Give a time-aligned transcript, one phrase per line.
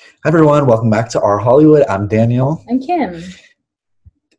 [0.00, 1.84] Hi everyone, welcome back to our Hollywood.
[1.88, 2.62] I'm Daniel.
[2.68, 3.22] I'm Kim.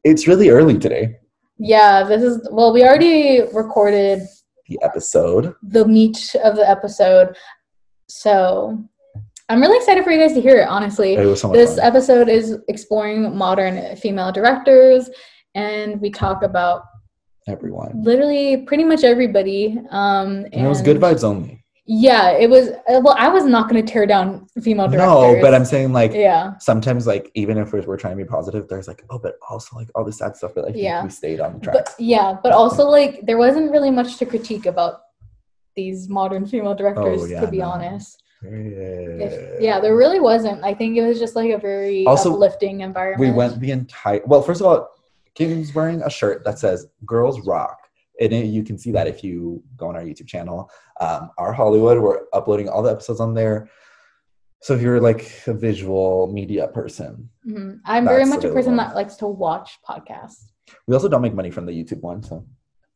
[0.03, 1.17] It's really early today,
[1.57, 4.21] Yeah, this is well, we already recorded
[4.69, 5.55] the episode.
[5.63, 7.35] the meat of the episode.
[8.07, 8.83] So
[9.49, 11.15] I'm really excited for you guys to hear it, honestly.
[11.15, 11.85] It so This fun.
[11.85, 15.09] episode is exploring modern female directors
[15.55, 16.83] and we talk about
[17.47, 18.03] Everyone.
[18.03, 19.79] literally pretty much everybody.
[19.89, 21.63] Um And it was good vibes only.
[21.89, 25.07] Yeah, it was uh, well, I was not gonna tear down female directors.
[25.07, 26.57] No, but I'm saying like Yeah.
[26.59, 29.77] sometimes like even if we're, we're trying to be positive, there's like, oh, but also
[29.77, 31.01] like all the sad stuff, but like, Yeah.
[31.03, 31.73] we stayed on the track.
[31.75, 35.01] But yeah, but also like there wasn't really much to critique about
[35.77, 37.65] these modern female directors, Oh, yeah, to be no.
[37.69, 38.21] honest.
[38.41, 39.57] If- yeah.
[39.59, 40.63] yeah, there really wasn't.
[40.63, 43.19] I think it was just like a very Also, uplifting environment.
[43.21, 44.89] we went the entire well first of all
[45.35, 47.79] kim's wearing a shirt that says girls rock
[48.19, 51.99] and you can see that if you go on our youtube channel um, our hollywood
[51.99, 53.69] we're uploading all the episodes on there
[54.61, 57.79] so if you're like a visual media person Mhm.
[57.85, 60.51] I'm very much a person that likes to watch podcasts.
[60.87, 62.45] we also don't make money from the youtube one so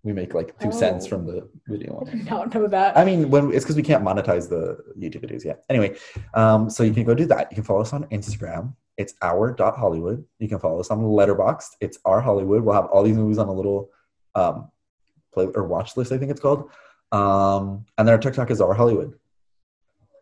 [0.04, 1.09] we make like two cents Oh.
[1.09, 2.98] from the video I one did not know that.
[2.98, 4.64] I mean, when it's because we can't monetize the
[4.98, 5.64] YouTube videos yet.
[5.70, 5.96] Anyway,
[6.34, 7.52] um, so you can go do that.
[7.52, 8.74] You can follow us on Instagram.
[8.98, 10.26] It's our dot Hollywood.
[10.40, 11.72] You can follow us on Letterboxd.
[11.81, 12.64] It's our Hollywood.
[12.64, 13.92] We'll have all these movies on a little
[14.34, 14.72] um,
[15.34, 16.12] play or watch list.
[16.12, 16.70] I think it's called.
[17.12, 19.14] Um, and then our TikTok is our Hollywood.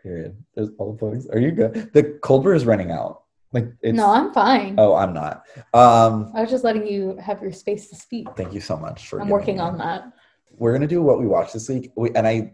[0.01, 0.37] Period.
[0.55, 1.27] There's all the photos.
[1.27, 1.91] Are you good?
[1.93, 3.23] The cold brew is running out.
[3.51, 3.95] Like it's.
[3.95, 4.75] no, I'm fine.
[4.77, 5.43] Oh, I'm not.
[5.73, 8.27] Um, I was just letting you have your space to speak.
[8.37, 9.19] thank you so much for.
[9.19, 10.11] I'm working on that.
[10.57, 12.51] we're gonna do what we watched this week we, and i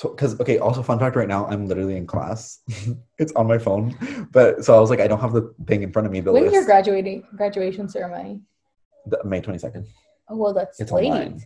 [0.00, 2.60] because okay also fun fact right now i'm literally in class
[3.18, 3.96] it's on my phone
[4.30, 6.30] but so i was like i don't have the thing in front of me the
[6.30, 8.40] When's list your graduating graduation ceremony?
[9.06, 9.86] the, may 22nd
[10.30, 11.06] Oh well, that's it's late.
[11.10, 11.42] online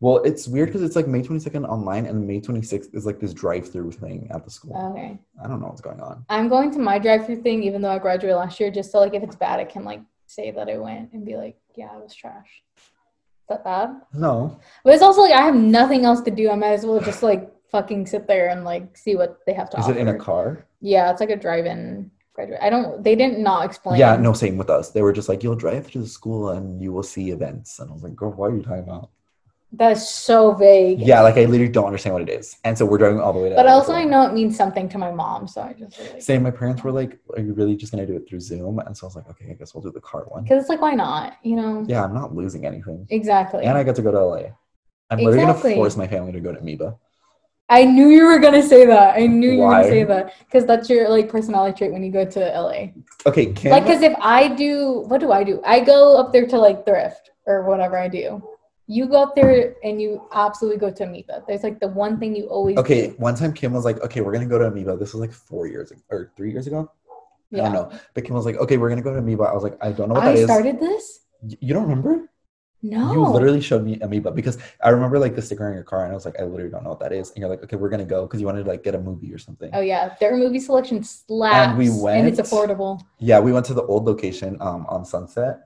[0.00, 3.32] well it's weird because it's like may 22nd online and may 26th is like this
[3.32, 6.78] drive-through thing at the school Okay, i don't know what's going on I'm going to
[6.78, 9.60] my drive-through thing, even though I graduated last year, just so like if it's bad,
[9.60, 12.62] I can like say that I went and be like, yeah, it was trash.
[12.76, 13.88] Is that bad?
[14.12, 16.50] no But it's also like I have nothing else to do.
[16.50, 19.70] I might as well just like fucking sit there and like see what they have
[19.70, 19.92] to is offer.
[19.96, 22.58] it in a car Yeah, it's like a drive-in graduate.
[22.60, 23.02] I don't.
[23.04, 23.98] They didn't not explain.
[24.00, 26.82] yeah no same with us they were just like you'll drive to the school and
[26.82, 29.10] you will see events and i was like girl what are you talking about
[29.72, 31.00] That is so vague.
[31.00, 33.40] yeah like i literally don't understand what it is and so we're driving all the
[33.40, 35.72] way to But also, so- I know it means something to my mom, so I
[35.72, 36.42] just like Same.
[36.44, 39.06] My parents were like, "Are you really just gonna do it through Zoom?" And so
[39.06, 40.94] I was like, "Okay, I guess we'll do the car one." because it's like, why
[40.94, 41.34] not?
[41.42, 41.84] You know?
[41.86, 43.64] Yeah, I'm not losing anything, Exactly.
[43.64, 44.42] and I get to go to LA.
[45.10, 45.70] I'm literally Exactly.
[45.72, 46.96] gonna force my family to go to Amoeba.
[47.68, 49.16] I knew you were gonna say that.
[49.18, 52.12] I knew you were gonna say that because that's your like personality trait when you
[52.12, 52.92] go to LA.
[53.26, 53.72] Okay, Kim.
[53.72, 55.60] Like, because if I do, what do I do?
[55.66, 58.42] I go up there to like thrift or whatever I do.
[58.88, 61.42] You go up there and you absolutely go to Amoeba.
[61.48, 63.14] There's like the one thing you always okay, do.
[63.18, 65.66] one time Kim was like, "Okay, we're gonna go to Amoeba." This was like four
[65.66, 66.90] years ag- or three years ago.
[67.50, 67.62] yeah.
[67.62, 67.98] I don't know.
[68.14, 70.08] But Kim was like, "Okay, we're gonna go to Amoeba." I was like, "I don't
[70.08, 71.20] know what I that is." started this.
[71.60, 72.30] You don't remember?
[72.82, 73.12] No.
[73.12, 76.12] You literally showed me Amoeba because I remember like the sticker on your car, and
[76.12, 77.88] I was like, "I literally don't know what that is." And you're like, "Okay, we're
[77.88, 80.36] gonna go because you wanted to like get a movie or something." Oh yeah, their
[80.36, 83.00] movie selection slaps, And we went and it's affordable.
[83.18, 85.65] Yeah, we went to the old location um, on Sunset,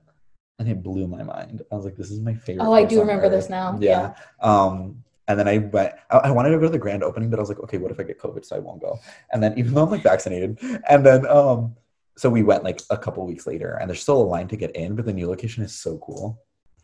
[0.60, 1.62] and it blew my mind.
[1.72, 3.76] I was like, "This is my favorite." Oh, I do remember this now.
[3.80, 4.14] Yeah.
[4.40, 5.94] Um, and then I went.
[6.10, 7.90] I, I wanted to go to the grand opening, but I was like, "Okay, what
[7.90, 8.44] if I get COVID?
[8.44, 9.00] So I won't go."
[9.32, 11.74] And then even though I'm like vaccinated, and then um,
[12.16, 14.76] so we went like a couple weeks later, and there's still a line to get
[14.76, 16.38] in, but the new location is so cool.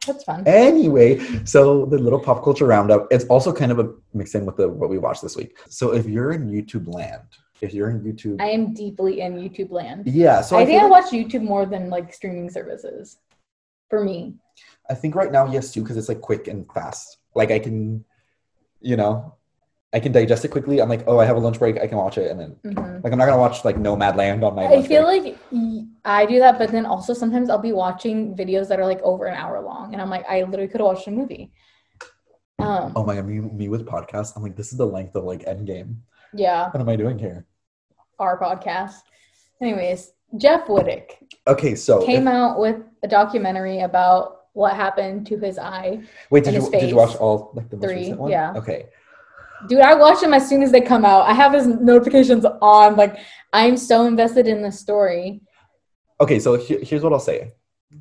[0.06, 0.44] That's fun.
[0.47, 3.09] Anyway, so the little pop culture roundup.
[3.10, 5.59] It's also kind of a mix in with the what we watched this week.
[5.69, 7.22] So if you're in YouTube land,
[7.60, 10.06] if you're in YouTube, I am deeply in YouTube land.
[10.06, 10.41] yeah.
[10.41, 13.19] So I, I, think I like- watch YouTube more than like streaming services.
[13.88, 14.34] For me,
[14.91, 17.19] I think right now, yes, too, because it's like quick and fast.
[17.34, 18.04] Like I can,
[18.80, 19.34] you know,
[19.92, 20.80] I can digest it quickly.
[20.80, 21.78] I'm like, oh, I have a lunch break.
[21.78, 23.04] I can watch it, and then Mhm.
[23.04, 24.66] like I'm not gonna watch like Nomadland on my.
[24.66, 25.38] I feel break.
[25.52, 29.00] like I do that, but then also sometimes I'll be watching videos that are like
[29.02, 31.53] over an hour long, and I'm like, I literally could have watched a movie.
[32.58, 34.32] Um, Oh my god, me, me with podcasts.
[34.34, 35.97] I'm like, this is the length of like Endgame.
[36.34, 37.47] yeah, What am I doing here?
[38.18, 39.03] our podcast.
[39.60, 41.12] Anyways, Jeff Wittek
[41.47, 46.00] Okay, so came if- out with a documentary about what happened to his eye.
[46.30, 48.30] wait, did you did you watch all like the Three, one?
[48.30, 48.53] yeah.
[48.56, 48.86] Okay.
[49.68, 51.22] Dude, I watch them as soon as they come out.
[51.22, 52.95] I have his notifications on.
[52.97, 53.18] Like,
[53.54, 55.41] I'm so invested in the story.
[56.21, 57.53] Okay, so he- here's what I'll say.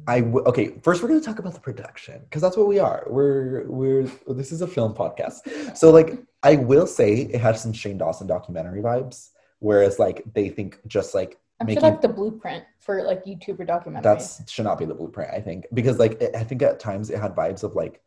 [0.08, 0.78] I w- okay.
[0.84, 3.06] First, we're gonna talk about the production because that's what we are.
[3.10, 5.78] We're we're this is a film podcast.
[5.78, 9.30] So like, I will say it has some Shane Dawson documentary vibes,
[9.60, 14.04] whereas like they think just like I'm sure that's the blueprint for like YouTuber documentaries.
[14.04, 15.32] that's should not be the blueprint.
[15.34, 18.02] I think because like it, I think at times it had vibes of like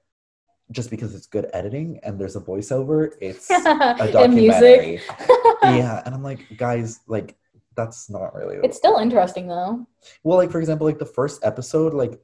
[0.71, 4.13] just because it's good editing and there's a voiceover, it's a music.
[4.13, 5.01] documentary.
[5.63, 7.37] yeah, and I'm like, guys, like
[7.75, 8.57] that's not really.
[8.63, 9.87] It's still interesting though.
[10.25, 12.21] well, like for example, like the first episode, like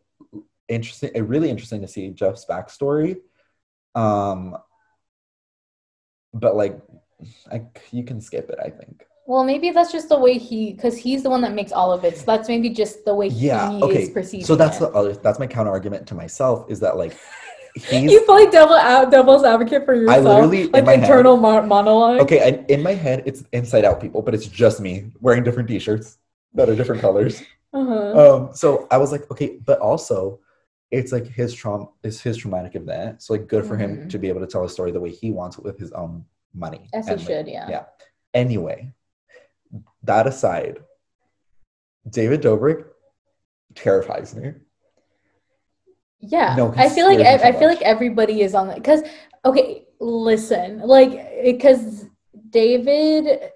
[0.69, 3.17] interesting, really interesting to see Jeff's backstory.
[3.95, 4.57] Um,
[6.35, 6.79] but like,
[7.51, 7.63] I,
[7.93, 8.59] you can skip it.
[8.63, 9.07] I think.
[9.27, 12.05] Well, maybe that's just the way he, because he's the one that makes all of
[12.05, 12.19] it.
[12.19, 13.71] So that's maybe just the way Yeah.
[13.73, 14.03] he Okay.
[14.03, 14.81] is perceiving So that's it.
[14.81, 15.15] the other.
[15.15, 17.17] That's my counter argument to myself is that like
[17.75, 20.19] he's you play devil out devil's advocate for yourself.
[20.19, 22.21] I literally, in like my internal mo- monologue.
[22.21, 22.41] okay.
[22.49, 26.19] I, in my head, it's inside out people, but it's just me wearing different T-shirts
[26.55, 27.43] that are different colors.
[27.73, 28.37] Uh-huh.
[28.47, 30.39] um so i was like okay but also
[30.93, 34.11] it's like his trauma is his traumatic event so like good for him Mhm.
[34.11, 36.25] to be able to tell a story the way he wants with his own
[36.55, 37.69] money As he like, should, yeah.
[37.69, 37.85] yeah
[38.33, 38.93] anyway
[40.05, 40.79] that aside
[42.09, 42.85] david dobrik
[43.75, 44.53] terrifies me
[46.21, 49.03] Yeah, No, I feel like I, I feel like everybody is on that because
[49.45, 51.13] okay, listen, like
[51.43, 52.07] because
[52.51, 53.51] David,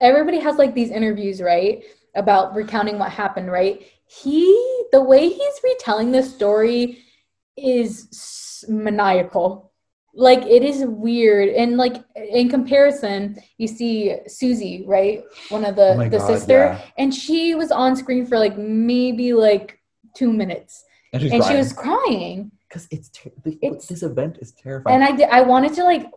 [0.00, 1.84] everybody has like these interviews, right,
[2.14, 3.86] about recounting what happened, right?
[4.06, 7.04] He, the way he's retelling this story
[7.56, 9.72] is maniacal.
[10.18, 15.88] Like it is weird, and like in comparison, you see Susie, right, one of the
[15.90, 16.80] oh the god sister, yeah.
[16.96, 19.78] And she was on screen for like maybe like
[20.16, 20.84] two minutes.
[21.12, 22.50] And and she was crying.
[22.68, 24.94] Because it's, ter- the, It's- this event is terrifying.
[24.94, 26.10] And i did i wanted to like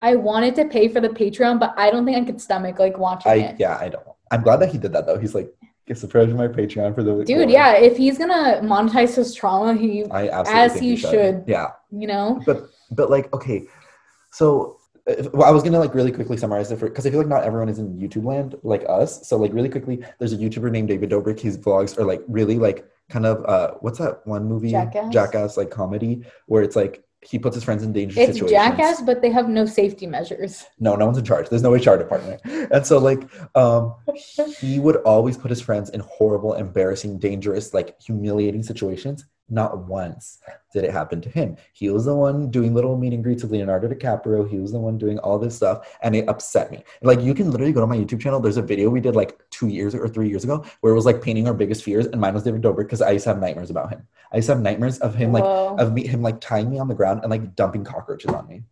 [0.00, 2.96] i wanted to pay for the patreon but i don't think i could stomach like
[2.98, 3.56] watching I it.
[3.58, 4.06] yeah i don't.
[4.30, 5.18] I'm glad that he did that though.
[5.18, 5.52] He's like
[5.86, 9.74] get subscribed to my patreon for the dude yeah if he's gonna monetize his trauma
[9.74, 11.44] he i absolutely As think he should.
[11.46, 11.68] yeah.
[11.92, 12.40] you know?
[12.46, 13.66] But but like okay
[14.30, 14.78] so
[15.08, 17.28] uh, well, I was gonna like really quickly summarize it for because I feel like
[17.28, 19.26] not everyone is in YouTube land like us.
[19.26, 21.38] So like really quickly, there's a YouTuber named David Dobrik.
[21.38, 25.12] His vlogs are like really like kind of uh what's that one movie Jackass?
[25.12, 28.50] Jackass like comedy where it's like he puts his friends in dangerous it's situations.
[28.50, 31.48] jackass but they have no safety measures No, no one's in charge.
[31.48, 32.40] There's no HR department.
[32.44, 33.22] And so like
[33.54, 33.94] um
[34.58, 39.24] he would always put his friends in horrible, embarrassing, dangerous, like humiliating situations.
[39.48, 40.38] Not once
[40.72, 41.56] did it happen to him.
[41.72, 44.48] He was the one doing little meet and greets with Leonardo DiCaprio.
[44.48, 46.82] He was the one doing all this stuff, and it upset me.
[47.02, 48.40] Like you can literally go to my YouTube channel.
[48.40, 51.06] There's a video we did like two years or three years ago where it was
[51.06, 53.40] like painting our biggest fears, and mine was David Dobrik because I used to have
[53.40, 54.06] nightmares about him.
[54.32, 55.76] I used to have nightmares of him like Whoa.
[55.78, 58.64] of me him like tying me on the ground and like dumping cockroaches on me.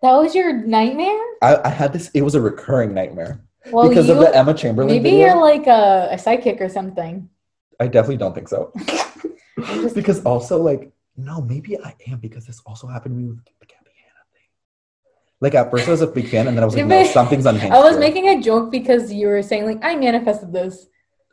[0.00, 2.10] that was your nightmare I, I had this.
[2.14, 5.26] It was a recurring nightmare well because you, of the Emma Chamberlain maybe video.
[5.26, 7.28] you're like a, a psychic or something
[7.80, 8.72] I definitely don't think so.
[9.58, 13.44] Just- because also, like, no, maybe I am because this also happened to me with
[13.44, 14.48] the Gabby Hanna thing.
[15.40, 17.46] Like at first I was a big fan, and then I was like, no, something's
[17.46, 17.72] unhinged.
[17.74, 20.86] i was making a joke because you were saying like i manifested this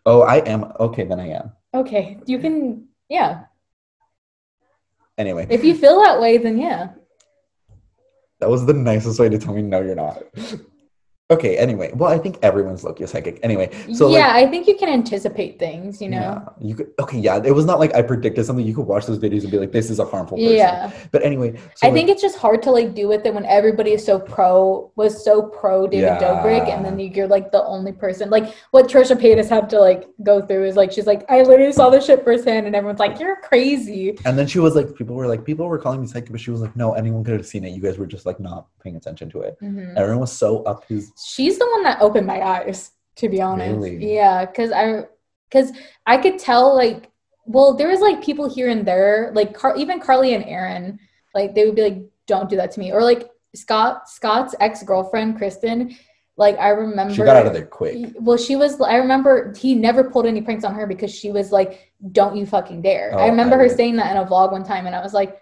[0.03, 1.03] Oh, I am okay.
[1.03, 1.51] Then I am.
[1.75, 3.43] okay you can yeah
[5.17, 6.89] Anyway, if you feel that way then yeah
[8.39, 10.23] that was the nicest way to tell me no, you're not.
[11.31, 11.57] Okay.
[11.57, 13.39] Anyway, well, I think everyone's Loki a psychic.
[13.41, 16.17] Anyway, so like, yeah, I think you can anticipate things, you know.
[16.19, 16.91] Yeah, you could.
[16.99, 18.65] Okay, yeah, it was not like I predicted something.
[18.65, 20.91] You could watch those videos and be like, "This is a harmful person." Yeah.
[21.11, 23.45] But anyway, so I like- think it's just hard to like do with it when
[23.45, 26.19] everybody is so pro was so pro David Yeah.
[26.19, 30.07] Dobrik and then you're like the only person like what Trisha Paytas had to like
[30.23, 33.19] go through is like she's like I literally saw this shit firsthand and everyone's like
[33.19, 34.17] you're crazy.
[34.25, 36.51] And then she was like, people were like, people were calling me psychic, but she
[36.51, 37.69] was like, no, anyone could have seen it.
[37.69, 39.57] You guys were just like not paying attention to it.
[39.61, 39.95] Mhm.
[39.95, 41.11] Everyone was so up his.
[41.23, 43.75] She's the one that opened my eyes to be honest.
[43.75, 44.13] Really?
[44.13, 45.05] Yeah, cuz I
[45.51, 45.71] cuz
[46.05, 47.11] I could tell like
[47.45, 50.99] well there was like people here and there like Car- even Carly and Erin
[51.35, 55.37] like they would be like don't do that to me or like Scott Scott's ex-girlfriend
[55.37, 55.95] Kristen
[56.37, 58.13] like I remember She got out of there quick.
[58.19, 58.79] Well, she was.
[58.81, 62.45] I remember he never pulled any pranks on her because she was like, "Don't you
[62.45, 64.95] fucking dare!" Oh, I remember I her saying that in a vlog one time, and
[64.95, 65.39] I was like,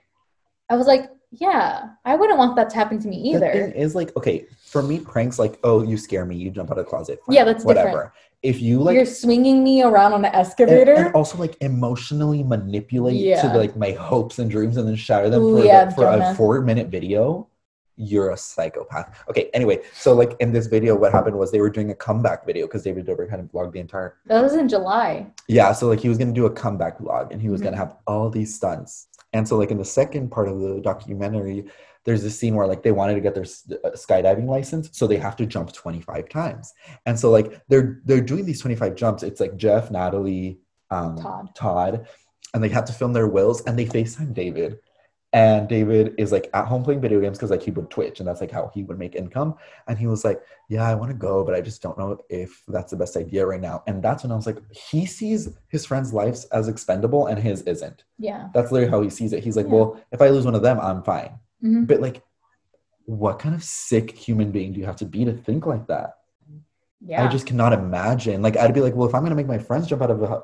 [0.70, 3.72] I was like, yeah, I wouldn't want that to happen to me The thing either.
[3.76, 6.86] is like, okay, for me, pranks like, oh, you scare me, you jump out of
[6.86, 7.20] the closet.
[7.30, 7.90] Yeah, that's whatever.
[7.90, 8.12] different.
[8.42, 10.94] If you like, You're swinging me around on an and, excavator.
[10.94, 13.42] and also like emotionally manipulate Yeah.
[13.42, 16.06] to like my hopes and dreams and then shatter them Ooh, for, yeah, the- for
[16.08, 17.48] a four minute video
[18.02, 21.70] you're a psychopath okay anyway so like in this video what happened was they were
[21.70, 25.28] doing a comeback video because david dobrik hadn't vlogged the entire that was in July.
[25.50, 27.66] yeah so like he was gonna do a comeback vlog and he was Mhm.
[27.66, 31.66] gonna have all these stunts and so like in the second part of the documentary
[32.06, 33.44] there's this scene where like they wanted to get their
[33.84, 36.74] uh, skydiving license so they have to jump 25 times.
[37.06, 39.22] And so like they're they're doing these 25 jumps.
[39.24, 40.60] It's like jeff natalie
[40.92, 41.56] um, Todd.
[41.56, 42.08] todd
[42.54, 44.80] and they have to film their wills and they facetime david.
[45.32, 48.28] And david is like at home playing video games because like he would twitch and
[48.28, 49.56] that's like how he would make income.
[49.88, 52.64] And he was like yeah i want to go but i just don't know if
[52.68, 53.84] that's the best idea right now.
[53.86, 57.62] And that's when i was like he sees his friends lives as expendable and his
[57.64, 58.04] isn't.
[58.18, 58.48] Yeah.
[58.54, 59.44] that's literally how he sees it.
[59.44, 59.74] He's like Yeah.
[59.74, 61.88] well if i lose one of them i'm fine Mhm.
[61.88, 62.24] but like
[63.06, 66.16] what kind of sick human being do you have to be to think like that
[67.02, 67.24] Yeah.
[67.24, 68.42] I just cannot imagine.
[68.42, 70.42] Like I'd be like, well, if I'm gonna make my friends jump out of an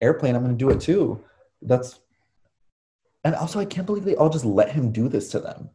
[0.00, 1.22] airplane, I'm gonna do it too.
[1.62, 2.00] That's
[3.22, 5.70] and also I can't believe they all just let him do this to them.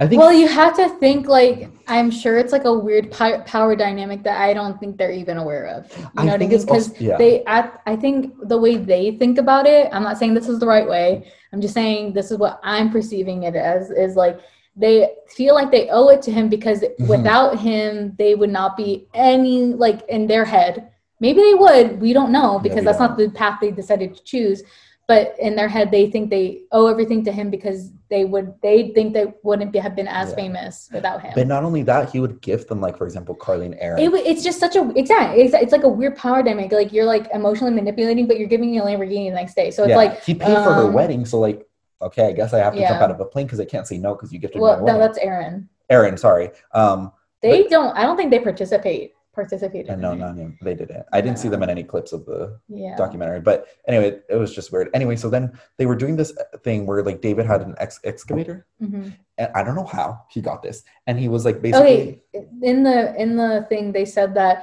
[0.00, 3.38] I think well, you have to think like I'm sure it's like a weird pi-
[3.40, 5.90] power dynamic that I don't think they're even aware of.
[5.96, 6.56] You I know what I think mean?
[6.56, 7.16] it's Because yeah.
[7.16, 9.88] they, I, I think the way they think about it.
[9.92, 11.32] I'm not saying this is the right way.
[11.52, 13.90] I'm just saying this is what I'm perceiving it as.
[13.90, 14.38] Is like
[14.76, 17.08] they feel like they owe it to him because Mhm.
[17.08, 20.90] without him, they would not be any like in their head.
[21.20, 22.00] Maybe they would.
[22.02, 24.62] We don't know because that's not the path they decided to choose.
[25.08, 28.54] But in their head, they think they owe everything to him because they would.
[28.60, 30.34] They think they wouldn't be, have been as Yeah.
[30.34, 31.30] famous without him.
[31.36, 34.02] But not only that, he would gift them, like for example, Carly and Erin.
[34.02, 35.44] It, it's just such a exactly.
[35.44, 36.72] It's, it's like a weird power dynamic.
[36.72, 39.70] Like you're like emotionally manipulating, but you're giving me a Lamborghini the next day.
[39.70, 41.64] So it's yeah, like, he paid for her um, wedding, so like,
[42.02, 43.98] okay, I guess I have to jump out of a plane because I can't say
[43.98, 45.00] no because you gifted me well, a no, wedding.
[45.00, 45.68] that's Erin.
[45.88, 46.50] Erin, sorry.
[46.72, 47.96] Um, They don't.
[47.96, 49.12] I don't think they participate.
[49.36, 49.86] Participate.
[49.88, 50.16] and no, it.
[50.16, 51.04] no, no, they didn't.
[51.12, 52.96] I didn't see them in any clips of the Yeah.
[52.96, 53.40] documentary.
[53.40, 54.88] But anyway, it was just weird.
[54.94, 56.32] Anyway, so then they were doing this
[56.64, 60.40] thing where like David had an ex- excavator, hmm and I don't know how he
[60.40, 62.22] got this, and he was like basically.
[62.34, 62.48] Okay.
[62.62, 64.56] In the in the thing, they said that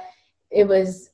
[0.50, 1.10] it was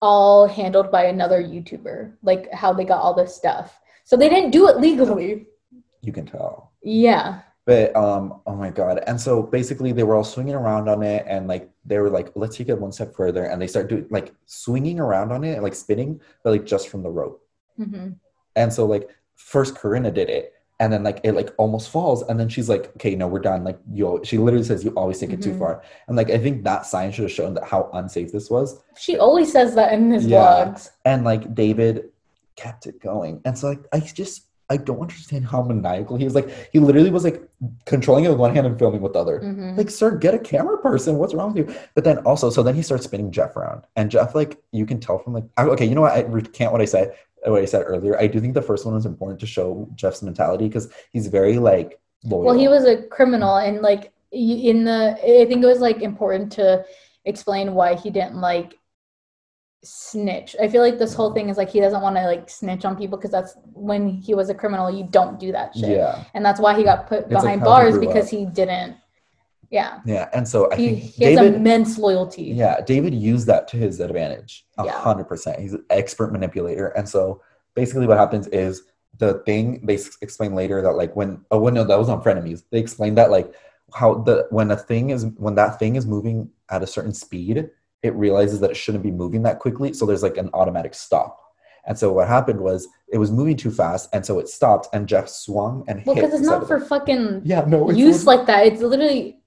[0.00, 2.12] all handled by another YouTuber.
[2.22, 3.80] Like how they got all this stuff.
[4.04, 5.46] So they didn't do it legally.
[6.02, 6.70] You can tell.
[6.82, 7.40] Yeah.
[7.68, 9.02] But um, oh my god!
[9.06, 12.28] And so basically, they were all swinging around on it, and like they were like,
[12.34, 15.62] "Let's take it one step further," and they start doing like swinging around on it,
[15.62, 17.46] like spinning, but like just from the rope.
[17.76, 18.08] hmm
[18.56, 22.40] And so like first Corinna did it, and then like it like almost falls, and
[22.40, 25.34] then she's like, "Okay, no, we're done." Like you, she literally says, "You always take
[25.34, 25.58] it too Mhm.
[25.58, 28.80] far," and like I think that sign should have shown that how unsafe this was,
[28.96, 30.38] She always says that in his Yeah.
[30.40, 30.88] vlogs.
[31.04, 32.08] and like David
[32.56, 36.34] kept it going, and so like I just I don't understand how maniacal he is.
[36.34, 37.42] Like he literally was like
[37.86, 39.40] controlling it with one hand and filming with the other.
[39.40, 39.76] Mhm.
[39.76, 41.16] Like, sir, get a camera person.
[41.16, 41.74] What's wrong with you?
[41.94, 45.00] But then also, so then he starts spinning Jeff around, and Jeff, like, you can
[45.00, 46.12] tell from like, okay, you know what?
[46.12, 47.14] I recant what I said.
[47.44, 48.18] What I said earlier.
[48.18, 51.58] I do think the first one was important to show Jeff's mentality because he's very
[51.58, 52.44] like loyal.
[52.46, 56.52] Well, he was a criminal, and like in the, I think it was like important
[56.52, 56.84] to
[57.24, 58.77] explain why he didn't like
[59.84, 60.56] snitch.
[60.60, 62.96] I feel like this whole thing is like he doesn't want to like snitch on
[62.96, 66.44] people because that's when he was a criminal, you don't do that shit, Yeah, and
[66.44, 68.30] that's why he got put It's behind he bars grew because up.
[68.30, 68.96] he didn't.
[69.70, 72.44] Yeah, yeah, and so I he, think he has immense loyalty.
[72.44, 74.66] Yeah, David used that to his advantage.
[74.78, 75.60] A hundred percent.
[75.60, 76.88] He's an expert manipulator.
[76.88, 77.42] And so
[77.74, 78.84] basically what happens is
[79.18, 82.64] the thing they explain later that like when oh well, no, that was on frenemies.
[82.70, 83.54] They explained that like
[83.92, 87.68] how the when a thing is when that thing is moving at a certain speed,
[88.02, 89.92] it realizes that it shouldn't be moving that quickly.
[89.92, 91.40] So there's like an automatic stop.
[91.86, 95.08] And so what happened was it was moving too fast, and so it stopped, and
[95.08, 96.22] Jeff swung and Well, hit.
[96.22, 96.86] Well, because it's not for it.
[96.86, 98.66] fucking yeah, no, it's use like that.
[98.66, 99.38] It's literally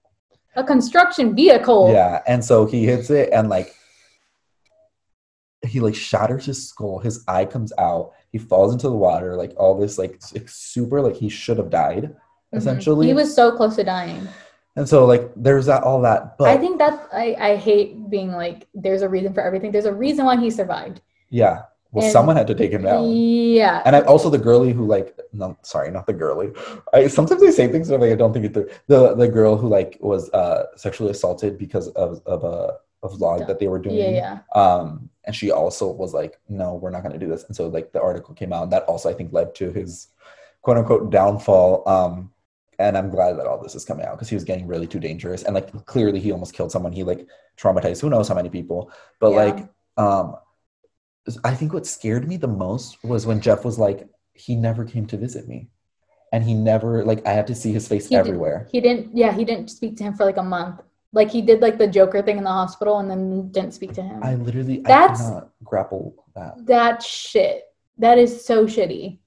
[0.56, 1.92] a construction vehicle.
[1.94, 3.74] Yeah, and so he hits it and like
[5.64, 9.54] he like shatters his skull, his eye comes out, he falls into the water, like
[9.58, 12.04] all this like s- super like he should have died,
[12.54, 12.58] Mhm.
[12.58, 13.06] essentially.
[13.08, 14.28] he was so close to dying.
[14.76, 16.38] And so like there's that all that.
[16.38, 19.72] But I think that I, I hate being like there's a reason for everything.
[19.72, 21.02] There's a reason why he survived.
[21.30, 21.64] yeah.
[21.94, 23.12] Well and- someone had to take him down.
[23.12, 23.82] Yeah.
[23.86, 26.52] And I also the girlie who like no sorry, not the girlie.
[26.94, 28.70] I sometimes I say things that like I don't think it through.
[28.88, 33.46] The the girl who like was uh sexually assaulted because of of a a vlog
[33.48, 33.98] that they were doing.
[33.98, 34.62] yeah, yeah.
[34.64, 37.68] um and she also was like no we're not going to do this and so
[37.68, 40.08] like the article came out and that also i think led to his
[40.62, 42.32] quote unquote downfall um
[42.82, 45.00] and i'm glad that all this is coming out because he was getting really too
[45.00, 48.50] dangerous and like clearly he almost killed someone he like traumatized who knows how many
[48.50, 49.38] people but Yeah.
[49.44, 50.36] like um
[51.44, 55.06] i think what scared me the most was when jeff was like he never came
[55.08, 55.70] to visit me
[56.34, 59.16] and he never like i had to see his face He did- everywhere He didn't
[59.16, 60.82] yeah, he didn't speak to him for like a month.
[61.14, 64.02] Like he did like the Joker thing in the hospital and then didn't speak to
[64.02, 64.24] him.
[64.24, 67.64] i literally That's- i cannot grapple that that shit.
[67.98, 69.20] That is so shitty.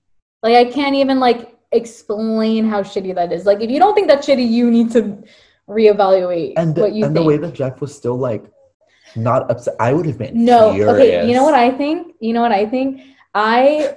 [0.42, 3.44] Like I can't even like explain how shitty that is.
[3.46, 5.22] Like if you don't think that's shitty, you need to
[5.68, 7.24] reevaluate and the, what you and think.
[7.24, 8.44] the way that Jeff was still like
[9.16, 10.94] not upset, I would have been No, furious.
[10.94, 11.28] okay.
[11.28, 12.14] You know what I think?
[12.20, 13.00] You know what I think?
[13.34, 13.96] I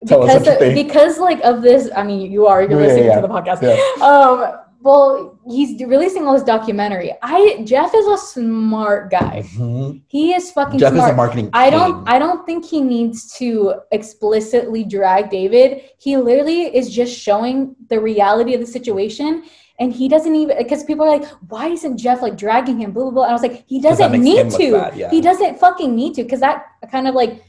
[0.00, 1.90] because of, because like of this.
[1.96, 3.60] I mean, you are you're Yeah, listening yeah, to the podcast.
[3.62, 4.04] yeah.
[4.06, 4.60] Um.
[4.80, 7.12] Well, he's releasing all this documentary.
[7.20, 9.42] I Jeff is a smart guy.
[9.56, 10.02] Mhm.
[10.06, 11.08] He is fucking Jeff smart.
[11.08, 11.50] is a marketing.
[11.52, 12.04] I don't king.
[12.06, 15.82] I don't think he needs to explicitly drag David.
[15.98, 19.42] He literally is just showing the reality of the situation.
[19.80, 22.92] And he doesn't even because people are like, why isn't Jeff like dragging him?
[22.92, 23.22] Blah blah blah.
[23.24, 24.72] And I was like, he doesn't need to.
[24.72, 25.10] bad, yeah.
[25.10, 27.42] He doesn't fucking need to because that kind of like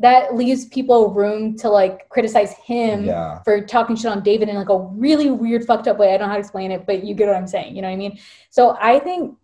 [0.00, 3.42] that leaves people room to like criticize him Yeah.
[3.42, 6.14] for talking shit on David in like a really weird fucked up way.
[6.14, 7.76] I don't know how to explain it, but you get what I'm saying.
[7.76, 8.18] You know what I mean?
[8.48, 9.36] So I think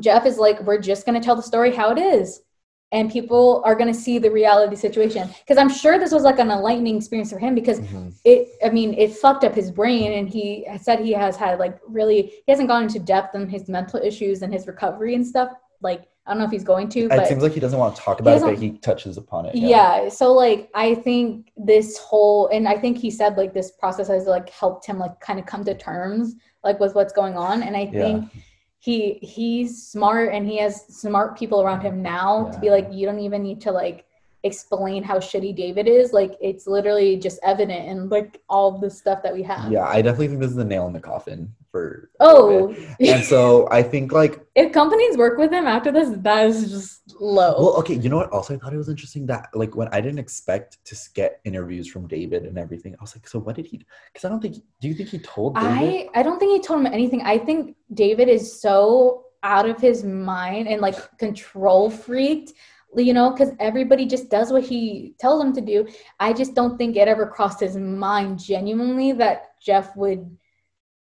[0.00, 2.42] Jeff is like, we're just gonna tell the story how it is.
[2.90, 5.28] And people are gonna see the reality situation.
[5.40, 8.12] Because I'm sure this was like an enlightening experience for him because Mhm.
[8.24, 11.78] it I mean, it fucked up his brain and he said he has had like
[11.86, 15.50] really he hasn't gone into depth on his mental issues and his recovery and stuff.
[15.80, 17.96] Like I don't know if he's going to, But It seems like he doesn't want
[17.96, 19.56] to talk about it, but he touches upon it.
[19.56, 20.08] yeah.
[20.08, 24.26] so like i think this whole and i think he said like this process has
[24.26, 27.76] like helped him like kind of come to terms like with what's going on and
[27.76, 28.30] i think
[28.78, 33.06] he he's smart and he has smart people around him now to be like you
[33.06, 34.04] don't even need to like
[34.44, 39.22] explain how shitty david is like it's literally just evident in like all the stuff
[39.22, 42.10] that we have Yeah, I definitely think this is the nail in the coffin for.
[42.20, 46.70] oh And so I think like if companies work with him after this that is
[46.70, 48.30] just low Well, okay, you know what?
[48.30, 51.88] Also, I thought it was interesting that, like, when I didn't expect to get interviews
[51.88, 53.84] from David and everything, I was like, so what did he?
[54.12, 54.56] Because I don't think.
[54.80, 55.70] Do you think he told David?
[55.70, 57.22] I I don't think he told him anything.
[57.22, 62.52] I think David is so out of his mind and like control freaked,
[62.94, 65.88] you know, because everybody just does what he tells them to do.
[66.20, 70.36] I just don't think it ever crossed his mind genuinely that Jeff would.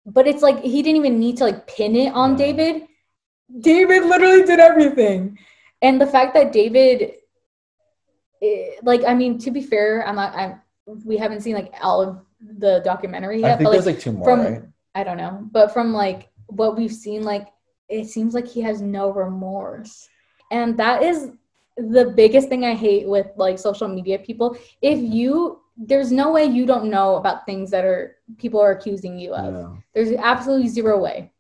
[0.05, 2.87] But it's like he didn't even need to like pin it on David.
[3.61, 5.39] David literally did everything,
[5.81, 7.13] and the fact that David,
[8.43, 10.35] eh, like, I mean, to be fair, I'm not.
[10.35, 10.61] I'm.
[11.05, 14.01] We haven't seen like all of the documentary I yet, think but like, there's like
[14.01, 14.63] two more, from- right?
[14.95, 17.49] I don't know, but from like what we've seen, like
[17.89, 20.09] it seems like he has no remorse,
[20.51, 21.31] and that is
[21.79, 24.57] the biggest thing I hate with like social media people.
[24.83, 29.19] If you, there's no way you don't know about things that are people are accusing
[29.19, 29.55] you of.
[29.55, 29.77] Yeah.
[29.95, 31.31] There's absolutely zero way.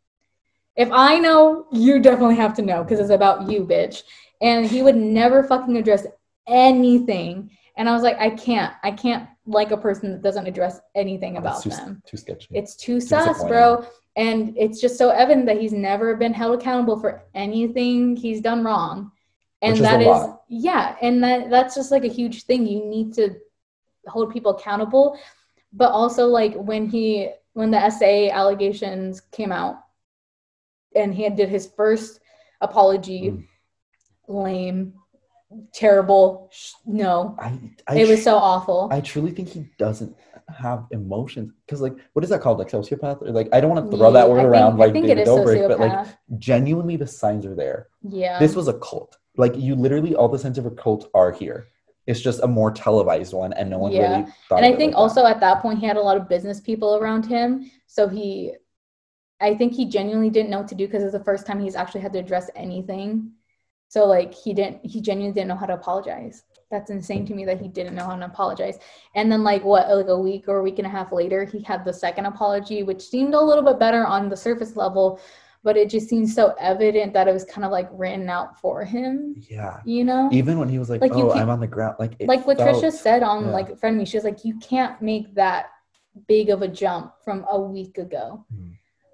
[0.76, 4.04] If I know, you definitely have to know because it's about you, bitch.
[4.40, 6.06] And he would never fucking address
[6.46, 7.50] anything.
[7.76, 11.34] And I was like, I can't, I can't like a person that doesn't address anything
[11.34, 12.02] Oh, about too, them.
[12.06, 12.48] Too sketchy.
[12.52, 13.84] It's too sus, bro.
[14.14, 18.64] And it's just so evident that he's never been held accountable for anything he's done
[18.64, 19.10] wrong.
[19.60, 20.42] And Which is that is, lot.
[20.48, 22.66] yeah, and that that's just like a huge thing.
[22.66, 23.34] You need to
[24.06, 25.18] hold people accountable.
[25.72, 29.80] But also like when he when the SA allegations came out
[30.94, 32.20] and he did his first
[32.60, 33.44] apology, Mm.
[34.28, 34.94] lame,
[35.72, 37.34] terrible, sh- no.
[37.38, 38.88] I, I, It was tr- so awful.
[38.92, 40.14] I truly think he doesn't
[40.48, 42.58] have emotions because, like, what is that called?
[42.58, 43.22] Like sociopath?
[43.22, 45.06] Or like, I don't want to throw that word I think- around I like think
[45.06, 46.06] David it is Dobrik, but like,
[46.38, 47.88] genuinely, the signs are there.
[48.02, 48.38] yeah.
[48.38, 49.16] This was a cult.
[49.38, 51.68] Like, you literally, all the signs of a cult are here.
[52.06, 54.02] It's just a more televised one, and no one Yeah.
[54.02, 54.56] really thought.
[54.58, 54.96] and I think like that.
[54.98, 58.54] also at that point he had a lot of business people around him, so he,
[59.40, 61.76] I think he genuinely didn't know what to do because it's the first time he's
[61.76, 63.32] actually had to address anything.
[63.88, 66.42] So like he didn't, he genuinely didn't know how to apologize.
[66.70, 68.78] That's insane to me that he didn't know how to apologize.
[69.14, 71.62] And then like what, like a week or a week and a half later, he
[71.62, 75.20] had the second apology, which seemed a little bit better on the surface level,
[75.62, 78.84] but it just seemed so evident that it was kind of like written out for
[78.84, 79.80] him, yeah.
[79.84, 80.28] you know?
[80.32, 82.58] Even when he was like, Like, "Oh, I'm on the ground," like, it like what
[82.58, 83.50] felt- Trisha said on yeah.
[83.50, 85.66] like Frenemies, she was like, you can't make that
[86.26, 88.44] big of a jump from a week ago.
[88.52, 88.70] Hmm.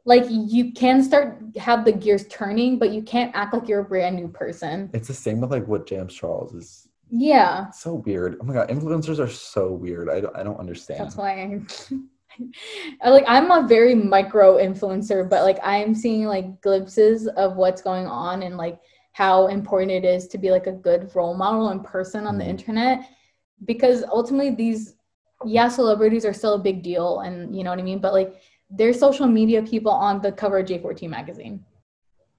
[0.06, 3.84] Like you can start have the gears turning, but you can't act like you're a
[3.84, 4.90] brand new person.
[4.92, 6.88] It's the same with like what James Charles is.
[7.10, 8.36] Yeah, So weird.
[8.40, 10.10] Oh my god, influencers are so weird.
[10.10, 11.00] I don't, I don't understand.
[11.00, 11.60] that's why I
[13.04, 18.06] like I'm a very micro influencer, but like I'm seeing like glimpses of what's going
[18.06, 18.78] on and like
[19.12, 22.44] how important it is to be like a good role model in person on the
[22.44, 22.48] Mhm.
[22.50, 22.98] internet.
[23.64, 24.96] Because ultimately these
[25.46, 27.98] yeah celebrities are still a big deal and you know what i mean?
[28.00, 28.34] But like
[28.70, 31.64] they're social media people on the cover of j14 magazine.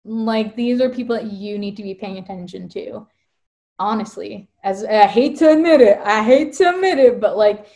[0.04, 3.08] Like these are people that you need to be paying attention to.
[3.80, 4.50] Honestly.
[4.64, 6.00] As i hate to admit it.
[6.04, 7.68] I hate to admit it but like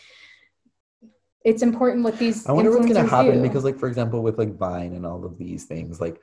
[1.44, 3.42] it's important what these I wonder what's gonna happen do.
[3.42, 6.20] because, like, for example, with like Vine and all of these things, like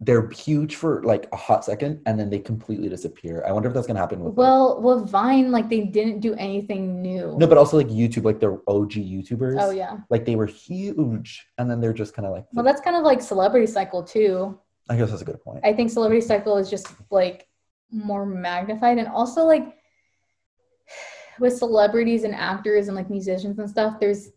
[0.00, 3.44] they're huge for like a hot second and then they completely disappear.
[3.46, 4.36] I wonder if that's gonna happen with.
[4.36, 8.40] like- well vine like they didn't do anything new no, but also like YouTube, like
[8.40, 9.56] they're OG YouTubers.
[9.60, 12.44] oh yeah Like they were huge, and then they're just kind of like.
[12.52, 15.60] well that's kind of like celebrity cycle too I guess that's a good point.
[15.64, 17.46] I think Celebrity Cycle is just like
[17.90, 19.64] more magnified and also like
[21.40, 24.28] with celebrities and actors and like musicians and stuff, there's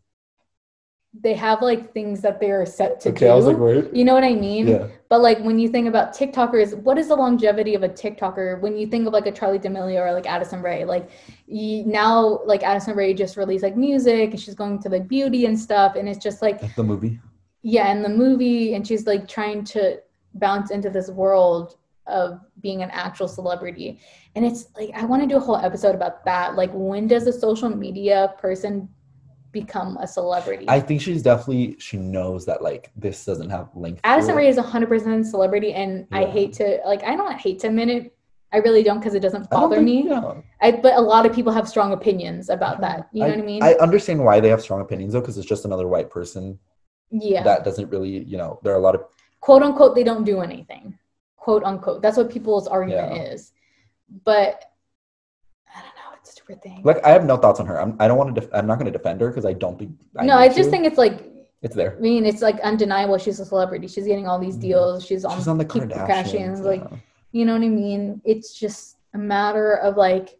[1.22, 3.32] they have like things that they're set to okay, do.
[3.32, 3.94] I was like, wait.
[3.94, 4.68] you know what I mean?
[4.68, 4.88] Yeah.
[5.10, 8.60] But like when you think about TikTokers, what is the longevity of a TikToker?
[8.62, 11.10] When you think of like a Charli D'Amelio or like Addison Rae, like
[11.48, 15.46] you, now like Addison Rae just released like music and she's going to like beauty
[15.46, 17.20] and stuff, and it's just Like the movie.
[17.62, 20.00] yeah and the movie and she's like trying to
[20.36, 24.00] bounce into this world of being an actual celebrity
[24.36, 27.28] and it's like i want to do a whole episode about that like when does
[27.28, 28.88] a social media person
[29.52, 30.66] become a celebrity.
[30.68, 34.02] I think she's definitely she knows that like this doesn't have length.
[34.04, 34.36] Addison.
[34.36, 38.14] Rae is 100% celebrity, and I hate to like I don't hate to admit it.
[38.54, 40.10] I really don't because it doesn't I bother think- me.
[40.10, 40.34] yeah.
[40.62, 43.10] I but a lot of people have strong opinions about that.
[43.12, 43.64] You know what I mean?
[43.64, 46.58] I understand why they have strong opinions though, because it's just another white person
[47.12, 47.44] yeah.
[47.44, 49.04] that doesn't really, you know, there are a lot of
[49.42, 50.98] quote unquote they don't do anything
[51.38, 53.22] quote unquote that's what people's argument Yeah.
[53.22, 53.54] is
[54.26, 54.67] but i
[56.50, 57.82] don't know it's a stupid thing like I have no thoughts on her.
[57.82, 59.78] I'm I don't want to def- I'm not going to defend her because I don't
[59.78, 60.70] think no i just to.
[60.72, 61.32] think it's like
[61.62, 61.96] it's there.
[61.98, 64.62] i mean it's like undeniable she's a celebrity she's getting all these Mhm.
[64.62, 66.62] deals she's on, She's on the Kim Kardashians.
[66.62, 66.98] like yeah.
[67.32, 70.38] you know what i mean it's just a matter of like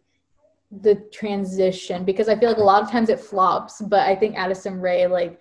[0.70, 4.36] the transition because i feel like a lot of times it flops but i think
[4.36, 5.40] addison rae like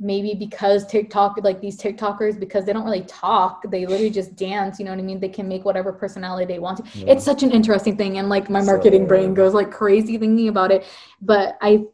[0.00, 4.78] maybe because tiktok like these tiktokers because they don't really talk they literally just dance
[4.78, 7.12] you know what i mean they can make whatever personality they want to Yeah.
[7.12, 10.48] it's such an interesting thing and like my marketing So- brain goes like crazy thinking
[10.48, 10.84] about it
[11.20, 11.84] but i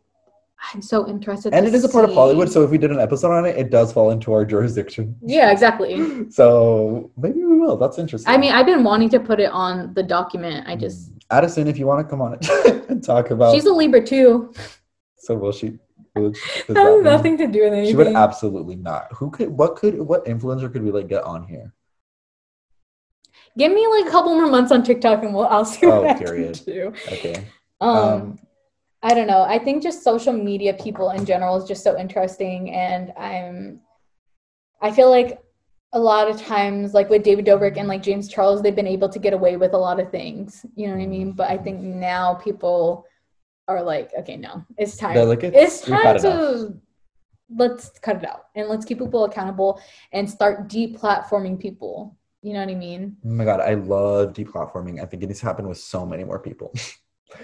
[0.74, 2.98] i'm so interested and it is a part of Hollywood, so if we did an
[2.98, 5.14] episode on it, it does fall into our jurisdiction.
[5.22, 5.92] yeah exactly
[6.30, 7.76] So maybe we will.
[7.76, 8.32] That's interesting.
[8.32, 11.38] i mean i've been wanting to put it on the document i just Mm.
[11.38, 12.46] Addison, if you want to come on it
[12.90, 14.52] and talk about, she's a libra too
[15.16, 15.78] so will she?
[16.16, 16.32] Does
[16.68, 19.12] that that has mean- nothing to do with anything She would absolutely not.
[19.14, 19.48] Who could?
[19.48, 19.98] What could?
[20.00, 21.72] What influencer could we like get on here?
[23.56, 26.08] give me like a couple more months on tiktok and we'll i'll see what Oh,
[26.08, 26.54] I period.
[26.64, 27.44] can do Okay.
[27.80, 28.38] um, Um,
[29.02, 29.42] I don't know.
[29.42, 33.80] I think just social media people in general is just so interesting, and I'm.
[34.80, 35.40] I feel like
[35.92, 39.10] a lot of times, like with David Dobrik and like James Charles, they've been able
[39.10, 40.64] to get away with a lot of things.
[40.74, 41.32] You know what I mean?
[41.32, 43.04] But I think now people
[43.68, 45.16] are like, okay, no, it's time.
[45.28, 46.74] Like, it's we've time to
[47.54, 49.80] let's cut it out and let's keep people accountable
[50.12, 52.16] and start deplatforming people.
[52.42, 53.16] You know what I mean?
[53.24, 55.02] Oh my god, I love deplatforming.
[55.02, 56.72] I think it needs to happen with so many more people.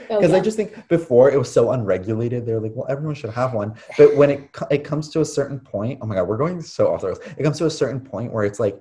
[0.08, 0.36] Oh, Because yeah.
[0.36, 3.74] I just think before it was so unregulated, they're like, well, everyone should have one.
[3.98, 6.92] But when it it comes to a certain point, oh my god, we're going so
[6.92, 7.18] off the rails.
[7.36, 8.80] It comes to a certain point where it's like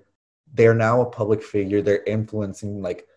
[0.54, 1.82] they're now a public figure.
[1.82, 3.08] They're influencing like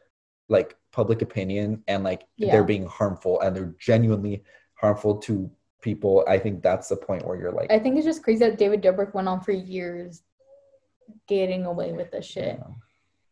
[0.48, 2.52] like public opinion, and like Yeah.
[2.52, 5.50] they're being harmful, and they're genuinely harmful to
[5.80, 6.24] people.
[6.28, 8.82] I think that's the point where you're like, I think it's just crazy that David
[8.82, 10.22] Dobrik went on for years
[11.26, 12.58] getting away with this shit.
[12.58, 12.66] yeah.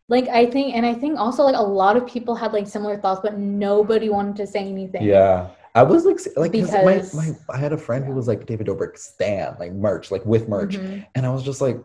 [0.09, 2.97] Like I think, and I think also like a lot of people had like similar
[2.97, 5.05] thoughts, but nobody wanted to say anything.
[5.05, 5.51] Yeah.
[5.77, 8.67] I was like, like Because- my, my, I had a friend who was like David
[8.67, 11.07] Dobrik stan, like merch, like with merch, Mhm.
[11.15, 11.79] and I was just like,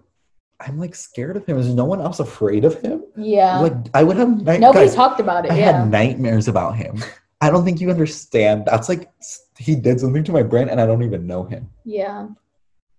[0.65, 1.57] I'm like scared of him.
[1.57, 3.03] Is no one else afraid of him?
[3.15, 3.59] Yeah.
[3.59, 5.51] Like, I would have night- Nobody talked about it.
[5.51, 5.79] I yeah.
[5.81, 7.03] had nightmares about him.
[7.41, 8.65] I don't think you understand.
[8.65, 9.11] That's like
[9.57, 11.69] he did something to my brain, and I don't even know him.
[11.83, 12.27] yeah.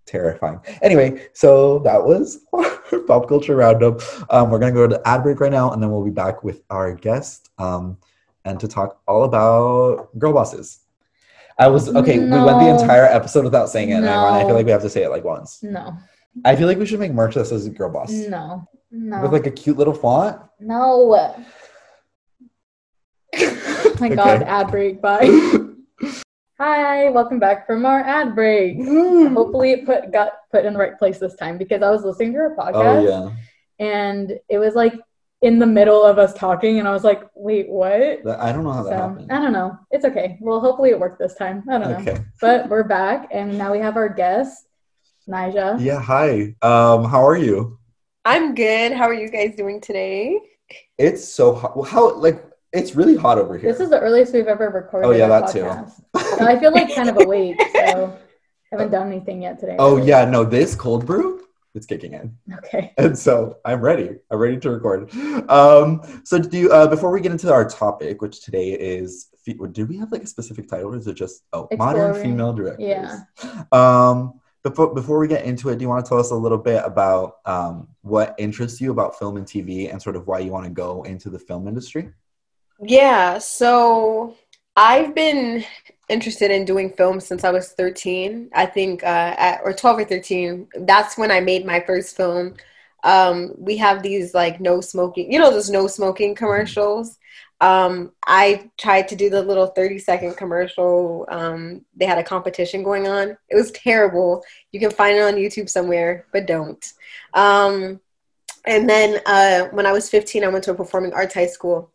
[0.04, 0.60] Terrifying.
[0.82, 4.00] Anyway, so that was our pop culture roundup.
[4.32, 6.44] Um, we're gonna go to the ad break right now, and then we'll be back
[6.44, 7.98] with our guest, um,
[8.44, 10.78] and to talk all about girl bosses.
[11.58, 12.20] I was okay.
[12.20, 14.82] We went the entire episode without saying it, and I, I feel like we have
[14.82, 15.60] to say it like once.
[15.64, 15.96] No.
[16.44, 18.68] I feel like we should make merch that says "girl boss" No.
[18.90, 19.22] No.
[19.22, 20.40] with like a cute little font.
[20.60, 21.34] no.
[23.38, 25.02] Oh my god, ad break.
[25.02, 25.26] Bye.
[26.58, 28.76] Hi, welcome back from our ad break.
[28.76, 29.34] Hmm.
[29.34, 32.32] Hopefully it put got put in the right place this time because I was listening
[32.32, 32.74] to her oh, podcast.
[32.74, 33.32] oh
[33.78, 33.86] yeah.
[33.86, 34.94] and it was like
[35.42, 37.92] in the middle of us talking and i was like wait what
[38.26, 39.30] I don't know how that happened.
[39.30, 42.70] i don't know it's okay well hopefully it worked this time i don't know but
[42.70, 44.65] we're back and now we have our guest
[45.28, 45.76] Naja.
[45.80, 46.00] Yeah.
[46.00, 46.54] Hi.
[46.62, 47.04] Um.
[47.04, 47.78] How are you?
[48.24, 48.92] I'm good.
[48.92, 50.38] How are you guys doing today?
[50.98, 51.76] It's so hot.
[51.76, 53.70] Well, how like it's really hot over here.
[53.72, 56.20] this is the earliest we've ever recorded Oh, yeah, a that too.
[56.36, 58.18] so i feel like kind of awake so
[58.70, 60.24] haven't done anything yet today oh yeah.
[60.24, 61.42] No, this cold brew.
[61.74, 62.36] It's kicking in.
[62.58, 64.10] okay and so I'm ready.
[64.30, 65.12] I'm ready to record.
[65.50, 69.28] Um, so do you, uh, before we get into our topic, which today is,
[69.72, 72.88] do we have like a specific title, or is it just oh, modern female directors?
[72.88, 73.20] Yeah.
[73.72, 76.58] Um, before before we get into it, do you want to tell us a little
[76.58, 80.50] bit about um, what interests you about film and TV, and sort of why you
[80.50, 82.10] want to go into the film industry?
[82.80, 84.34] Yeah, so
[84.76, 85.64] I've been
[86.08, 88.50] interested in doing film since I was 13.
[88.54, 90.68] I think, uh, at, or 12 or 13.
[90.80, 92.56] That's when I made my first film.
[93.04, 97.18] Um, we have these like no smoking, you know, those no smoking commercials.
[97.60, 101.26] Um, I tried to do the little 30 second commercial.
[101.28, 103.36] Um, they had a competition going on.
[103.48, 104.44] It was terrible.
[104.72, 106.92] You can find it on YouTube somewhere, but don't.
[107.34, 108.00] Um,
[108.66, 111.92] and then uh, when I was 15, I went to a performing arts high school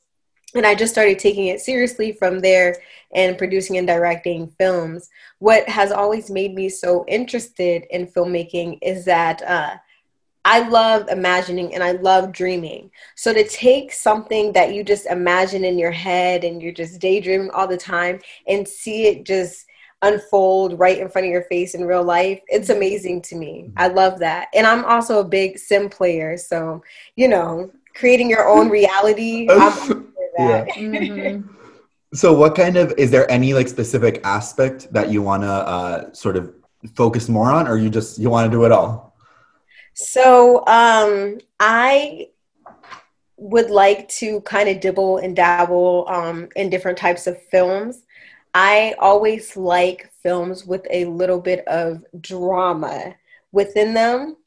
[0.56, 2.78] and I just started taking it seriously from there
[3.14, 5.10] and producing and directing films.
[5.40, 9.76] What has always made me so interested in filmmaking is that uh,
[10.52, 12.92] I love imagining and I love dreaming.
[13.16, 17.52] So to take something that you just imagine in your head and you're just daydreaming
[17.52, 19.66] all the time and see it just
[20.02, 22.42] unfold right in front of your face in real life.
[22.48, 22.78] It's Mm-hmm.
[22.78, 23.72] amazing to me.
[23.78, 24.50] I love that.
[24.54, 26.38] And I'm also a big sim player.
[26.38, 26.84] So,
[27.16, 29.48] you know, creating your own reality.
[29.50, 30.68] I'm all for that.
[30.76, 31.44] Mhm.
[32.14, 36.14] So, what kind of is there any like specific aspect that you want to uh,
[36.14, 36.54] sort of
[36.96, 39.11] focus more on, or you just you want to do it all?
[39.94, 42.30] So, um, I
[43.38, 48.04] would like to kind of dibble and dabble um, in different types of films.
[48.54, 53.16] I always like films with a little bit of drama
[53.52, 54.38] within them.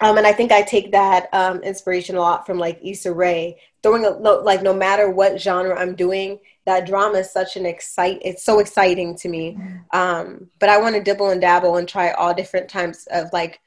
[0.00, 3.58] Um, and I think I take that um, inspiration a lot from like Issa Rae.
[3.82, 7.66] Throwing a no, like no matter what genre I'm doing, that drama is such an
[7.66, 8.20] excite.
[8.22, 9.58] It's so exciting to me.
[9.92, 13.60] Um, but I want to dibble and dabble and try all different types of like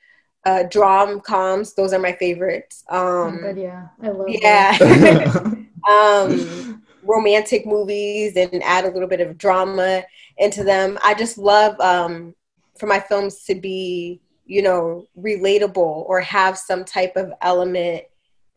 [0.45, 1.73] uh, drom coms.
[1.73, 2.83] Those are my favorites.
[2.89, 4.27] Oh, Um, good, yeah, I love.
[4.29, 4.77] yeah.
[5.89, 10.03] um, romantic movies and add a little bit of drama
[10.37, 10.97] into them.
[11.03, 12.33] I just love um,
[12.79, 18.03] for my films to be, you know, relatable or have some type of element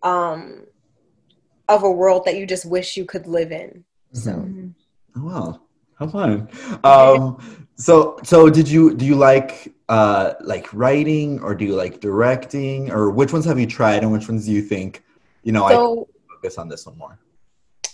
[0.03, 0.67] um,
[1.69, 3.85] of a world that you just wish you could live in.
[4.13, 4.31] So.
[4.31, 4.75] Mhm.
[5.19, 5.61] Oh, wow,
[5.99, 6.49] how fun!
[6.85, 7.39] Um,
[7.77, 12.91] so, so did you do you like uh, like writing, or do you like directing,
[12.91, 15.05] or which ones have you tried, and which ones do you think
[15.43, 17.19] you know I So can focus on this one more?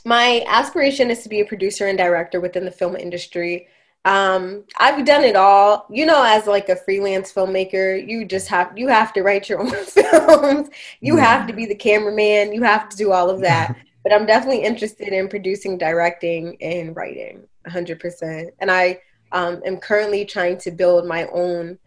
[0.05, 3.69] my aspiration is to be a producer and director within the film industry.
[4.05, 5.87] Um, I've done it all.
[5.91, 9.61] You know, as like a freelance filmmaker, you just have you have to write your
[9.63, 10.69] own films.
[11.01, 11.19] You Yeah.
[11.19, 12.53] have to be the cameraman.
[12.53, 13.75] You have to do all of that.
[14.03, 18.51] but I'm definitely interested in producing, directing, and writing 100%.
[18.59, 18.99] And I
[19.31, 21.79] um, am currently trying to build my own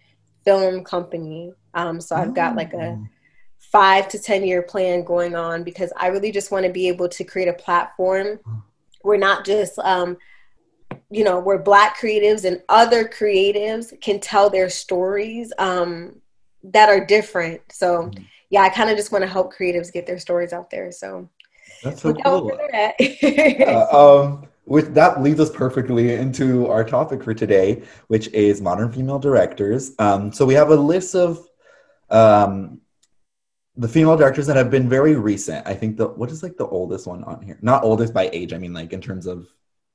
[0.45, 1.51] film company.
[1.73, 3.07] Um, so I've got like a Oh.
[3.71, 7.09] five to 10 year plan going on because I really just want to be able
[7.09, 8.39] to create a platform
[9.01, 10.17] where not just, um,
[11.09, 16.21] you know, where Black creatives and other creatives can tell their stories um,
[16.63, 17.61] that are different.
[17.71, 18.25] So, Mhm.
[18.49, 20.91] yeah, I kind of just want to help creatives get their stories out there.
[20.91, 21.29] So,
[21.83, 22.57] That's so cool.
[22.71, 22.95] that.
[23.67, 28.91] Uh, um, with that leads us perfectly into our topic for today, which is modern
[28.91, 29.93] female directors.
[29.99, 31.47] Um, so we have a list of
[32.09, 32.81] um,
[33.77, 35.67] the female directors that have been very recent.
[35.67, 37.57] I think the what is like the oldest one on here?
[37.61, 38.53] Not oldest by age.
[38.53, 39.47] I mean like in terms of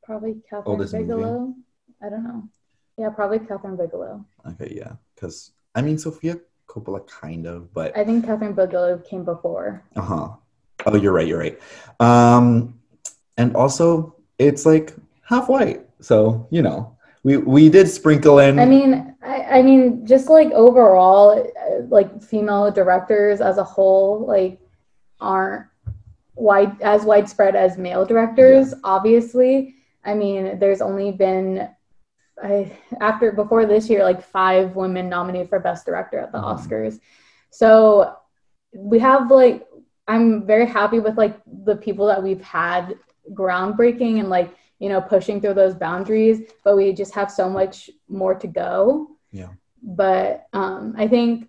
[0.02, 1.04] Probably Kathryn Oldest movie.
[1.06, 1.54] Bigelow.
[2.02, 2.48] I don't know.
[2.96, 4.24] Yeah, probably Kathryn Bigelow.
[4.50, 9.24] okay, yeah, because I mean Sofia Coppola kind of, but I think Kathryn Bigelow came
[9.24, 9.82] before.
[9.96, 10.28] uh huh.
[10.86, 11.26] Oh, you're right.
[11.26, 11.58] You're right.
[12.00, 12.80] Um,
[13.36, 18.58] and also it's like half white, so you know we we did sprinkle in.
[18.58, 24.26] I mean, I, I mean, just like overall, uh, like female directors as a whole,
[24.26, 24.58] like
[25.20, 25.66] aren't
[26.34, 28.72] wide as widespread as male directors.
[28.82, 29.74] Obviously,
[30.04, 31.68] I mean, there's only been
[32.42, 36.56] I after before this year, like five women nominated for best director at the Mhm.
[36.56, 37.00] Oscars.
[37.50, 38.14] So
[38.72, 39.66] we have like
[40.08, 42.94] I'm very happy with like the people that we've had
[43.32, 47.90] groundbreaking and like you know pushing through those boundaries but we just have so much
[48.08, 49.48] more to go Yeah.
[49.82, 51.48] but um i think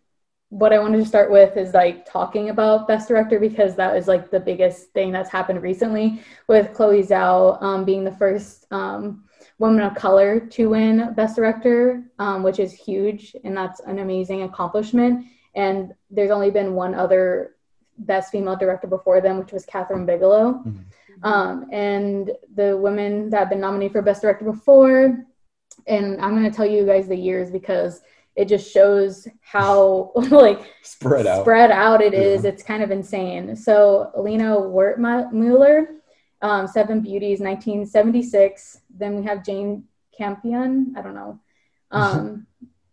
[0.50, 4.08] what i wanted to start with is like talking about best director because that is
[4.08, 9.24] like the biggest thing that's happened recently with chloe zhao um, being the first um,
[9.60, 14.44] woman of color to win best director um, which is huge and that's an amazing
[14.44, 17.56] accomplishment and there's only been one other
[17.98, 20.84] best female director before them which was kathryn bigelow Mhm.
[21.24, 25.26] Um, and the women that have been nominated for best director before
[25.88, 28.02] and i'm going to tell you guys the years because
[28.36, 31.42] it just shows how like spread out.
[31.42, 32.44] spread out it is.
[32.44, 32.52] Yeah.
[32.52, 35.88] it's kind of insane so alina wertmuller
[36.42, 39.84] um, seven beauties 1976 then we have jane
[40.16, 41.40] campion i don't know
[41.92, 42.48] um,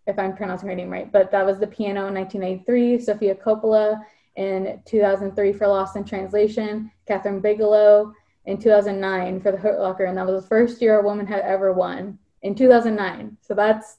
[0.07, 4.01] if i'm pronouncing her name right but that was the piano in 1983 sofia coppola
[4.39, 8.13] in 2003 for lost in translation kathryn bigelow
[8.47, 11.41] in 2009 for the hurt locker and that was the first year a woman had
[11.41, 13.99] ever won in 2009 so that's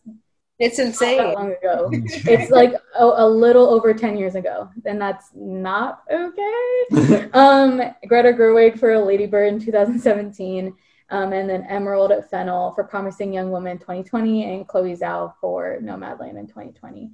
[0.57, 1.33] it's not that insane.
[1.33, 1.89] long ago.
[1.93, 7.29] It's like a, a little over 10 years ago and that's not okay.
[7.33, 10.73] Um greta gerwig for lady bird in 2017
[11.11, 15.79] um, and then emerald at fennell for promising young woman 2020 and chloe zhao for
[15.81, 17.11] nomadland in 2020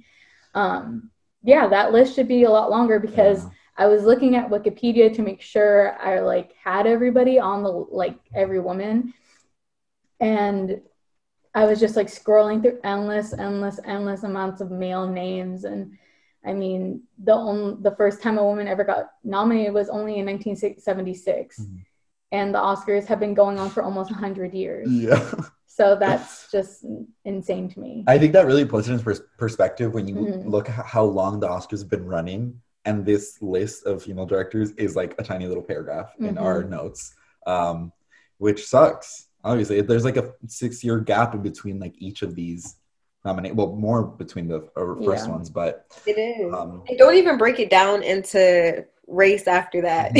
[0.54, 1.10] um
[1.46, 3.50] yeah that list should be a lot longer because Yeah.
[3.78, 8.16] I was looking at Wikipedia to make sure I like had everybody on the like
[8.34, 9.12] every woman,
[10.20, 10.80] and
[11.54, 15.92] I was just like scrolling through endless, endless, endless amounts of male names, and
[16.44, 20.24] I mean the only the first time a woman ever got nominated was only in
[20.26, 21.84] 1976, Mhm.
[22.36, 24.88] And the Oscars have been going on for almost 100 years.
[24.90, 25.22] Yeah.
[25.66, 26.84] So that's just
[27.24, 28.04] insane to me.
[28.06, 30.48] I think that really puts it in pers- perspective when you Mhm.
[30.54, 32.42] look at how long the Oscars have been running,
[32.86, 36.40] and this list of female directors is like a tiny little paragraph in Mhm.
[36.46, 37.14] our notes,
[37.46, 37.92] um,
[38.38, 39.28] which sucks.
[39.44, 42.76] Obviously, there's like a six-year gap in between like each of these
[43.24, 43.54] nominate.
[43.54, 45.32] Well, more between the uh, first Yeah.
[45.34, 45.72] ones, but
[46.06, 46.54] It is.
[46.54, 50.12] um, And don't even break it down into race after that.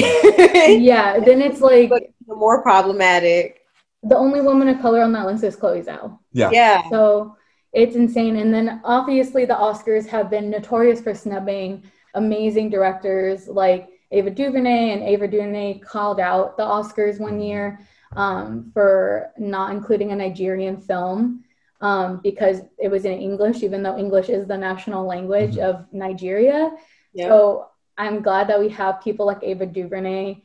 [0.80, 3.60] yeah, then it's like the more problematic.
[4.02, 6.18] the only woman of color on that list is Chloé Zhao.
[6.32, 6.82] yeah, Yeah.
[6.90, 7.36] So
[7.72, 8.36] it's insane.
[8.36, 11.82] And then obviously the Oscars have been notorious for snubbing
[12.14, 17.80] amazing directors like Ava DuVernay, and Ava DuVernay called out the Oscars one year
[18.14, 21.42] um, for not including a Nigerian film
[21.80, 25.64] um, because it was in English, even though English is the national language Mhm.
[25.68, 26.70] of Nigeria.
[27.12, 27.28] Yeah.
[27.28, 27.66] So
[27.98, 30.42] I'm glad that we have people like Ava DuVernay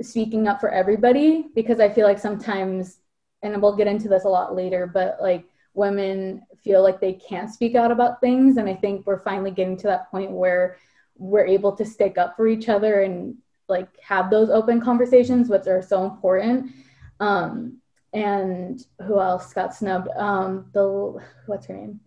[0.00, 2.98] speaking up for everybody because I feel like sometimes,
[3.42, 7.50] and we'll get into this a lot later, but like women feel like they can't
[7.50, 8.56] speak out about things.
[8.56, 10.76] And I think we're finally getting to that point where
[11.16, 13.36] we're able to stick up for each other and
[13.68, 16.72] like have those open conversations, which are so important.
[17.20, 17.78] Um,
[18.12, 20.08] and who else got snubbed?
[20.16, 22.00] Um, the what's her name?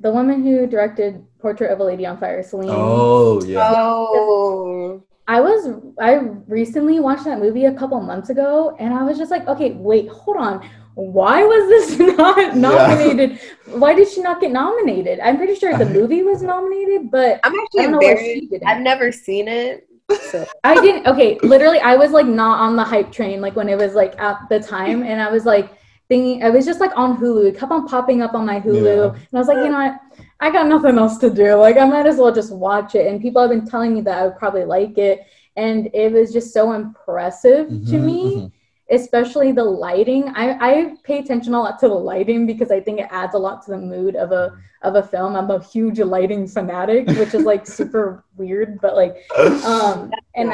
[0.00, 2.68] The woman who directed Portrait of a Lady on Fire, Celine.
[2.70, 5.02] oh yeah, Oh.
[5.28, 5.68] I was
[6.00, 6.14] I
[6.46, 10.08] recently watched that movie a couple months ago and I was just like, okay, wait,
[10.08, 10.68] hold on.
[10.94, 13.40] Why was this not nominated?
[13.66, 15.18] Why did she not get nominated?
[15.20, 18.46] I'm pretty sure the movie was nominated, but I'm I actually don't know why she
[18.46, 18.66] didn't.
[18.68, 19.88] I've never seen it.
[20.30, 23.68] So I didn't okay, literally I was like not on the hype train like when
[23.68, 25.72] it was like at the time and I was like
[26.08, 27.48] thinking I was just like on Hulu.
[27.48, 28.84] It kept on popping up on my Hulu.
[28.84, 29.14] Yeah.
[29.14, 30.00] And I was like, you know what?
[30.40, 31.54] I got nothing else to do.
[31.56, 33.06] Like I might as well just watch it.
[33.06, 35.26] And people have been telling me that I would probably like it.
[35.56, 38.52] And it was just so impressive to Mhm, me, mhm.
[38.90, 40.28] especially the lighting.
[40.34, 43.38] I, I pay attention a lot to the lighting because I think it adds a
[43.38, 45.34] lot to the mood of a of a film.
[45.34, 49.16] I'm a huge lighting fanatic, which is like super weird, but like
[49.62, 50.52] um and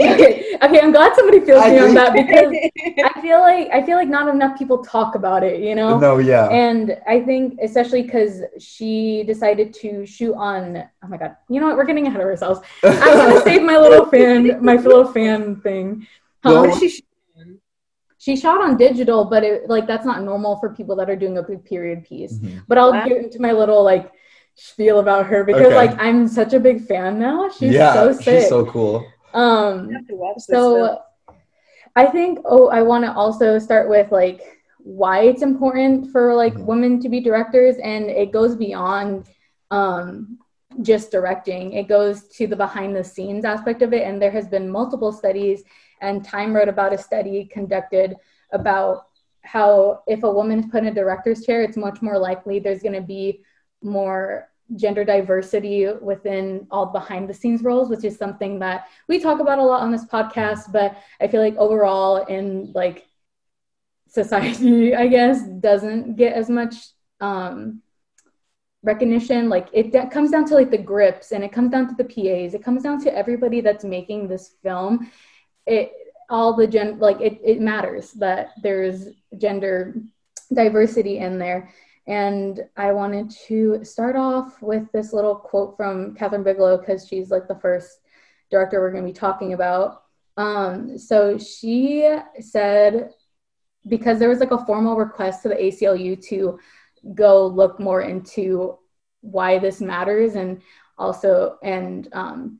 [0.00, 2.54] okay, okay, I'm glad somebody feels I me on that because
[3.02, 5.98] I feel like I feel like not enough people talk about it, you know.
[5.98, 10.84] no, yeah, And I think especially because she decided to shoot on.
[11.04, 11.36] Oh my god!
[11.48, 11.76] You know what?
[11.76, 12.60] We're getting ahead of ourselves.
[12.84, 16.06] I'm gonna save my little fan, my little fan thing.
[16.44, 16.52] Huh?
[16.52, 17.02] Well, What is she
[18.18, 21.38] she shot on digital, but it like that's not normal for people that are doing
[21.38, 22.38] a big period piece.
[22.38, 22.62] Mhm.
[22.66, 23.04] But I'll Wow.
[23.04, 24.10] get into my little like
[24.56, 25.76] spiel about her because Okay.
[25.76, 27.48] like I'm such a big fan now.
[27.48, 28.24] She's yeah, so sick.
[28.24, 29.06] she's so cool.
[29.34, 29.88] Um.
[29.90, 30.56] I have to watch this film.
[30.56, 31.02] So
[31.96, 34.42] I think oh I want to also start with like
[34.78, 36.64] why it's important for like Mhm.
[36.64, 39.26] women to be directors and it goes beyond
[39.70, 40.38] um
[40.82, 41.72] just directing.
[41.72, 45.12] It goes to the behind the scenes aspect of it and there has been multiple
[45.12, 45.64] studies
[46.00, 48.16] and Time wrote about a study conducted
[48.52, 49.06] about
[49.42, 52.82] how if a woman is put in a director's chair it's much more likely there's
[52.82, 53.42] going to be
[53.82, 59.40] more gender diversity within all behind the scenes roles which is something that we talk
[59.40, 63.06] about a lot on this podcast but i feel like overall in like
[64.08, 66.74] society i guess doesn't get as much
[67.20, 67.80] um
[68.82, 69.48] recognition.
[69.48, 72.54] Like it comes down to like the grips and it comes down to the pas
[72.54, 75.10] it comes down to everybody that's making this film.
[75.66, 75.92] It
[76.30, 79.94] all the gen like it, it matters that there's gender
[80.52, 81.70] diversity in there
[82.08, 87.30] and I wanted to start off with this little quote from Kathryn Bigelow because she's
[87.30, 88.00] like the first
[88.50, 90.04] director we're going to be talking about.
[90.38, 93.10] Um, so she said,
[93.86, 96.58] because there was like a formal request to the ACLU to
[97.14, 98.78] go look more into
[99.20, 100.62] why this matters and
[100.96, 102.58] also, and um,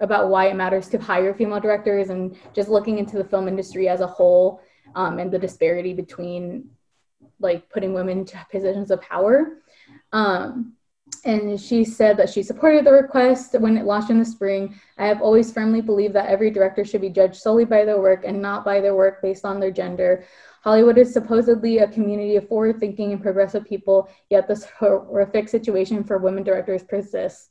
[0.00, 3.88] about why it matters to hire female directors and just looking into the film industry
[3.88, 4.60] as a whole
[4.94, 6.68] um, and the disparity between
[7.40, 9.58] like putting women into positions of power.
[10.12, 10.74] Um,
[11.24, 14.74] and she said that she supported the request when it launched in the spring.
[14.96, 18.24] I have always firmly believed that every director should be judged solely by their work
[18.24, 20.24] and not by their work based on their gender.
[20.62, 26.04] Hollywood is supposedly a community of forward thinking and progressive people, yet this horrific situation
[26.04, 27.50] for women directors persists.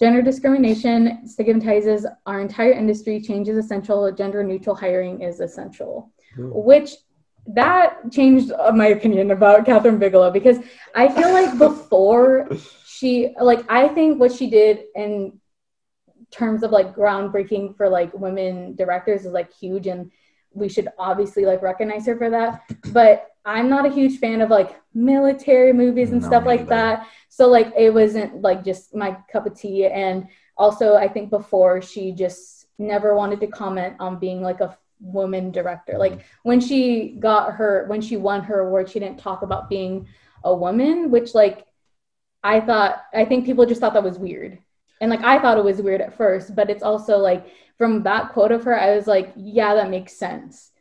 [0.00, 3.20] Gender discrimination stigmatizes our entire industry.
[3.20, 4.10] Change is essential.
[4.12, 6.12] Gender neutral hiring is essential.
[6.36, 6.92] Which
[7.54, 10.58] that changed uh, my opinion about Kathryn Bigelow because
[10.94, 12.48] I feel like before
[12.86, 15.40] she like I think what she did in
[16.30, 20.10] terms of like groundbreaking for like women directors is like huge and
[20.52, 22.62] we should obviously like recognize her for that.
[22.92, 26.70] But i'm not a huge fan of like military movies and No, stuff like neither.
[26.70, 27.06] that.
[27.30, 29.86] So like it wasn't like just my cup of tea.
[29.86, 34.76] And also i think before she just never wanted to comment on being like a
[35.00, 35.92] woman director.
[35.92, 36.00] Mm-hmm.
[36.00, 40.06] Like when she got her when she won her award, she didn't talk about being
[40.44, 41.66] a woman, which like
[42.42, 44.58] I thought I think people just thought that was weird.
[45.00, 47.46] And like I thought it was weird at first, but it's also like
[47.76, 50.72] from that quote of her, I was like, yeah, that makes sense.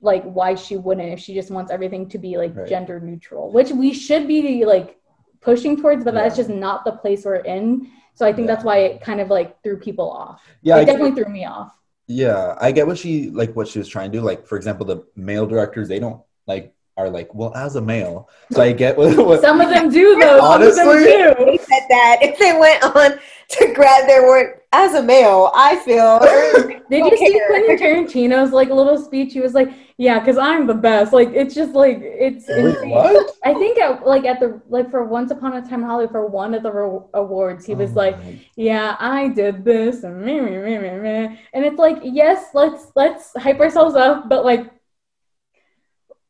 [0.00, 2.68] Like why she wouldn't if she just wants everything to be like Right.
[2.68, 4.98] gender neutral, which we should be like
[5.40, 7.90] pushing towards, but that's just not the place we're in.
[8.14, 8.54] So I think Yeah.
[8.54, 10.42] that's why it kind of like threw people off.
[10.62, 11.72] Yeah, it I definitely threw me off.
[12.06, 14.24] Yeah, I get what she like what she was trying to do.
[14.24, 18.28] Like for example, the male directors they don't like are like well as a male.
[18.52, 20.40] So I get what, what Some of them do though.
[20.40, 20.72] Honestly?
[20.76, 21.44] Some of them do.
[21.46, 23.18] They said that if they went on
[23.48, 26.18] to grab their word as a male, I feel.
[26.90, 27.46] Did you Don't see care.
[27.48, 29.32] Quentin Tarantino's like little speech?
[29.32, 32.46] He was like, "Yeah, because I'm the best." Like it's just like it's.
[32.48, 32.90] Wait, insane.
[32.90, 33.30] what?
[33.44, 36.52] I think at, like at the like for Once Upon a Time Hollywood for one
[36.54, 40.20] of the re- awards, he oh was Oh like, my- "Yeah, I did this," and
[40.22, 41.36] meh, meh, meh, meh, meh.
[41.54, 44.70] and it's like, yes, let's let's hype ourselves up, but like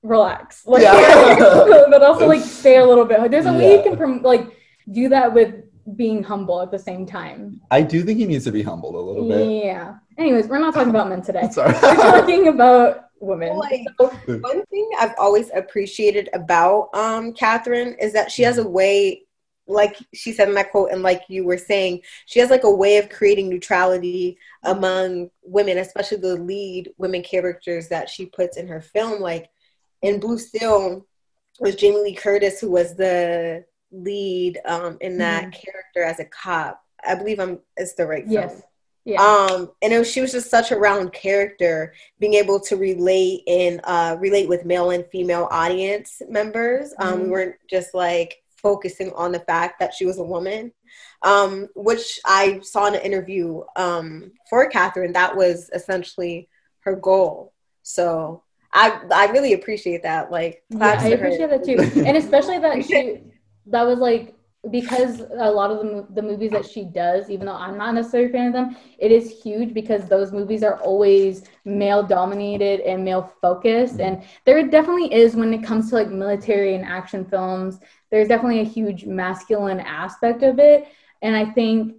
[0.03, 1.64] relax, like, Yeah.
[1.90, 3.30] but also like stay a little bit.
[3.30, 4.46] There's a way you can prom- like
[4.90, 5.55] do that with
[5.96, 7.61] being humble at the same time.
[7.70, 9.64] I do think he needs to be humbled a little bit.
[9.64, 9.96] Yeah.
[10.18, 11.48] Anyways, we're not talking about men today.
[11.50, 11.72] Sorry.
[11.72, 13.57] We're talking about women.
[13.57, 14.09] Like, So-
[14.40, 19.22] One thing I've always appreciated about um Kathryn is that she has a way,
[19.68, 22.70] like she said in that quote, and like you were saying, she has like a
[22.70, 28.66] way of creating neutrality among women, especially the lead women characters that she puts in
[28.68, 29.20] her film.
[29.20, 29.48] Like
[30.03, 31.07] in Blue Steel
[31.61, 36.82] was Jamie Lee Curtis, who was the lead um in that character as a cop.
[37.07, 38.32] I believe I'm it's the right film.
[38.34, 38.62] yes.
[39.05, 39.20] Yeah.
[39.20, 43.42] Um, and it was, she was just such a round character, being able to relate
[43.48, 46.94] and uh, relate with male and female audience members.
[47.00, 47.30] Um, We Mhm.
[47.30, 50.72] weren't just like focusing on the fact that she was a woman,
[51.22, 55.14] um, which I saw in an interview um, for Kathryn.
[55.14, 56.48] That was essentially
[56.84, 57.53] her goal.
[57.82, 60.31] So I I really appreciate that.
[60.31, 61.18] Like, yeah, I to her.
[61.18, 61.79] appreciate that too.
[62.05, 63.20] And especially that she
[63.66, 64.35] that was like
[64.70, 68.29] because a lot of the, the movies that she does, even though I'm not necessarily
[68.31, 73.05] a fan of them, it is huge because those movies are always male dominated and
[73.05, 73.99] male focused.
[73.99, 78.61] And there definitely is when it comes to like military and action films, there's definitely
[78.61, 80.87] a huge masculine aspect of it.
[81.23, 81.97] And I think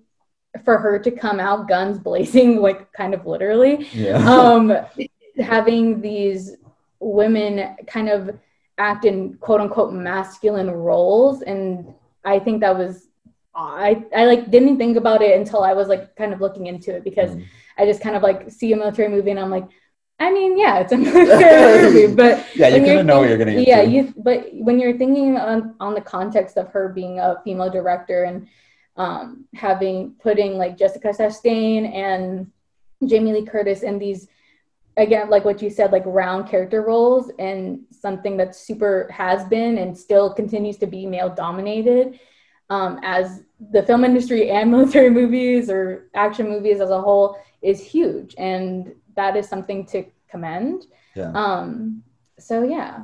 [0.64, 4.18] for her to come out guns blazing, like kind of literally, Yeah.
[4.30, 4.74] um,
[5.40, 6.56] having these
[7.04, 8.38] women kind of
[8.78, 11.93] act in quote unquote masculine roles and
[12.26, 13.08] i think that was
[13.56, 16.95] i i like didn't think about it until i was like kind of looking into
[16.95, 17.45] it because Mm.
[17.78, 19.68] i just kind of like see a military movie and i'm like
[20.20, 23.38] i mean yeah it's a military movie but yeah, you kind of know what you're
[23.38, 27.39] gonna yeah you but when you're thinking on, on the context of her being a
[27.43, 28.47] female director and
[28.95, 32.51] um, having putting like jessica chastain and
[33.08, 34.28] jamie lee curtis in these
[34.98, 39.78] again like what you said like round character roles and something that super has been
[39.80, 42.20] and still continues to be male dominated
[42.70, 47.80] um, as the film industry and military movies or action movies as a whole is
[47.82, 50.86] huge and that is something to commend
[51.16, 51.32] Yeah.
[51.36, 52.04] um
[52.39, 53.04] so yeah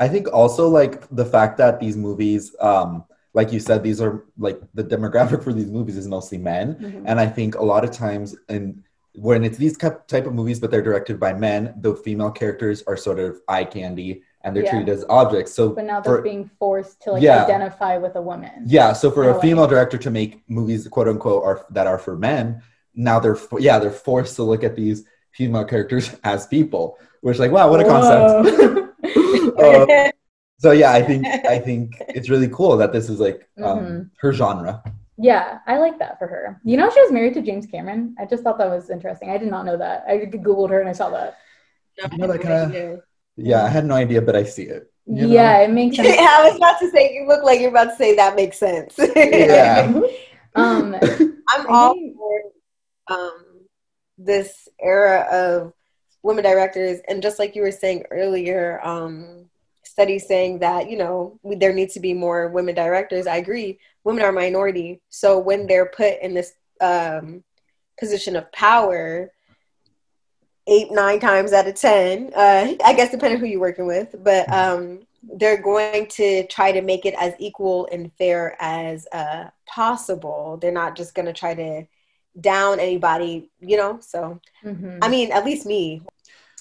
[0.00, 3.04] I think also like the fact that these movies, um,
[3.34, 7.04] like you said, these are like the demographic for these movies is mostly men, Mhm.
[7.06, 8.82] and I think a lot of times in
[9.14, 12.96] when it's these type of movies, but they're directed by men, the female characters are
[12.96, 14.70] sort of eye candy and they're Yeah.
[14.70, 15.52] treated as objects.
[15.52, 17.44] So but now they're for- being forced to like Yeah.
[17.44, 21.42] identify with a woman yeah, so for a female director to make movies quote unquote
[21.44, 22.62] are that are for men,
[22.94, 27.50] now they're yeah they're forced to look at these female characters as people, which like
[27.52, 28.86] wow what a concept.
[29.58, 30.10] Uh,
[30.58, 34.10] so yeah, I think I think it's really cool that this is like um, Mhm.
[34.20, 34.82] her genre.
[35.20, 38.24] Yeah i like that for her you know she was married to james cameron i
[38.24, 40.92] just thought that was interesting i did not know that i googled her and i
[40.92, 41.36] saw that
[42.12, 43.02] You know, that kinda-
[43.36, 44.90] Yeah, I had no idea, but I see it.
[45.06, 45.28] you know?
[45.28, 47.96] yeah it makes sense I was about to say, you look like you're about to
[47.96, 48.96] say that makes sense.
[49.16, 49.92] Yeah.
[50.54, 50.96] um
[51.52, 52.34] I'm all for
[53.14, 53.66] um,
[54.18, 55.72] this era of
[56.22, 59.49] women directors, and just like you were saying earlier, um,
[60.00, 63.26] studies saying that you know we, there needs to be more women directors.
[63.26, 63.78] I agree.
[64.04, 67.44] Women are a minority, so when they're put in this um,
[67.98, 69.30] position of power,
[70.66, 74.50] eight nine times out of ten, uh, I guess depending who you're working with, but
[74.50, 75.00] um,
[75.36, 80.58] they're going to try to make it as equal and fair as uh, possible.
[80.62, 81.86] They're not just going to try to
[82.40, 83.98] down anybody, you know.
[84.00, 84.98] So mhm.
[85.02, 86.00] I mean, at least me.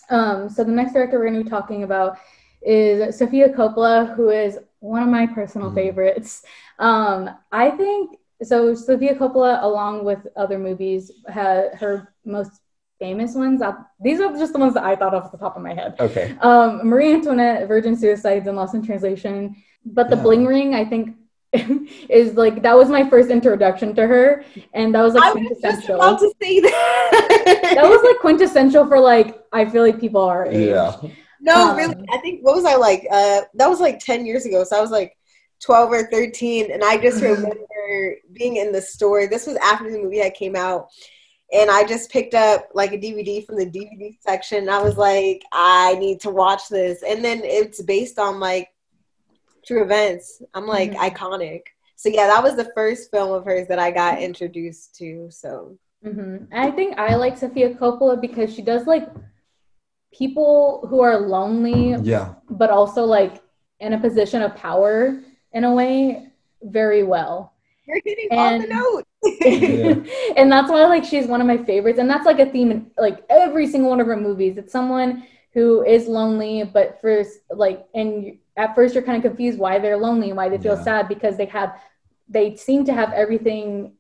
[0.09, 2.17] Um, so the next director we're going to be talking about
[2.61, 5.75] is Sofia Coppola, who is one of my personal Mhm.
[5.75, 6.43] favorites.
[6.79, 8.73] Um, I think so.
[8.73, 12.51] Sofia Coppola, along with other movies, had her most
[12.99, 13.61] famous ones.
[13.61, 15.73] Uh, these are just the ones that I thought of off the top of my
[15.73, 15.95] head.
[15.99, 16.35] Okay.
[16.41, 19.55] Um, Marie Antoinette, Virgin Suicides, and Lost in Translation.
[19.85, 20.23] But the Yeah.
[20.23, 21.15] Bling Ring, I think,
[22.09, 24.43] is like that was my first introduction to her,
[24.73, 25.95] and that was like I was just quintessential.
[25.95, 27.71] about to say that.
[27.75, 30.45] that was like quintessential for like I feel like people are.
[30.51, 30.95] Yeah.
[31.41, 31.95] No, um, really.
[32.11, 33.05] I think what was I like?
[33.11, 34.63] Uh, that was like ten years ago.
[34.63, 35.15] So I was like
[35.63, 39.27] twelve or thirteen, and I just remember being in the store.
[39.27, 40.87] This was after the movie had came out.
[41.51, 44.69] And I just picked up like a DVD from the DVD section.
[44.69, 47.01] I was like, I need to watch this.
[47.03, 48.69] And then it's based on like
[49.65, 50.41] true events.
[50.53, 50.95] I'm like Mhm.
[50.95, 51.61] iconic.
[51.95, 55.29] So yeah, that was the first film of hers that I got introduced to.
[55.31, 59.07] So hmm I think I like Sofia Coppola because she does like
[60.11, 62.33] people who are lonely, Yeah.
[62.49, 63.41] but also like
[63.79, 65.21] in a position of power
[65.53, 66.27] in a way
[66.61, 67.53] very well.
[67.87, 69.05] you're hitting on the And- note.
[70.37, 72.89] and that's why like she's one of my favorites and that's like a theme in
[72.97, 77.85] like every single one of her movies it's someone who is lonely but first like
[77.93, 80.83] and at first you're kind of confused why they're lonely and why they feel Yeah.
[80.83, 81.75] sad because they have
[82.29, 83.93] they seem to have everything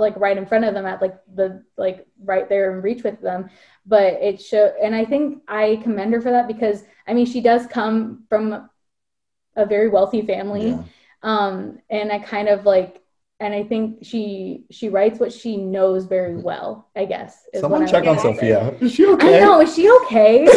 [0.00, 3.20] like right in front of them at like the like right there in reach with
[3.20, 3.48] them
[3.86, 7.40] but it show and i think i commend her for that because i mean she
[7.40, 8.68] does come from
[9.56, 10.82] a very wealthy family Yeah.
[11.22, 13.02] um and i kind of like
[13.40, 17.86] and i think she she writes what she knows very well i guess is Someone
[17.86, 18.18] check on.
[18.18, 18.70] Sofia.
[18.80, 19.40] Is she i okay?
[19.40, 20.46] know is she okay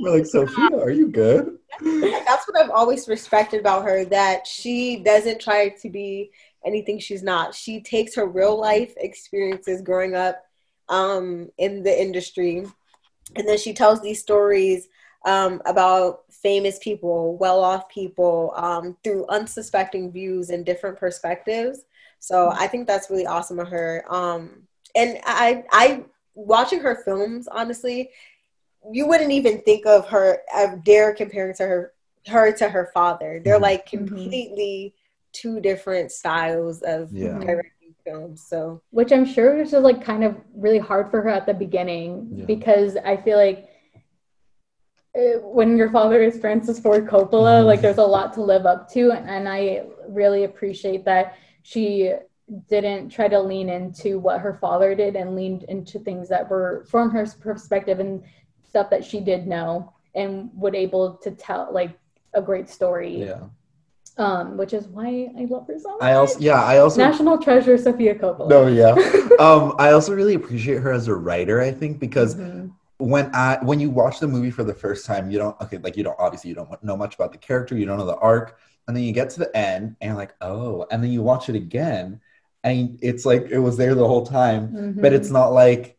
[0.00, 1.58] We're like, Sofia, are you good?
[1.80, 6.32] That's what I've always respected about her that she doesn't try to be
[6.64, 7.54] anything she's not.
[7.54, 10.44] She takes her real life experiences growing up
[10.88, 12.66] um, in the industry
[13.36, 14.88] and then she tells these stories
[15.24, 21.84] um, about famous people, well off people um, through unsuspecting views and different perspectives.
[22.18, 24.04] So I think that's really awesome of her.
[24.08, 26.04] Um, and I, I,
[26.34, 28.10] watching her films, honestly,
[28.90, 31.92] you wouldn't even think of her, I dare comparing to her,
[32.26, 33.40] her to her father.
[33.44, 33.62] They're Mhm.
[33.62, 33.90] like Mhm.
[33.90, 34.94] completely
[35.32, 37.38] two different styles of Yeah.
[37.38, 38.44] directing films.
[38.48, 41.54] So which i'm sure was just like kind of really hard for her at the
[41.54, 42.44] beginning Yeah.
[42.46, 43.68] because i feel like
[45.16, 48.90] uh, when your father is francis ford coppola like there's a lot to live up
[48.92, 52.12] to and, and i really appreciate that she
[52.68, 56.84] didn't try to lean into what her father did and leaned into things that were
[56.88, 58.22] from her perspective and
[58.68, 61.96] stuff that she did know and would able to tell like
[62.34, 63.42] a great story Yeah.
[64.18, 67.38] Um which is why i love her so much I also, yeah, I also, national
[67.38, 68.94] treasure sofia coppola no, yeah.
[69.38, 71.60] Um, I also really appreciate her as a writer.
[71.60, 72.70] I think because Mhm.
[72.98, 75.96] when I when you watch the movie for the first time, you don't okay, like
[75.96, 78.58] you don't obviously you don't know much about the character, you don't know the arc,
[78.86, 81.48] and then you get to the end and you're like, oh, and then you watch
[81.48, 82.20] it again,
[82.64, 85.16] and it's like it was there the whole time, but Mhm.
[85.16, 85.96] it's not like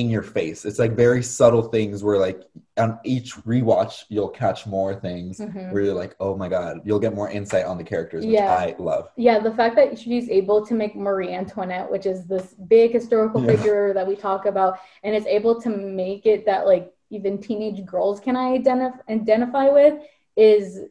[0.00, 0.64] in your face.
[0.64, 2.42] It's like very subtle things where like
[2.76, 5.72] on each rewatch you'll catch more things Mhm.
[5.72, 8.54] where you're like, oh my god, you'll get more insight on the characters, which Yeah.
[8.54, 9.08] I love.
[9.16, 13.40] Yeah, the fact that she's able to make Marie Antoinette, which is this big historical
[13.42, 13.52] Yeah.
[13.56, 17.80] figure that we talk about, and is able to make it that like even teenage
[17.86, 19.94] girls can identify identify with
[20.36, 20.82] is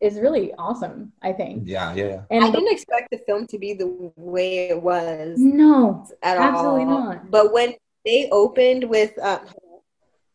[0.00, 1.12] is really awesome.
[1.22, 1.62] I think.
[1.66, 2.22] Yeah, yeah, yeah.
[2.30, 5.38] And I didn't expect the film to be the way it was.
[5.38, 6.88] no, at Absolutely all.
[7.06, 7.30] not.
[7.30, 7.70] But when
[8.04, 9.40] they opened with, um,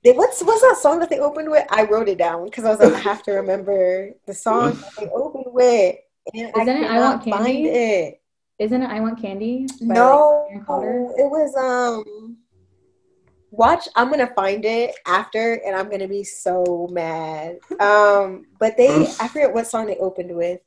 [0.04, 1.66] they, what's what's that song that they opened with?
[1.70, 4.94] I wrote it down because I was like, I have to remember the song that
[4.98, 5.96] they opened with.
[6.34, 7.68] And Isn't it I Want cannot find Candy?
[7.70, 8.22] it.
[8.60, 8.90] isn't it?
[8.90, 9.68] I want candy.
[9.82, 12.38] by, like, No, Erin it was um.
[13.52, 17.58] Watch, I'm gonna find it after, and I'm gonna be so mad.
[17.80, 20.62] Um, but they, I forget what song they opened with,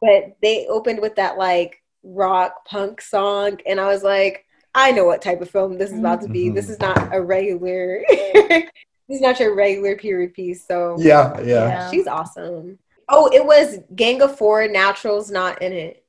[0.00, 4.43] but they opened with that like rock punk song, and I was like,
[4.74, 6.50] I know what type of film this is about to be.
[6.50, 6.72] This mm-hmm.
[6.72, 8.02] is not a regular.
[8.08, 8.70] this
[9.08, 10.66] is not your regular period piece.
[10.66, 11.44] So Yeah, yeah.
[11.44, 11.90] Yeah.
[11.90, 12.78] she's awesome.
[13.08, 14.66] Oh, it was Gang of Four.
[14.68, 16.04] Naturals not in It.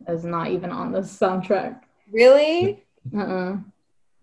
[0.00, 0.12] it.
[0.12, 1.80] Is not even on the soundtrack.
[2.10, 2.84] Really?
[3.14, 3.56] Uh-uh.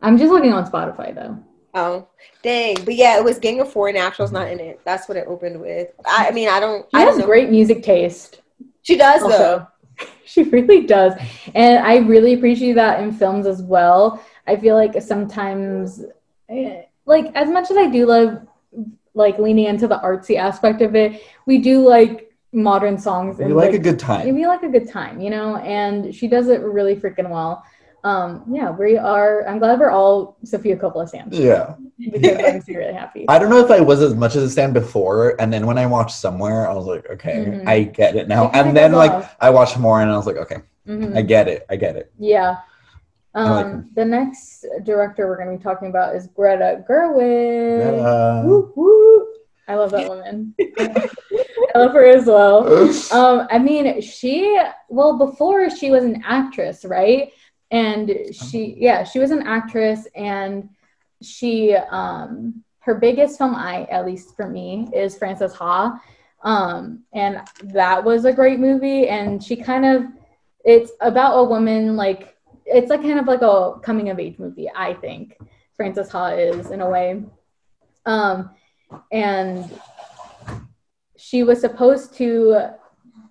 [0.02, 1.38] I'm just looking on Spotify though.
[1.76, 2.08] Oh,
[2.42, 2.78] dang.
[2.86, 4.80] But yeah, it was Gang of Four, Naturals not in it.
[4.86, 5.90] That's what it opened with.
[6.06, 7.26] I, I mean, I don't, She I don't has know.
[7.26, 8.42] great music taste.
[8.82, 9.68] She does, though.
[10.26, 11.14] she really does.
[11.54, 14.24] And I really appreciate that in films as well.
[14.48, 16.04] I feel like sometimes,
[16.50, 18.48] eh, like, as much as I do love,
[19.14, 23.38] like, leaning into the artsy aspect of it, we do like modern songs.
[23.38, 24.34] We and, like a good time.
[24.34, 25.58] We like a good time, you know?
[25.58, 27.64] And she does it really freaking well.
[28.06, 31.74] Um, yeah, we are, I'm glad we're all Sofia Coppola fans Yeah.
[31.98, 32.24] because
[32.68, 33.26] I'm really happy.
[33.30, 35.80] I don't know if I was as much as a stand before, and then when
[35.80, 37.68] I watched somewhere, I was like, okay, Mhm.
[37.68, 38.46] I get it now.
[38.50, 39.36] It And then like off.
[39.42, 41.18] I watched more, and I was like, okay, Mhm.
[41.18, 42.12] I get it, I get it.
[42.20, 42.58] Yeah.
[43.34, 48.06] Um, like the next director we're going to be talking about is Greta Gerwig.
[48.06, 49.28] Uh, Woo, woo.
[49.68, 50.54] I love that woman.
[50.78, 51.10] I
[51.80, 52.68] love her as well.
[53.12, 57.32] Um, I mean, she well before she was an actress, right?
[57.72, 60.70] And she, yeah, she was an actress, and
[61.22, 66.00] she, um, her biggest film, I at least for me, is Frances Ha,
[66.44, 69.08] um, and that was a great movie.
[69.08, 70.06] And she kind of,
[70.64, 72.36] it's about a woman like
[72.66, 74.70] it's like kind of like a coming of age movie.
[74.76, 75.38] I think
[75.76, 77.24] Frances Ha is in a way,
[78.06, 78.52] um,
[79.12, 79.80] and
[81.18, 82.70] she was supposed to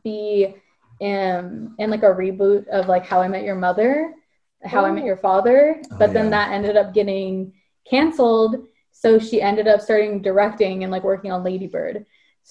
[0.02, 0.54] be
[1.00, 4.14] in in like a reboot of like How I Met Your Mother,
[4.64, 6.30] How I Met Your Father, Oh, but then yeah.
[6.30, 7.52] that ended up getting
[7.88, 8.66] canceled.
[8.92, 12.06] So she ended up starting directing and like working on Lady Bird.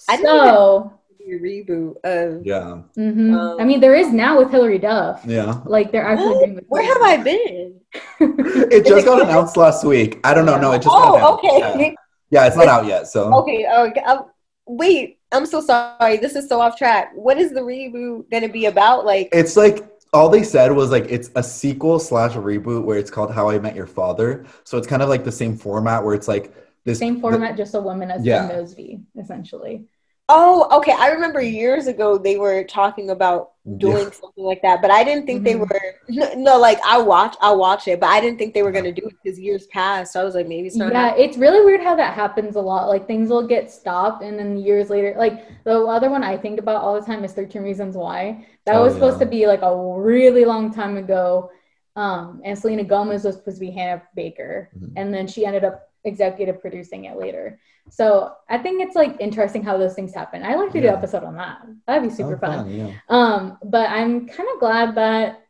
[0.09, 2.45] I didn't So, a reboot of.
[2.45, 3.34] yeah, mhm.
[3.34, 5.24] Um, I mean, there is now with Hilary Duff.
[5.26, 5.61] yeah.
[5.66, 7.80] Like they're actually doing with Where have I been?
[8.20, 10.20] It just got announced last week.
[10.24, 10.59] I don't know.
[10.59, 11.43] No, it just got Oh, announced.
[11.45, 11.59] okay.
[11.86, 11.91] Yeah.
[12.30, 13.07] Yeah, it's not out yet.
[13.07, 13.66] So Okay.
[13.68, 14.01] Okay.
[14.01, 14.26] Um,
[14.68, 16.18] wait, I'm so sorry.
[16.18, 17.11] This is so off track.
[17.16, 19.05] What is the reboot going to be about?
[19.05, 23.09] Like, it's like all they said was like it's a sequel slash reboot where it's
[23.11, 24.45] called How I Met Your Father.
[24.64, 26.53] So it's kind of like the same format where it's like
[26.86, 28.47] this Same format, just a woman as Yeah.
[28.47, 29.86] Mosby, essentially.
[30.30, 30.93] Oh, okay.
[30.97, 34.11] I remember years ago they were talking about doing Yeah.
[34.11, 35.59] something like that, but I didn't think they Mhm.
[35.59, 35.95] were.
[36.09, 38.86] No, no, like I watch, I'll watch it, but I didn't think they were going
[38.86, 40.13] to do it because years passed.
[40.13, 40.91] So I was like, maybe it's not.
[40.91, 41.30] Yeah, happening.
[41.30, 42.89] it's really weird how that happens a lot.
[42.89, 46.59] Like things will get stopped, and then years later, like the other one I think
[46.59, 48.45] about all the time is Thirteen Reasons Why.
[48.65, 51.49] That Oh, was supposed to be like a really long time ago,
[51.95, 54.91] um, and Selena Gomez was supposed to be Hannah Baker, Mhm.
[54.97, 57.60] and then she ended up executive producing it later.
[57.89, 60.43] So I think it's like interesting how those things happen.
[60.43, 61.60] I like to do an episode on that.
[61.86, 62.72] That'd be super Oh, fun.
[62.72, 62.91] yeah.
[63.10, 65.41] Um, but I'm kind of glad that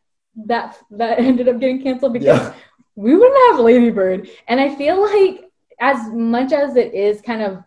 [0.46, 2.54] that that ended up getting canceled because Yeah.
[2.96, 4.28] we wouldn't have Lady Bird.
[4.48, 5.50] And I feel like
[5.80, 7.62] as much as it is kind of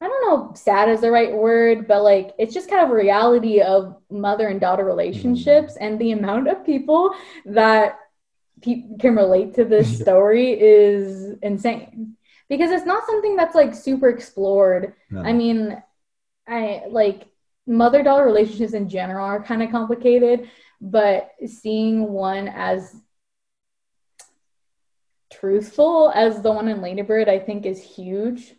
[0.00, 2.94] I don't know, sad is the right word, but like it's just kind of a
[2.94, 7.14] reality of mother and daughter relationships and the amount of people
[7.46, 7.98] that
[8.60, 12.16] pe- can relate to this story is insane
[12.48, 15.22] because it's not something that's like super explored No.
[15.22, 15.82] I mean,
[16.46, 17.26] I like
[17.66, 20.48] mother daughter relationships in general are kind of complicated,
[20.80, 22.96] but seeing one as
[25.30, 28.54] truthful as the one in Lady Bird, I think is huge.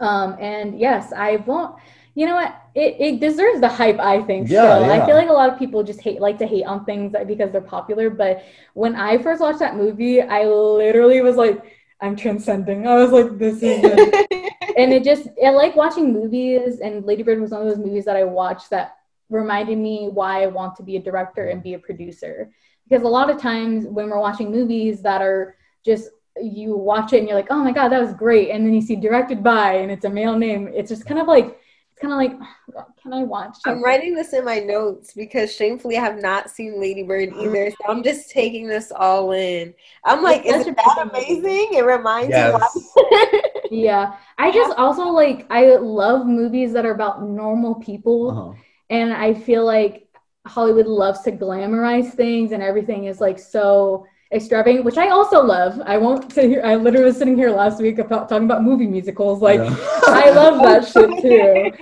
[0.00, 1.76] Um, and yes, I won't.
[2.14, 2.54] You know what?
[2.78, 3.98] It, it deserves the hype.
[3.98, 4.48] I think.
[4.48, 4.90] Yeah, still.
[4.92, 7.50] I feel like a lot of people just hate like to hate on things because
[7.50, 8.08] they're popular.
[8.08, 11.60] But when I first watched that movie, I literally was like,
[12.00, 12.86] I'm transcending.
[12.86, 17.24] I was like, this is it and it just I like watching movies and Lady
[17.24, 18.96] Bird was one of those movies that I watched that
[19.28, 22.50] reminded me why I want to be a director and be a producer.
[22.88, 26.10] Because a lot of times when we're watching movies that are just
[26.40, 28.80] you watch it and you're like, oh my god, that was great, and then you
[28.80, 31.57] see directed by and it's a male name, it's just kind of like it's
[31.98, 33.56] kind of like, oh, God, can I watch?
[33.66, 37.70] I'm writing this in my notes because shamefully I have not seen Lady Bird either.
[37.70, 39.74] So I'm just taking this all in.
[40.04, 41.74] I'm like, It's is such it a that pretty amazing?
[41.74, 42.54] It reminds Yes.
[42.54, 42.54] me.
[42.54, 43.40] Of
[43.70, 48.30] Yeah, I just also like I love movies that are about normal people.
[48.30, 48.52] Uh-huh.
[48.90, 50.08] and I feel like
[50.46, 55.80] Hollywood loves to glamorize things and everything is like so extravagant, which I also love.
[55.84, 56.62] I won't sit here.
[56.64, 59.40] I literally was sitting here last week about talking about movie musicals.
[59.40, 59.74] Like Yeah.
[60.06, 61.72] I love that shit too,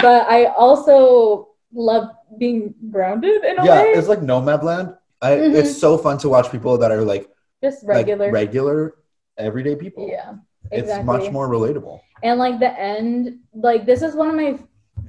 [0.00, 3.88] but I also love being grounded in a yeah, way.
[3.92, 4.96] it's like Nomadland.
[5.22, 5.54] I, Mhm.
[5.54, 7.28] It's so fun to watch people that are like
[7.62, 8.26] just regular.
[8.26, 8.94] like regular,
[9.36, 10.08] everyday people.
[10.08, 10.34] yeah,
[10.70, 10.96] exactly.
[11.00, 12.00] It's much more relatable.
[12.22, 14.58] And like the end, like this is one of my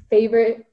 [0.10, 0.66] favorite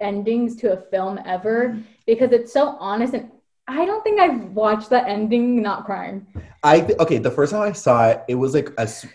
[0.00, 3.30] endings to a film ever because it's so honest and
[3.72, 6.26] I don't think I've watched that ending not crying.
[6.62, 7.18] I th- okay.
[7.18, 9.06] The first time I saw it, it was like a s-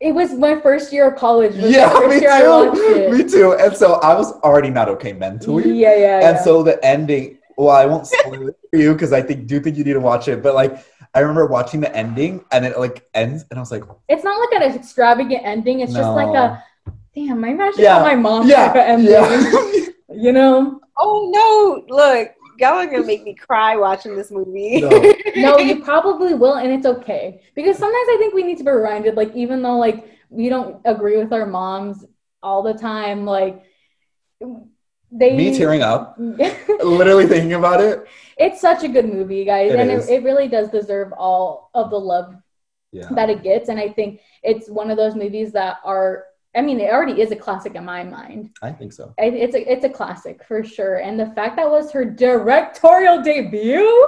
[0.00, 1.54] It was my first year of college.
[1.54, 3.52] Yeah, me year I watched too, me too.
[3.54, 5.78] And so I was already not okay mentally.
[5.78, 6.42] Yeah, yeah, and yeah.
[6.42, 9.76] so the ending well i won't spoil it for you because i think do think
[9.76, 10.82] you need to watch it but like
[11.14, 14.40] i remember watching the ending and it like ends and i was like it's not
[14.40, 15.80] like an extravagant ending.
[15.80, 16.62] It's just like a
[17.14, 17.44] damn.
[17.44, 19.12] I should Yeah, my mom yeah type of ending.
[19.12, 20.80] yeah You know?
[20.98, 21.94] oh no!
[21.94, 22.30] Look,
[22.60, 24.80] y'all are gonna make me cry watching this movie.
[24.80, 25.14] No.
[25.36, 27.42] no, you probably will, and it's okay.
[27.54, 30.80] Because sometimes I think we need to be reminded, like, even though like we don't
[30.84, 32.04] agree with our moms
[32.42, 33.64] all the time, like
[35.12, 36.16] they me tearing up
[36.84, 38.06] literally thinking about it
[38.40, 41.90] it's such a good movie, guys, It and it, it really does deserve all of
[41.90, 42.34] the love
[42.90, 43.68] yeah that it gets.
[43.68, 46.24] And I think it's one of those movies that are
[46.56, 48.50] I mean, it already is a classic in my mind.
[48.62, 50.96] i think so It- It's a it's a classic for sure.
[50.96, 54.06] And the fact that was her directorial debut,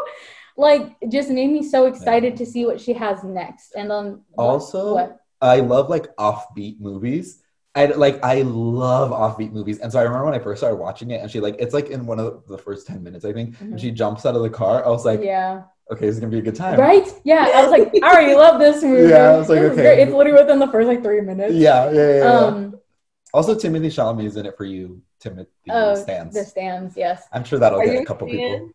[0.56, 3.74] like just made me so excited to see what she has next.
[3.74, 5.18] And then Also, what?
[5.40, 7.41] I love like offbeat movies.
[7.74, 11.10] I like I love offbeat movies, and so I remember when I first started watching
[11.10, 13.58] it, and she like it's like in one of the first ten minutes, I think,
[13.60, 14.84] and she jumps out of the car.
[14.84, 15.62] I was like, yeah.
[15.90, 16.78] okay, this is gonna be a good time.
[16.78, 17.08] Right?
[17.24, 17.50] Yeah.
[17.54, 19.08] I was like, I already love this movie.
[19.08, 20.02] Yeah, I was like, This okay.
[20.02, 21.54] It's literally within the first like three minutes.
[21.54, 22.16] Yeah, yeah, yeah.
[22.18, 22.24] yeah.
[22.24, 22.76] Um
[23.32, 26.34] also, Timothée Chalamet is in it for you, Timothée oh, stands.
[26.34, 27.26] the stands, yes.
[27.32, 28.70] I'm sure that'll Are get a couple people.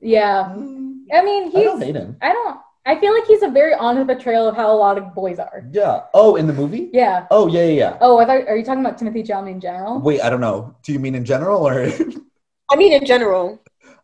[0.00, 0.52] Yeah.
[0.52, 2.18] I mean I he's don't hate him.
[2.20, 5.14] I don't I feel like he's a very honest portrayal of how a lot of
[5.14, 5.64] boys are.
[5.72, 6.02] Yeah.
[6.12, 6.90] Oh, in the movie?
[6.92, 7.26] Yeah.
[7.30, 7.98] Oh, yeah, yeah, yeah.
[8.00, 10.00] Oh, I thought are you talking about Timothée Chalamet in general?
[10.00, 10.76] Wait, I don't know.
[10.82, 11.88] Do you mean in general or?
[12.70, 13.62] I mean, in general.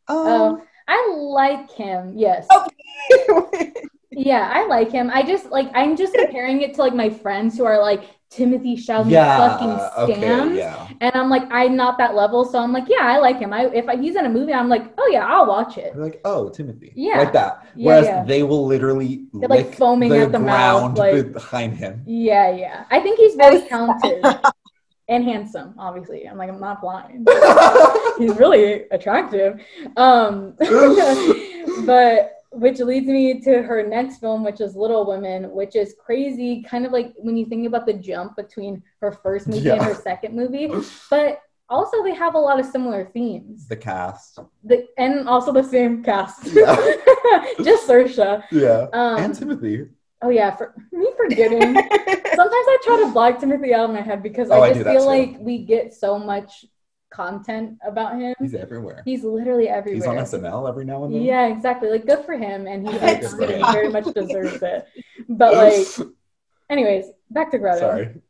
[0.09, 2.14] Uh, oh, I like him.
[2.16, 2.47] Yes.
[2.51, 2.66] Oh.
[4.12, 5.09] Yeah, I like him.
[5.12, 8.76] I just like I'm just comparing it to like my friends who are like Timothée
[8.76, 9.37] Chalamet yeah.
[9.37, 10.57] fucking Okay.
[10.57, 10.87] Yeah.
[11.01, 13.53] And I'm like, I'm not that level, so I'm like, yeah, I like him.
[13.53, 15.93] I if I, he's in a movie, I'm like, oh yeah, I'll watch it.
[15.95, 16.93] They're like, oh, Timothée.
[16.95, 17.18] Yeah.
[17.18, 17.66] Like that.
[17.74, 18.24] Yeah, Whereas yeah.
[18.24, 22.03] they will literally They're, like, foaming the at the mouth, like- behind him.
[22.07, 22.85] Yeah, yeah.
[22.91, 24.24] I think he's very talented
[25.09, 25.74] and handsome.
[25.76, 27.28] Obviously, I'm like, I'm not blind.
[28.18, 29.61] he's really attractive.
[29.97, 30.55] Um,
[31.85, 36.63] but which leads me to her next film, which is Little Women, which is crazy.
[36.63, 39.95] Kind of like when you think about the jump between her first movie and her
[39.95, 40.69] second movie,
[41.11, 43.69] but also they have a lot of similar themes.
[43.69, 44.41] the cast.
[44.65, 46.47] The, and also the same cast.
[46.53, 46.75] Yeah.
[47.63, 48.43] Just Saoirse.
[48.51, 48.87] Yeah.
[48.93, 49.89] Um, and Timothée.
[50.23, 51.61] Oh yeah, for me forgetting.
[51.75, 54.85] Sometimes I try to block Timothée out of my head because Oh, I I just
[54.85, 55.07] that feel too.
[55.07, 56.67] like we get so much
[57.11, 58.35] content about him.
[58.41, 59.03] He's everywhere.
[59.05, 60.15] He's literally everywhere.
[60.15, 61.23] He's on SNL every now and then.
[61.23, 61.91] Yeah, exactly.
[61.91, 63.73] Like good for him, and he, like, good for he him.
[63.73, 64.87] very much deserves it.
[65.29, 66.09] But like,
[66.71, 67.79] anyways, back to Greta.
[67.79, 68.23] Sorry.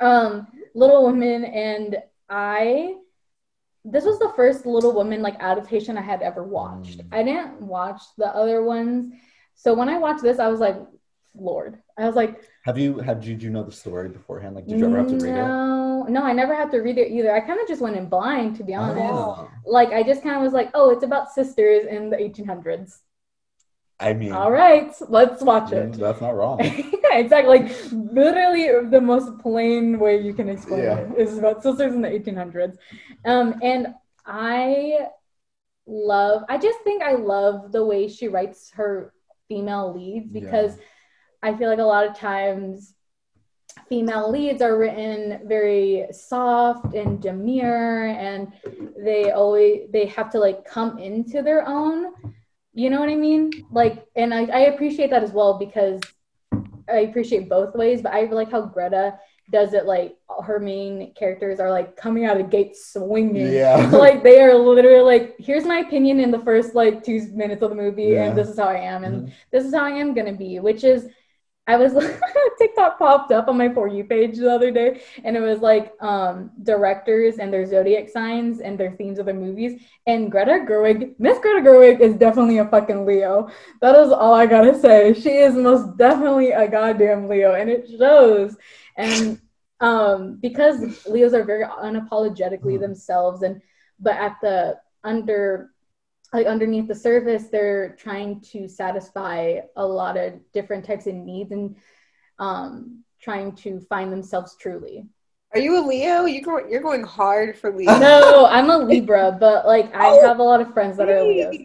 [0.00, 1.96] Um, Little Women, and
[2.28, 2.96] I.
[3.88, 6.98] This was the first Little Women like adaptation I had ever watched.
[6.98, 7.08] Mm.
[7.12, 9.14] I didn't watch the other ones,
[9.54, 10.76] so when I watched this, I was like,
[11.38, 11.78] Lord.
[11.98, 14.54] I was like, Have you had did you know the story beforehand?
[14.54, 15.34] Like did you ever have to read it?
[15.34, 17.34] no, no, I never had to read it either.
[17.34, 18.98] I kind of just went in blind, to be honest.
[19.00, 19.48] Oh.
[19.64, 23.00] Like, I just kind of was like, oh, it's about sisters in the 1800s.
[23.98, 25.94] I mean All right, let's watch it.
[25.94, 26.60] that's not wrong.
[26.62, 27.60] yeah, exactly.
[27.60, 30.98] Like, literally, the most plain way you can explain Yeah.
[30.98, 32.76] it is about sisters in the 1800s.
[33.24, 33.94] Um, and
[34.26, 35.08] I
[35.86, 39.14] love, I just think I love the way she writes her
[39.48, 40.50] female leads Yeah.
[41.46, 42.94] I feel like a lot of times
[43.88, 48.52] female leads are written very soft and demure and
[48.98, 52.12] they always they have to like come into their own
[52.74, 56.00] you know what i mean like and i, I appreciate that as well because
[56.90, 59.18] i appreciate both ways but i like how greta
[59.52, 63.90] does it like her main characters are like coming out of the gate swinging Yeah.
[63.90, 67.62] So, like they are literally like here's my opinion in the first like two minutes
[67.62, 68.24] of the movie Yeah.
[68.24, 69.32] and this is how i am and Mhm.
[69.52, 71.08] this is how I am gonna be, which is
[71.66, 71.92] I was
[72.58, 75.92] TikTok popped up on my for you page the other day, and it was like
[76.00, 79.80] um, directors and their zodiac signs and their themes of their movies.
[80.06, 83.48] And Greta Gerwig, Miss Greta Gerwig, is definitely a fucking Leo.
[83.80, 85.12] That is all I gotta say.
[85.14, 88.56] She is most definitely a goddamn Leo, and it shows.
[88.96, 89.40] And
[89.80, 92.80] um, because Leos are very unapologetically Mhm.
[92.80, 93.60] themselves, and
[93.98, 95.70] but at the under
[96.32, 101.52] like underneath the surface they're trying to satisfy a lot of different types of needs
[101.52, 101.76] and
[102.38, 105.06] um trying to find themselves truly
[105.54, 106.24] Are you a Leo?
[106.26, 107.98] You go, you're going hard for Leo.
[107.98, 111.22] no i'm a libra but like i Oh, have a lot of friends that are
[111.22, 111.56] leos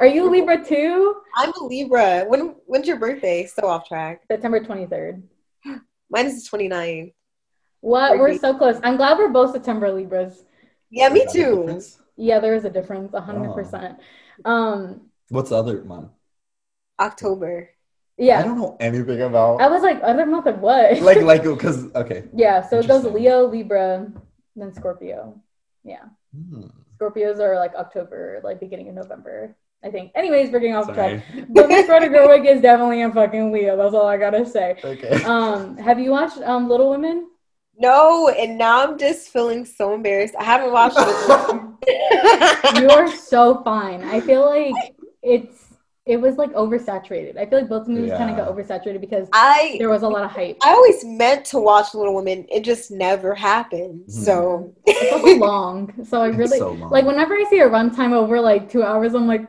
[0.00, 2.24] are you a libra too I'm a Libra.
[2.26, 3.46] When when's your birthday?
[3.46, 4.22] So off track.
[4.30, 5.22] september 23rd
[6.10, 7.12] Mine is the 29th.
[7.80, 8.40] what we're Perfect.
[8.40, 10.44] so close i'm glad we're both september libras
[10.90, 11.80] Yeah, me Is that a too.
[12.18, 12.28] Difference?
[12.28, 13.96] yeah there is a difference 100%
[14.44, 15.00] um
[15.30, 16.10] What's the other month?
[16.98, 17.70] October.
[18.16, 18.40] Yeah.
[18.40, 21.94] I don't know anything about i was like other month of what like like because
[22.02, 22.24] okay.
[22.34, 24.10] yeah so it goes leo libra
[24.56, 25.40] then scorpio
[25.84, 26.66] yeah Hmm,
[27.00, 30.12] Scorpios are like October, like beginning of November, I think.
[30.14, 31.22] Anyways, we're getting off track.
[31.48, 33.76] But Miss Greta Gerwig is definitely a fucking Leo.
[33.76, 34.76] That's all I gotta say.
[34.84, 35.22] Okay.
[35.24, 37.28] Um, have you watched um Little Women?
[37.78, 40.34] No, and now I'm just feeling so embarrassed.
[40.38, 41.64] I haven't watched it.
[42.80, 44.02] You are so fine.
[44.02, 44.74] I feel like
[45.22, 45.64] it's
[46.04, 47.36] it was like oversaturated.
[47.36, 50.24] I feel like both movies kind of got oversaturated because I there was a lot
[50.24, 50.56] of hype.
[50.62, 52.46] I always meant to watch Little Women.
[52.50, 54.06] It just never happened.
[54.06, 54.10] Mhm.
[54.24, 58.40] So It's also long, so I really so like whenever I see a runtime over
[58.40, 59.46] like two hours, I'm like,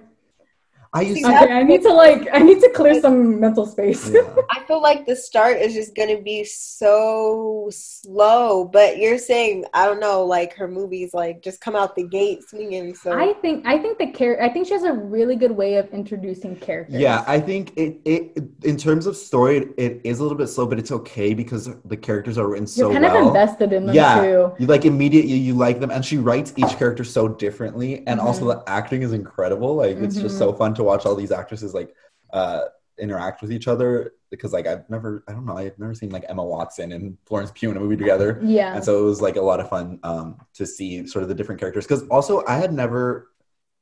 [0.91, 1.43] I used See, to.
[1.43, 4.09] Okay, I need to like I need to clear some mental space.
[4.09, 4.21] Yeah.
[4.49, 9.85] I feel like the start is just gonna be so slow, but you're saying I
[9.85, 12.95] don't know, like her movies like just come out the gate swinging.
[12.95, 15.75] So I think I think the char- I think she has a really good way
[15.75, 16.99] of introducing characters.
[16.99, 20.65] Yeah, I think it, it in terms of story, it is a little bit slow,
[20.65, 23.21] but it's okay because the characters are written so You're kind well.
[23.21, 24.21] of invested in them Yeah.
[24.21, 24.53] too.
[24.57, 28.39] You like immediately you like them, and she writes each character so differently, and also
[28.39, 28.59] Mm-hmm.
[28.65, 29.75] the acting is incredible.
[29.75, 31.93] Like it's just so fun to watch all these actresses like
[32.33, 32.61] uh
[32.99, 36.25] interact with each other because like I've never I don't know I've never seen like
[36.27, 38.75] Emma Watson and Florence Pugh in a movie together, Yeah.
[38.75, 41.35] and so it was like a lot of fun um to see sort of the
[41.35, 43.29] different characters because also I had never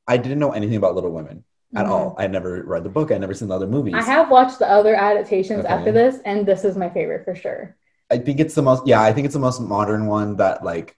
[0.06, 1.44] I didn't know anything about Little Women
[1.76, 1.90] at Mhm.
[1.90, 2.14] all.
[2.18, 3.10] I never read the book.
[3.12, 3.94] I never seen the other movies.
[3.96, 5.74] I have watched the other adaptations Okay.
[5.74, 7.76] after this, and this is my favorite for sure.
[8.10, 10.96] I think it's the most yeah, I think it's the most modern one that like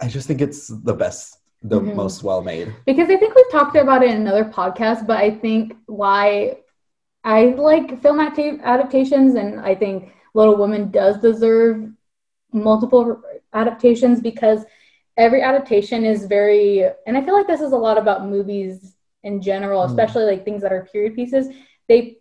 [0.00, 1.35] I just think it's the best,
[1.68, 1.94] the Mhm.
[1.94, 2.68] most well made.
[2.84, 6.58] Because I think we've talked about it in another podcast, but I think why
[7.24, 11.90] I like film adapta- adaptations, and I think Little Women does deserve
[12.52, 13.20] multiple
[13.52, 14.64] adaptations because
[15.16, 18.94] every adaptation is very, and I feel like this is a lot about movies
[19.24, 19.86] in general, Mm.
[19.86, 21.48] especially like things that are period pieces.
[21.88, 22.18] They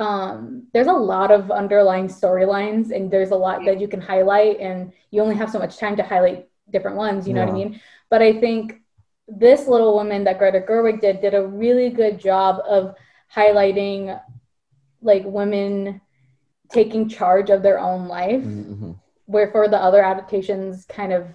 [0.00, 4.60] um, there's a lot of underlying storylines, and there's a lot that you can highlight,
[4.60, 7.26] and you only have so much time to highlight different ones.
[7.26, 7.80] You know what I mean?
[8.08, 8.80] But I think
[9.28, 12.94] this little woman that Greta Gerwig did did a really good job of
[13.34, 14.20] highlighting
[15.02, 16.00] like women
[16.70, 18.92] taking charge of their own life, Mm-hmm.
[19.26, 21.26] where for the other adaptations kind of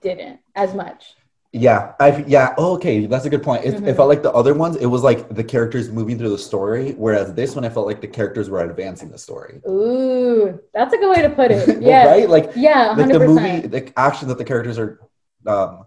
[0.00, 1.14] didn't as much.
[1.52, 2.54] Yeah, I yeah.
[2.58, 3.64] Oh, okay, that's a good point.
[3.64, 3.96] It, it Mhm.
[3.96, 4.76] felt like the other ones.
[4.76, 8.02] It was like the characters moving through the story, whereas this one, I felt like
[8.02, 9.62] the characters were advancing the story.
[9.66, 11.66] Ooh, that's a good way to put it.
[11.80, 12.28] Well, Yeah, right.
[12.28, 15.00] Like yeah, like the movie, the action that the characters are
[15.46, 15.86] um,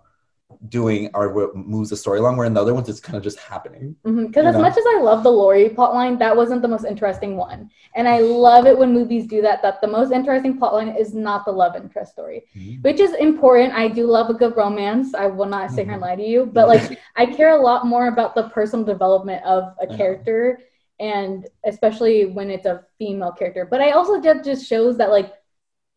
[0.67, 2.35] doing are what moves the story along.
[2.35, 3.95] Where in the other ones, it's kind of just happening.
[4.03, 4.37] Because Mm-hmm.
[4.45, 4.61] as know.
[4.61, 8.19] much as I love the Laurie plotline, that wasn't the most interesting one, and I
[8.19, 9.61] love it when movies do that.
[9.61, 12.45] That the most interesting plotline is not the love interest story.
[12.57, 12.83] Mhm.
[12.83, 13.73] which is important.
[13.73, 15.13] I do love a good romance.
[15.13, 16.07] I will not sit here and Mhm.
[16.07, 19.73] lie to you, but like I care a lot more about the personal development of
[19.79, 20.59] a character,
[20.99, 23.65] and especially when it's a female character.
[23.65, 25.33] But I also that just shows that like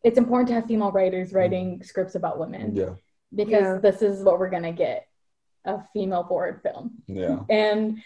[0.03, 2.95] it's important to have female writers writing scripts about women Yeah,
[3.35, 3.77] because Yeah.
[3.81, 5.07] this is what we're gonna get
[5.65, 7.01] a female forward film.
[7.07, 7.39] yeah.
[7.49, 8.01] And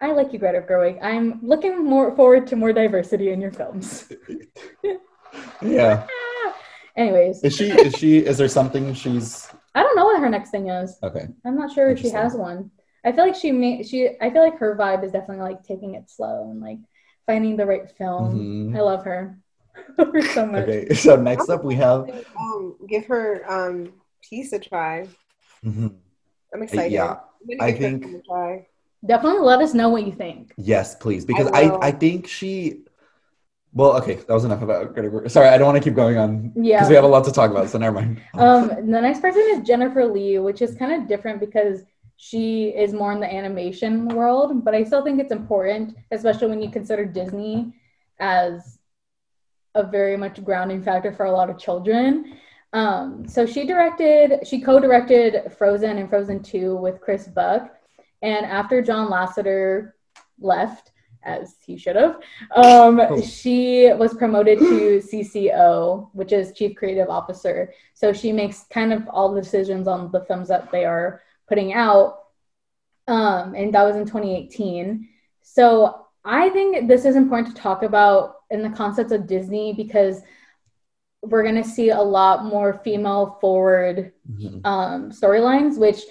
[0.00, 0.98] I like you, Greta Gerwig.
[1.00, 4.10] I'm looking more forward to more diversity in your films.
[5.62, 6.06] yeah.
[6.10, 6.54] Ah!
[6.96, 7.70] Anyways, Is she?
[7.70, 8.18] Is she?
[8.18, 10.98] Is there something she's I don't know what her next thing is.
[11.02, 11.28] okay?
[11.46, 12.70] I'm not sure if she has one.
[13.04, 15.94] I feel like she may she I feel like her vibe is definitely like taking
[15.94, 16.78] it slow and like
[17.26, 18.72] finding the right film.
[18.72, 18.76] Mhm.
[18.76, 19.38] I love her.
[19.96, 20.64] love her so much.
[20.68, 20.92] Okay.
[20.94, 22.10] So next up we have.
[22.38, 23.92] um, give her um
[24.28, 25.06] piece a try.
[25.64, 25.94] Mhm.
[26.54, 26.92] I'm excited.
[26.92, 28.66] Yeah, I'm gonna I give her think- Piece a try.
[29.04, 30.52] Definitely let us know what you think.
[30.56, 31.86] Yes, please, because I I.
[31.88, 32.84] I, think she.
[33.74, 35.30] Well, okay, that was enough about Greta Gerwig.
[35.30, 36.88] Sorry, I don't want to keep going on because Yeah.
[36.88, 37.68] we have a lot to talk about.
[37.68, 38.20] So never mind.
[38.34, 41.82] Um, the next person is Jennifer Lee, which is kind of different because
[42.16, 46.62] she is more in the animation world, but I still think it's important, especially when
[46.62, 47.72] you consider Disney
[48.20, 48.78] as
[49.74, 52.36] a very much grounding factor for a lot of children.
[52.72, 57.74] Um, so she directed, she co-directed Frozen and Frozen 2 with Chris Buck.
[58.22, 59.92] And after John Lasseter
[60.40, 60.92] left,
[61.24, 62.20] as he should have,
[62.56, 63.20] um, Oh.
[63.20, 67.72] she was promoted to CCO, which is Chief Creative Officer.
[67.94, 71.74] So she makes kind of all the decisions on the films that they are putting
[71.74, 72.20] out.
[73.06, 75.08] Um, and that was in 2018.
[75.42, 80.22] So I think this is important to talk about in the concepts of Disney because
[81.22, 84.60] we're going to see a lot more female forward Mhm.
[84.66, 86.02] um, storylines, which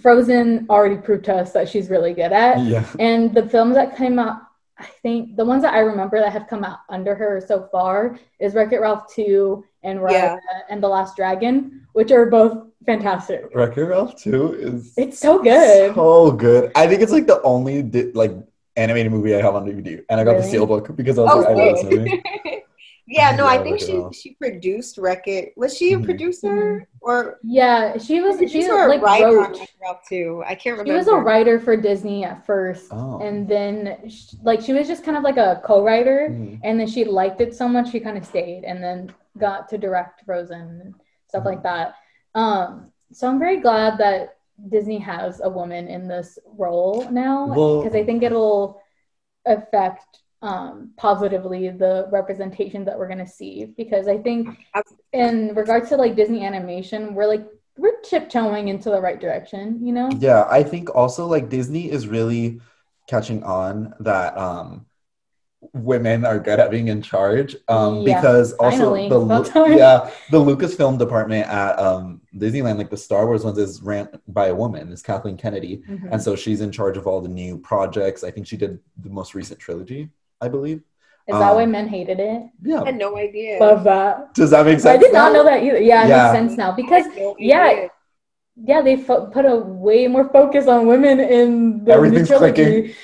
[0.00, 2.60] Frozen already proved to us that she's really good at.
[2.60, 2.84] Yeah.
[2.98, 4.38] And the films that came out,
[4.78, 8.18] I think the ones that I remember that have come out under her so far
[8.40, 10.36] is Wreck-It Ralph 2 and Raya Yeah.
[10.70, 12.56] and The Last Dragon, which are both
[12.86, 13.50] fantastic.
[13.54, 15.94] Wreck-It Ralph 2 is It's so good.
[15.94, 16.72] so good.
[16.74, 18.32] I think it's like the only di- like
[18.76, 20.56] animated movie I have on DVD, and I got the Really?
[20.66, 22.22] steelbook because I was Oh, like, I love this movie.
[23.06, 25.52] yeah, no, I I think she she produced Wreck-It.
[25.56, 26.04] Was she a Mhm.
[26.04, 29.58] producer or Yeah, she was she producer or like writer wrote.
[29.58, 30.42] Wreck-It too?
[30.46, 30.92] I can't remember.
[30.92, 33.18] She was a writer for Disney at first, Oh.
[33.20, 36.60] and then sh- like she was just kind of like a co-writer, Mhm.
[36.64, 39.78] and then she liked it so much she kind of stayed, and then got to
[39.78, 40.94] direct Frozen and
[41.26, 41.94] stuff like that.
[42.34, 44.36] Um, so I'm very glad that
[44.68, 48.80] Disney has a woman in this role now Well- because I think it'll
[49.44, 53.66] affect um, positively the representation that we're gonna see.
[53.76, 54.48] Because I think
[55.12, 57.46] in regards to like Disney animation, we're like
[57.78, 60.10] we're tiptoeing into the right direction, you know?
[60.18, 62.60] Yeah, I think also like Disney is really
[63.08, 64.86] catching on that um
[65.72, 69.76] women are good at being in charge um Yeah, because also finally, the about Lu-
[69.76, 74.48] yeah the Lucasfilm department at um Disneyland like the Star Wars ones is ran by
[74.48, 76.12] a woman is Kathleen Kennedy Mhm.
[76.12, 79.10] and so she's in charge of all the new projects I think she did the
[79.10, 80.10] most recent trilogy
[80.42, 80.78] I believe
[81.28, 82.40] Is that why um, men hated it?
[82.42, 83.60] I yeah had no idea.
[83.60, 84.34] Love that.
[84.34, 85.38] does that make sense I did not now?
[85.38, 85.78] know that either.
[85.80, 86.22] Yeah, it Yeah.
[86.22, 87.90] makes sense now because no yeah, idea.
[88.70, 91.48] yeah, they fo- put a way more focus on women in
[91.84, 92.94] the new Everything's trilogy.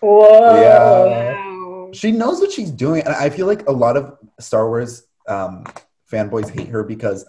[0.00, 0.60] Whoa.
[0.62, 0.78] Yeah.
[0.78, 1.90] Wow.
[1.92, 4.04] she knows what she's doing and i feel like a lot of
[4.38, 4.92] star wars
[5.26, 5.64] um,
[6.12, 7.24] fanboys hate her because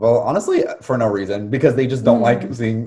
[0.00, 2.28] well honestly for no reason because they just don't Mm.
[2.30, 2.78] like seeing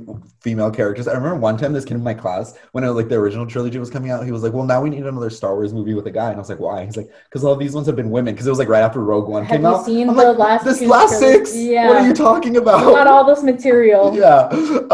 [0.45, 3.15] female characters i remember one time this kid in my class when it, like the
[3.15, 5.73] original trilogy was coming out he was like well now we need another star wars
[5.73, 7.87] movie with a guy and i was like why he's like because all these ones
[7.87, 9.85] have been women because it was like right after rogue one Have came you out
[9.85, 11.51] seen I'm the like, last this two last trilogies?
[11.51, 11.87] six Yeah.
[11.87, 14.47] what are you talking Got about all this material yeah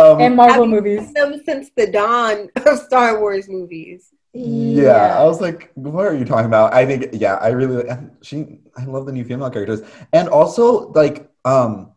[0.04, 1.02] um, and Marvel Have movies.
[1.06, 4.10] seen them since the dawn of Star Wars movies.
[4.34, 6.72] Yeah, I was like, what are you talking about?
[6.72, 7.84] I think, yeah, I really,
[8.22, 9.82] she, I love the new female characters,
[10.14, 11.92] and also like, um,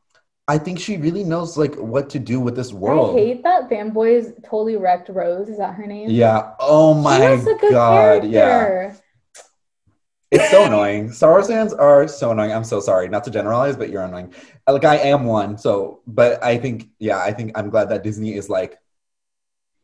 [0.49, 3.17] I think she really knows like what to do with this world.
[3.17, 5.49] I hate that fanboys totally wrecked Rose.
[5.49, 6.11] Is that her name?
[6.11, 6.55] Yeah.
[6.59, 8.25] Oh my she was a good god.
[8.29, 8.95] Yeah.
[10.31, 11.13] It's so annoying.
[11.13, 12.53] Star Wars fans are so annoying.
[12.53, 14.33] I'm so sorry, not to generalize, but you're annoying.
[14.67, 15.59] Like I am one.
[15.59, 18.79] So, but I think, yeah, I think I'm glad that Disney is like,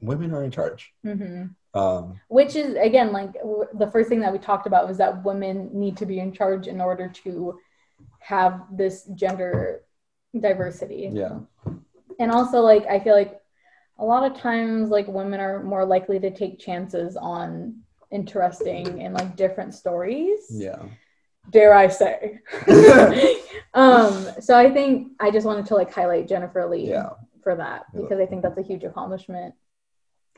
[0.01, 0.93] women are in charge.
[1.05, 1.45] hmm
[1.75, 5.23] Um, Which is again like w- the first thing that we talked about was that
[5.23, 7.59] women need to be in charge in order to
[8.21, 9.83] have this gender
[10.39, 11.11] diversity.
[11.13, 11.39] yeah.
[12.21, 13.41] And also like I feel like
[13.99, 19.15] a lot of times like women are more likely to take chances on interesting and
[19.15, 20.47] like different stories.
[20.51, 20.83] Yeah.
[21.51, 22.41] Dare I say.
[23.75, 27.11] um so I think I just wanted to like highlight Jennifer Lee Yeah.
[27.43, 28.03] for that Yeah.
[28.03, 29.55] because I think that's a huge accomplishment.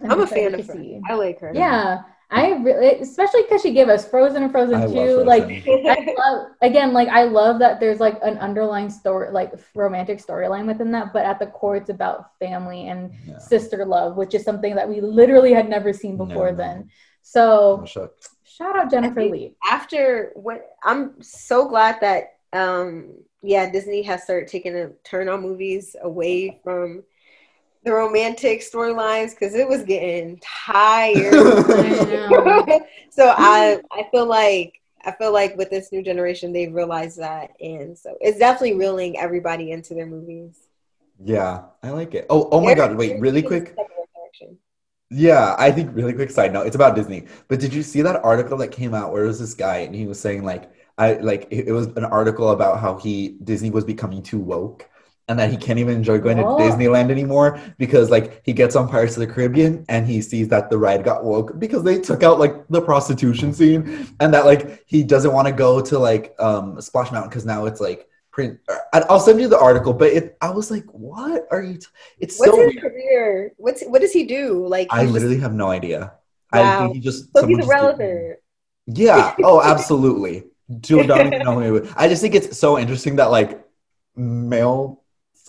[0.01, 0.73] And I'm a excited fan of her.
[0.73, 1.01] see.
[1.09, 1.53] I like her.
[1.55, 2.03] Yeah,
[2.33, 4.93] I really, especially because she gave us Frozen and Frozen I Two.
[4.93, 5.27] Frozen.
[5.27, 10.25] Like, I love again, like I love that there's like an underlying story, like romantic
[10.25, 13.39] storyline within that, but at the core, it's about family and Yeah.
[13.39, 16.57] sister love, which is something that we literally had never seen before no.
[16.57, 16.91] then.
[17.23, 17.85] So
[18.45, 19.57] shout out Jennifer Lee.
[19.69, 25.41] After what I'm so glad that um yeah, Disney has started taking a turn on
[25.43, 27.03] movies away from
[27.85, 31.33] the romantic storylines because it was getting tired.
[33.11, 37.51] so I I feel like I feel like with this new generation they've realized that
[37.61, 40.59] and so it's definitely reeling everybody into their movies.
[41.23, 42.27] Yeah, I like it.
[42.31, 42.97] Oh, oh my god!
[42.97, 43.77] Wait, really quick.
[45.13, 46.67] Yeah, I think really quick side note.
[46.67, 47.27] It's about Disney.
[47.49, 49.95] But did you see that article that came out where it was this guy and
[49.95, 53.85] he was saying like I like it was an article about how he Disney was
[53.85, 54.89] becoming too woke
[55.31, 56.59] and that he can't even enjoy going Oh.
[56.59, 60.49] to Disneyland anymore because like he gets on Pirates of the Caribbean and he sees
[60.49, 64.45] that the ride got woke because they took out like the prostitution scene and that
[64.45, 68.09] like he doesn't want to go to like um Splash Mountain because now it's like
[68.33, 68.59] print.
[68.93, 71.75] I- I'll send you the article, but it I was like, what are you?
[71.79, 71.87] T-?
[72.19, 72.83] It's What's so his weird.
[72.83, 73.53] career?
[73.57, 74.67] What's what does he do?
[74.67, 76.13] Like I he's just- literally have no idea.
[76.53, 76.79] I Wow.
[76.81, 78.39] think he just so he's relevant.
[78.87, 79.35] Yeah.
[79.45, 80.45] Oh, absolutely.
[80.81, 81.91] Dude, don't even know who he.
[81.97, 83.63] I just think it's so interesting that like
[84.17, 84.99] males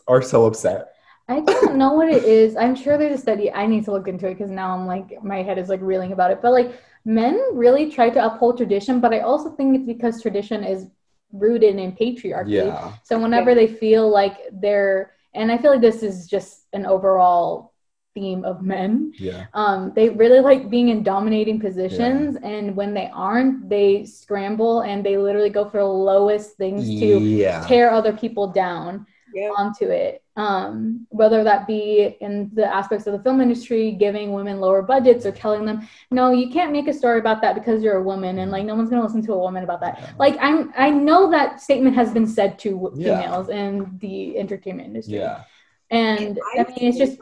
[0.08, 0.93] are so upset.
[1.28, 2.58] I don't know what it is.
[2.58, 3.52] I'm sure there's a study.
[3.52, 6.12] I need to look into it because now I'm like my head is like reeling
[6.12, 6.41] about it.
[6.41, 6.74] But like
[7.06, 10.88] men really try to uphold tradition, but I also think it's because tradition is
[11.32, 12.66] rooted in patriarchy.
[12.66, 12.93] Yeah.
[13.04, 17.72] So whenever they feel like they're, and I feel like this is just an overall
[18.14, 19.14] theme of men.
[19.18, 19.45] Yeah.
[19.54, 25.06] Um, they really like being in dominating positions, and when they aren't, they scramble and
[25.06, 27.64] they literally go for the lowest things to Yeah.
[27.66, 29.50] tear other people down Yeah.
[29.58, 30.24] onto it.
[30.38, 35.26] Um, whether that be in the aspects of the film industry, giving women lower budgets
[35.26, 38.40] or telling them, no, you can't make a story about that because you're a woman
[38.40, 40.00] and like no one's gonna listen to a woman about that.
[40.00, 40.10] Yeah.
[40.18, 43.22] Like I'm I know that statement has been said to w- Yeah.
[43.22, 45.16] females in the entertainment industry.
[45.16, 45.44] Yeah.
[45.90, 47.20] And I I mean it's just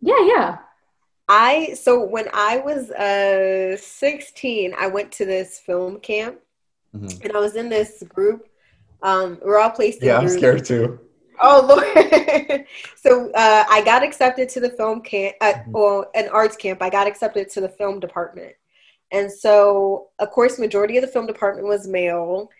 [0.00, 0.58] yeah, yeah.
[1.28, 6.38] I so when I was uh 16, I went to this film camp
[6.94, 7.24] Mhm.
[7.24, 8.46] and I was in this group.
[9.02, 11.00] Um, we're all placed in Yeah, I'm scared too.
[11.40, 12.66] Oh Lord!
[12.96, 15.72] so uh, I got accepted to the film camp, uh, Mhm.
[15.72, 16.82] well, an arts camp.
[16.82, 18.54] I got accepted to the film department,
[19.10, 22.50] and so of course, majority of the film department was male,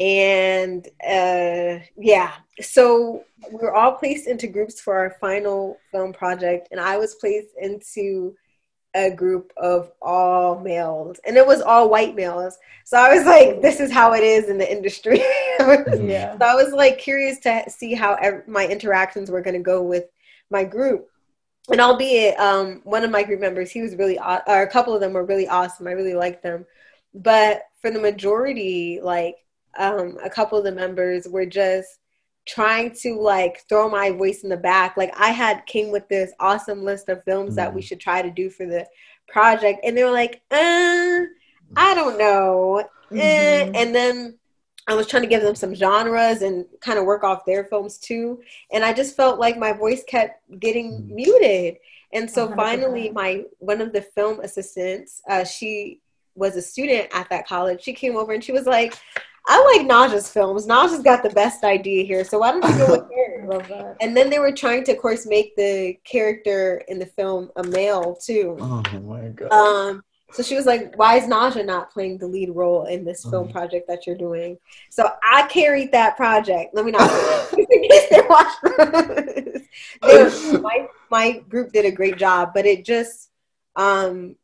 [0.00, 2.32] and uh, yeah.
[2.60, 7.14] So we were all placed into groups for our final film project, and I was
[7.16, 8.34] placed into
[8.94, 12.56] a group of all males and it was all white males.
[12.84, 15.22] So i was like this is how it is in the industry.
[16.00, 16.38] Yeah.
[16.38, 19.82] so i was like curious to see how ev- my interactions were going to go
[19.82, 20.04] with
[20.50, 21.08] my group.
[21.70, 24.94] And albeit um, one of my group members he was really aw- or a couple
[24.94, 25.86] of them were really awesome.
[25.86, 26.64] I really liked them.
[27.14, 29.36] But for the majority like
[29.78, 31.98] um, a couple of the members were just
[32.48, 34.96] trying to like throw my voice in the back.
[34.96, 37.56] Like I had came with this awesome list of films mm.
[37.56, 37.84] that we mm.
[37.84, 38.86] should try to do for the
[39.28, 41.26] project, and they were like, uh,
[41.76, 42.84] I don't know.
[43.12, 43.64] Eh.
[43.64, 43.74] Mm-hmm.
[43.74, 44.38] And then
[44.86, 47.98] I was trying to give them some genres and kind of work off their films
[47.98, 48.40] too.
[48.72, 51.08] And I just felt like my voice kept getting mm.
[51.10, 51.76] muted.
[52.14, 52.56] And so 100%.
[52.56, 56.00] finally, my one of the film assistants, uh, she
[56.34, 57.82] was a student at that college.
[57.82, 58.94] She came over and she was like,
[59.50, 60.66] I like Naja's films.
[60.66, 63.46] Naja's got the best idea here, so why don't you go with her?
[63.46, 63.96] Love that.
[64.02, 67.64] And then they were trying to, of course, make the character in the film a
[67.64, 68.58] male too.
[68.60, 69.50] Oh my god.
[69.50, 73.22] Um, so she was like, "Why is Naja not playing the lead role in this
[73.22, 73.52] film mm-hmm.
[73.52, 74.58] project that you're doing?"
[74.90, 76.74] So I carried that project.
[76.74, 77.08] Let me not
[78.10, 78.52] they watch.
[80.60, 83.30] my my group did a great job, but it just
[83.76, 84.36] um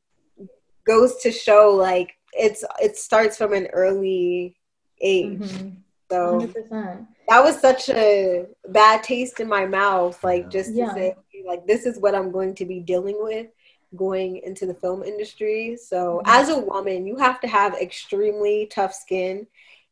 [0.86, 4.56] goes to show like it's it starts from an early
[5.04, 5.38] age.
[5.38, 5.68] Mm-hmm.
[6.10, 7.06] So 100%.
[7.28, 10.86] that was such a bad taste in my mouth, like just yeah.
[10.86, 13.48] to say, like, this is what I'm going to be dealing with
[13.96, 15.76] going into the film industry.
[15.80, 16.28] So mm-hmm.
[16.28, 19.46] as a woman, you have to have extremely tough skin.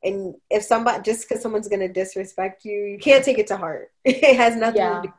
[0.05, 3.57] And if somebody, just because someone's going to disrespect you, you can't take it to
[3.57, 3.93] heart.
[4.05, 5.03] it has nothing yeah.
[5.03, 5.15] to do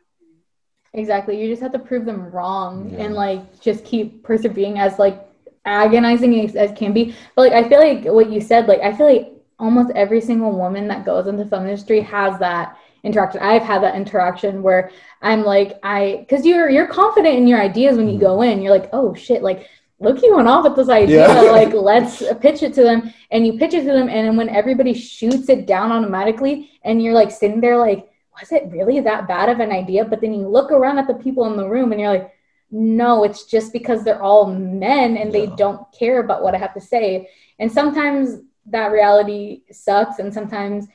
[0.96, 1.41] Exactly.
[1.41, 3.06] You just have to prove them wrong yeah.
[3.06, 5.28] and like just keep persevering as like
[5.66, 7.16] agonizing as, as, can be.
[7.36, 9.33] But like I feel like what you said, like I feel like
[9.64, 13.41] almost every single woman that goes into film industry has that interaction.
[13.41, 14.91] I've had that interaction where
[15.22, 18.30] I'm like, I, because you're you're confident in your ideas when you mm-hmm.
[18.32, 18.61] go in.
[18.61, 19.68] You're like, oh shit, like
[19.99, 21.28] Loki went off with this idea.
[21.28, 21.51] Yeah.
[21.51, 24.49] like let's pitch it to them, and you pitch it to them, and then when
[24.49, 28.09] everybody shoots it down automatically, and you're like sitting there like,
[28.39, 30.03] was it really that bad of an idea?
[30.03, 32.32] But then you look around at the people in the room, and you're like.
[32.76, 35.39] No, it's just because they're all men and yeah.
[35.41, 37.30] they don't care about what I have to say.
[37.59, 40.88] And sometimes that reality sucks and sometimes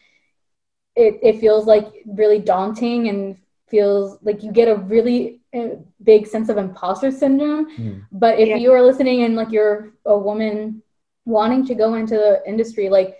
[0.96, 3.36] it, it feels like really daunting and
[3.68, 8.04] feels like you get a really uh, big sense of imposter syndrome mm.
[8.12, 8.56] but if yeah.
[8.56, 10.82] you are listening and like you're a woman
[11.24, 13.16] wanting to go into the industry like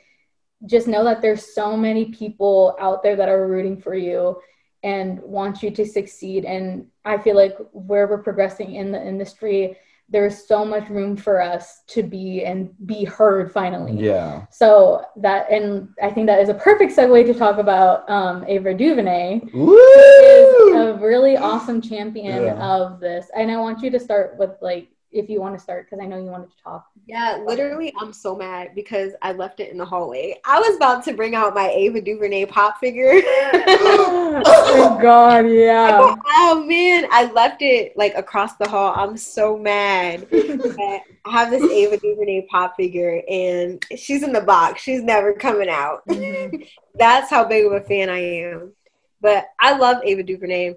[0.67, 4.41] just know that there's so many people out there that are rooting for you
[4.83, 9.77] and want you to succeed and i feel like where we're progressing in the industry
[10.11, 13.93] there's so much room for us to be and be heard finally.
[13.93, 14.47] Yeah.
[14.51, 18.75] So that and I think that is a perfect segue to talk about um, Ava
[18.75, 19.77] DuVernay, Woo!
[19.77, 22.67] is a really awesome champion yeah.
[22.67, 23.31] of this.
[23.37, 26.07] And I want you to start with like if you want to start because I
[26.07, 26.87] know you wanted to talk.
[27.07, 30.39] Yeah, literally, I'm so mad because I left it in the hallway.
[30.45, 33.13] I was about to bring out my Ava DuVernay pop figure.
[33.15, 36.15] oh God, yeah.
[36.27, 38.93] oh man, I left it like across the hall.
[38.95, 40.27] I'm so mad.
[40.33, 44.83] I have this Ava DuVernay pop figure, and she's in the box.
[44.83, 46.07] She's never coming out.
[46.07, 46.63] Mm-hmm.
[46.97, 48.73] That's how big of a fan I am.
[49.21, 50.75] But I love Ava DuVernay.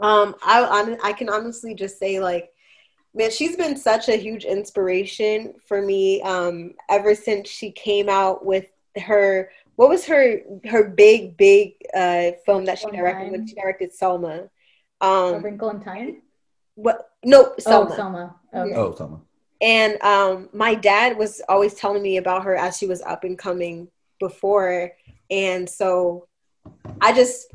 [0.00, 2.51] Um, I I can honestly just say like
[3.14, 8.44] man, she's been such a huge inspiration for me um, ever since she came out
[8.44, 9.50] with her.
[9.76, 14.48] What was her her big big uh, film that she directed when she directed Selma?
[15.00, 16.22] Um, a Wrinkle in Time.
[16.74, 17.10] What?
[17.24, 17.90] No, Selma.
[17.90, 18.36] Oh, Selma.
[18.54, 18.74] Okay.
[18.74, 19.20] Oh, Selma.
[19.60, 23.38] And um, my dad was always telling me about her as she was up and
[23.38, 23.88] coming
[24.18, 24.92] before,
[25.30, 26.26] and so
[27.00, 27.52] I just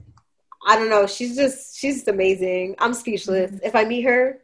[0.66, 1.08] I don't know.
[1.08, 2.76] She's just she's just amazing.
[2.80, 3.52] I'm speechless.
[3.52, 3.66] Mm-hmm.
[3.66, 4.40] If I meet her,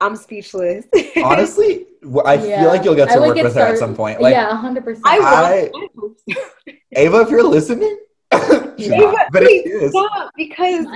[0.00, 0.86] I'm speechless.
[1.24, 1.86] Honestly,
[2.24, 2.60] I yeah.
[2.60, 4.20] feel like you'll get to work with her at some point.
[4.20, 5.04] Like, yeah, hundred percent.
[5.06, 5.70] I,
[6.92, 7.98] Ava, if you're listening,
[8.32, 9.90] Ava, but it is.
[9.90, 10.86] Stop because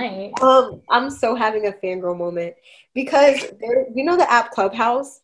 [0.41, 2.55] um, I'm so having a fangirl moment
[2.93, 5.21] because there, you know the app Clubhouse.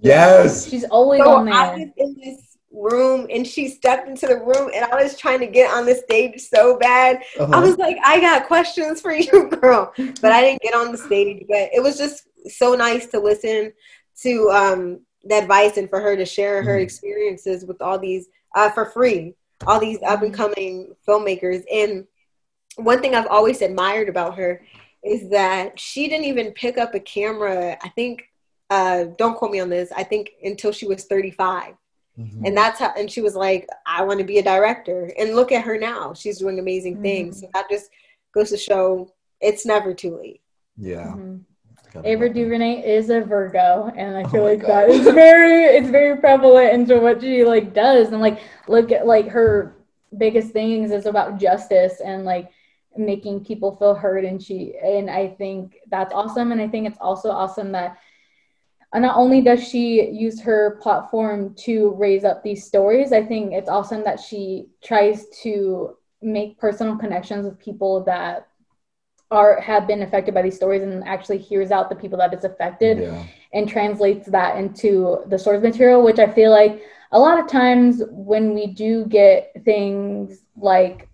[0.00, 1.54] Yes, she's always so on there.
[1.54, 5.40] I was in this room and she stepped into the room and I was trying
[5.40, 7.22] to get on the stage so bad.
[7.38, 7.52] Uh-huh.
[7.52, 9.92] I was like, I got questions for you, girl.
[9.96, 11.44] But I didn't get on the stage.
[11.48, 13.72] But it was just so nice to listen
[14.22, 16.82] to um, the advice and for her to share her mm-hmm.
[16.82, 19.34] experiences with all these uh, for free,
[19.66, 21.62] all these up and coming filmmakers.
[21.72, 22.06] And
[22.76, 24.62] one thing I've always admired about her
[25.04, 27.76] is that she didn't even pick up a camera.
[27.82, 28.24] I think,
[28.68, 29.90] uh, don't quote me on this.
[29.96, 31.74] I think until she was 35.
[32.18, 32.44] Mm-hmm.
[32.44, 35.10] And that's how, and she was like, I want to be a director.
[35.18, 36.12] And look at her now.
[36.12, 37.02] She's doing amazing mm-hmm.
[37.02, 37.40] things.
[37.40, 37.90] So that just
[38.32, 40.42] goes to show it's never too late.
[40.76, 41.06] Yeah.
[41.06, 41.38] Mm-hmm.
[42.04, 42.28] Ava.
[42.28, 44.90] DuVernay is a Virgo, and I Oh feel my like that God.
[44.90, 49.28] is very it's very prevalent into what she like does, and like look at like
[49.28, 49.76] her
[50.16, 52.50] biggest things is about justice and like
[52.96, 56.98] making people feel heard, and she and I think that's awesome, and I think it's
[57.00, 57.98] also awesome that
[58.92, 63.68] not only does she use her platform to raise up these stories, I think it's
[63.68, 68.48] awesome that she tries to make personal connections with people that
[69.30, 72.44] are have been affected by these stories and actually hears out the people that it's
[72.44, 73.22] affected Yeah.
[73.52, 76.82] and translates that into the source material which i feel like
[77.12, 81.08] a lot of times when we do get things like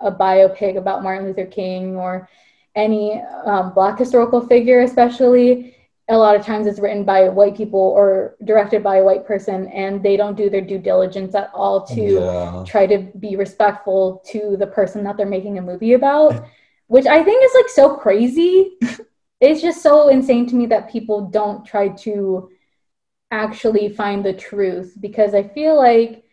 [0.00, 2.28] a biopic about martin luther king or
[2.74, 5.76] any um, black historical figure especially
[6.08, 9.68] a lot of times it's written by white people or directed by a white person
[9.68, 12.64] and they don't do their due diligence at all to yeah.
[12.66, 16.44] try to be respectful to the person that they're making a movie about,
[16.90, 18.72] which I think is like so crazy.
[19.40, 22.50] it's just so insane to me that people don't try to
[23.30, 26.24] actually find the truth because I feel like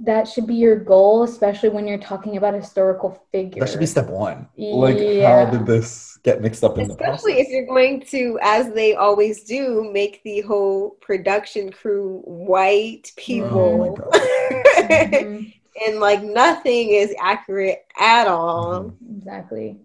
[0.00, 3.60] that should be your goal, especially when you're talking about historical figures.
[3.60, 4.46] That should be step one.
[4.58, 5.46] Like, Yeah.
[5.46, 8.94] how did this get mixed up in the Especially if you're going to, as they
[8.94, 13.48] always do, make the whole production crew white people.
[13.58, 13.88] Oh my
[14.82, 15.61] Mhm.
[15.86, 18.84] And like nothing is accurate at all.
[18.84, 19.18] Mm-hmm.
[19.18, 19.76] Exactly.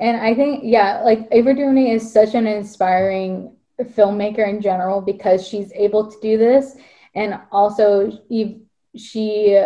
[0.00, 5.46] And I think, yeah, like Ava DuVernay is such an inspiring filmmaker in general because
[5.46, 6.76] she's able to do this.
[7.14, 8.60] And also, she,
[8.94, 9.58] she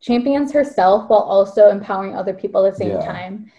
[0.00, 3.04] champions herself while also empowering other people at the same Yeah.
[3.06, 3.50] time.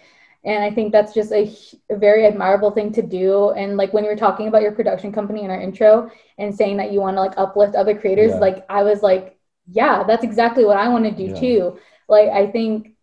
[0.44, 1.52] And I think that's just a
[1.90, 3.50] very admirable thing to do.
[3.50, 6.76] And like when you were talking about your production company in our intro and saying
[6.76, 8.38] that you want to like uplift other creators, Yeah.
[8.38, 9.37] like I was like,
[9.70, 11.40] yeah, that's exactly what I want to do Yeah.
[11.40, 11.78] too.
[12.08, 12.94] Like I think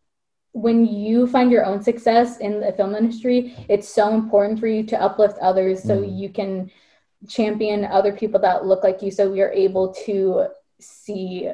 [0.53, 4.83] when you find your own success in the film industry, it's so important for you
[4.83, 6.17] to uplift others so Mhm.
[6.17, 6.71] you can
[7.27, 10.47] champion other people that look like you so we are able to
[10.79, 11.49] see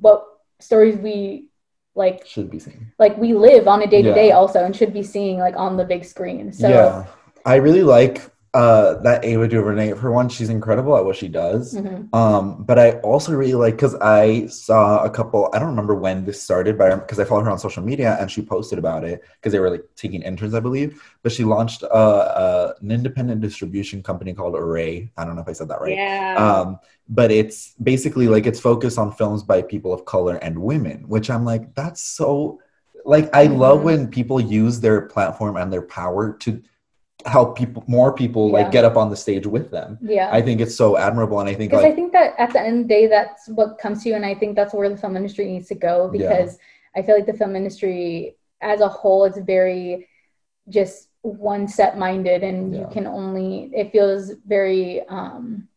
[0.00, 0.24] what
[0.60, 1.48] stories we
[1.94, 2.92] like Should be seen.
[2.98, 5.76] like we live on a day to day also and should be seeing like on
[5.76, 6.52] the big screen.
[6.52, 7.06] So yeah.
[7.44, 8.22] I really like
[8.54, 9.94] uh, that Ava DuVernay.
[9.94, 11.74] For one, she's incredible at what she does.
[11.74, 12.14] mhm.
[12.14, 15.48] Um, but I also really like because I saw a couple.
[15.54, 18.30] I don't remember when this started, but because I follow her on social media and
[18.30, 21.02] she posted about it because they were like taking interns, I believe.
[21.22, 25.10] But she launched uh, uh, an independent distribution company called Array.
[25.16, 25.96] I don't know if I said that right.
[25.96, 26.34] Yeah.
[26.36, 31.08] Um, but it's basically like it's focused on films by people of color and women,
[31.08, 32.60] which I'm like, that's so
[33.04, 33.84] like I love Mhm.
[33.84, 36.62] when people use their platform and their power to
[37.26, 38.52] help people more people Yeah.
[38.54, 39.98] like get up on the stage with them.
[40.02, 40.28] yeah.
[40.32, 42.82] I think it's so admirable and I think because I think that at the end
[42.82, 45.16] of the day, that's what comes to you, and I think that's where the film
[45.16, 46.28] industry needs to go Yeah.
[46.28, 46.58] because
[46.96, 50.08] I feel like the film industry as a whole is very
[50.68, 55.68] just one set minded, and you can only it feels very um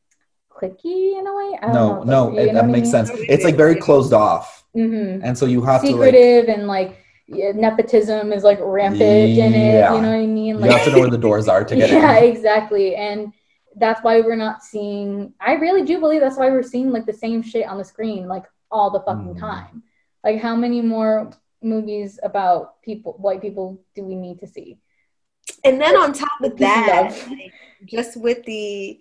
[0.49, 1.57] clicky in a way.
[1.61, 3.05] I don't no, know, no, it, that I makes mean?
[3.05, 3.09] sense.
[3.13, 4.65] It's like very closed off.
[4.75, 5.21] Mhm.
[5.23, 6.97] And so you have to like Secretive and like
[7.27, 9.91] yeah, nepotism is like rampant in it.
[9.93, 10.59] You know what I mean?
[10.59, 11.95] you have to know where the doors are to get in.
[11.97, 12.31] yeah, in.
[12.31, 12.95] exactly.
[12.95, 13.33] And
[13.77, 15.33] that's why we're not seeing.
[15.39, 18.27] I really do believe that's why we're seeing like the same shit on the screen
[18.27, 19.39] like all the fucking Mm.
[19.39, 19.83] time.
[20.23, 21.29] Like, how many more
[21.61, 24.77] movies about people, white people, do we need to see?
[25.63, 27.53] and then on top of that, like,
[27.85, 28.99] just with the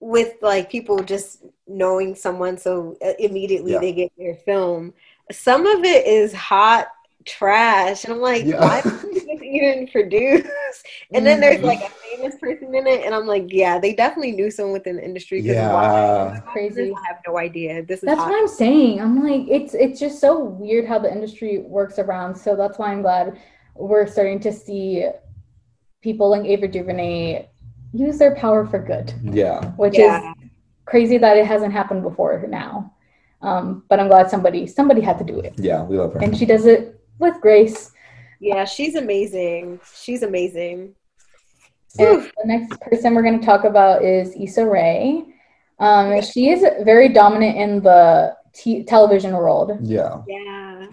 [0.00, 3.78] with like people just knowing someone so uh, immediately Yeah.
[3.78, 4.92] they get their film.
[5.30, 6.88] Some of it is hot
[7.26, 8.60] trash, and I'm like, Yeah.
[8.60, 10.48] why was this even produced?
[11.12, 14.32] And then there's like a famous person in it, and I'm like, yeah, they definitely
[14.32, 15.40] knew someone within the industry.
[15.40, 15.72] Yeah.
[15.72, 16.92] why- Crazy.
[16.96, 17.84] I have no idea.
[17.84, 18.30] This is That's hot.
[18.30, 19.00] what I'm saying.
[19.00, 22.34] I'm like, it's it's just so weird how the industry works around.
[22.36, 23.38] So that's why I'm glad
[23.74, 25.06] we're starting to see
[26.00, 27.48] people like Ava DuVernay
[27.92, 29.12] use their power for good.
[29.22, 29.64] Yeah.
[29.72, 30.30] which Yeah.
[30.32, 30.48] is
[30.86, 32.92] crazy that it hasn't happened before now.
[33.42, 36.20] Um, but I'm glad somebody somebody had to do it, Yeah, we love her.
[36.20, 37.92] and she does it with grace.
[38.40, 39.80] Yeah, she's amazing.
[39.94, 40.94] She's amazing.
[41.98, 42.30] And Whew.
[42.36, 45.24] the next person we're going to talk about is Issa Rae.
[45.78, 49.72] Um, she is very dominant in the t- television world.
[49.82, 50.22] yeah.
[50.26, 50.86] Yeah.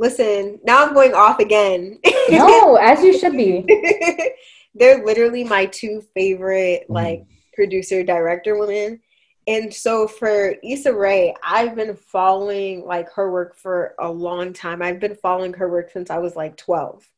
[0.00, 1.98] Listen, now I'm going off again.
[2.30, 3.64] No, as you should be.
[4.74, 7.24] They're literally my two favorite like
[7.54, 9.00] producer director women.
[9.48, 14.82] And so for Issa Rae, I've been following like her work for a long time.
[14.82, 17.08] I've been following her work since I was like 12.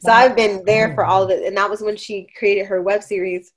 [0.00, 0.16] So Wow.
[0.16, 1.44] I've been there for all of it.
[1.46, 3.52] And that was when she created her web series,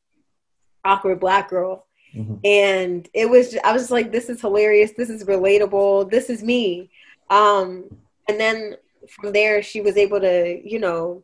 [0.85, 1.87] Awkward Black Girl.
[2.15, 2.39] Mhm.
[2.45, 4.91] And it was, I was like, this is hilarious.
[4.95, 6.11] This is relatable.
[6.11, 6.91] This is me.
[7.31, 7.85] Um,
[8.29, 8.75] and then
[9.09, 11.23] from there, she was able to, you know,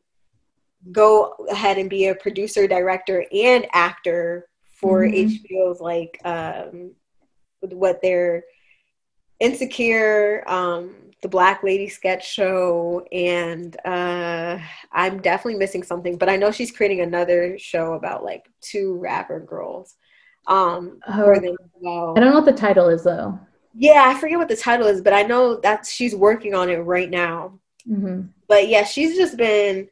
[0.91, 4.47] go ahead and be a producer, director, and actor
[4.79, 5.13] for Mhm.
[5.13, 6.91] HBO's like um,
[7.61, 8.43] what they're
[9.39, 14.59] insecure, um, the Black Lady sketch show, and uh,
[14.91, 16.17] I'm definitely missing something.
[16.17, 19.95] But I know she's creating another show about like two rapper girls.
[20.47, 22.13] Um, Oh, for them as well.
[22.15, 23.37] I don't know what the title is though.
[23.75, 26.77] Yeah, I forget what the title is, but I know that she's working on it
[26.77, 27.59] right now.
[27.85, 29.89] hmm But yeah, she's just been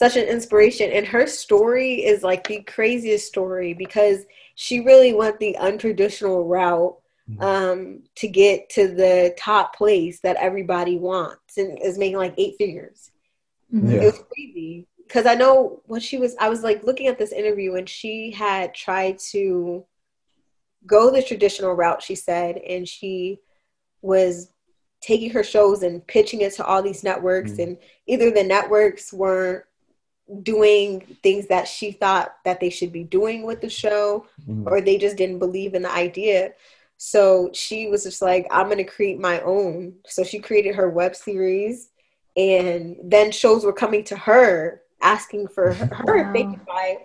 [0.00, 4.24] such an inspiration, and her story is like the craziest story because
[4.54, 6.96] she really went the untraditional route
[7.38, 12.54] um, to get to the top place that everybody wants, and is making like eight
[12.56, 13.10] figures.
[13.72, 13.92] Mhm.
[13.92, 14.00] Yeah.
[14.00, 16.34] It was crazy because I know what she was.
[16.40, 19.84] I was like looking at this interview, and she had tried to
[20.86, 22.02] go the traditional route.
[22.02, 23.38] She said, and she
[24.02, 24.52] was
[25.02, 27.62] taking her shows and pitching it to all these networks, Mm.
[27.64, 29.64] and either the networks weren't
[30.42, 34.66] doing things that she thought that they should be doing with the show Mhm.
[34.66, 36.52] or they just didn't believe in the idea.
[36.96, 39.94] So she was just like, I'm going to create my own.
[40.06, 41.90] So she created her web series,
[42.36, 46.32] and then shows were coming to her asking for her, her Wow.
[46.32, 46.98] Fake by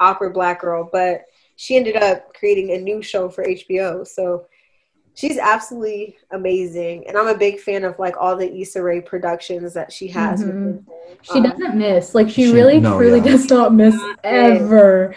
[0.00, 1.26] Awkward Black Girl, but
[1.56, 4.02] she ended up creating a new show for HBO.
[4.02, 4.46] So
[5.14, 9.72] she's absolutely amazing, and I'm a big fan of like all the Issa Rae productions
[9.74, 10.44] that she has.
[10.44, 10.64] with Mhm.
[10.78, 10.82] Disney.
[11.22, 12.14] She Um, doesn't miss.
[12.14, 13.24] Like she, She- really, no, truly yeah.
[13.32, 14.60] does not miss Not miss.
[14.62, 15.14] ever.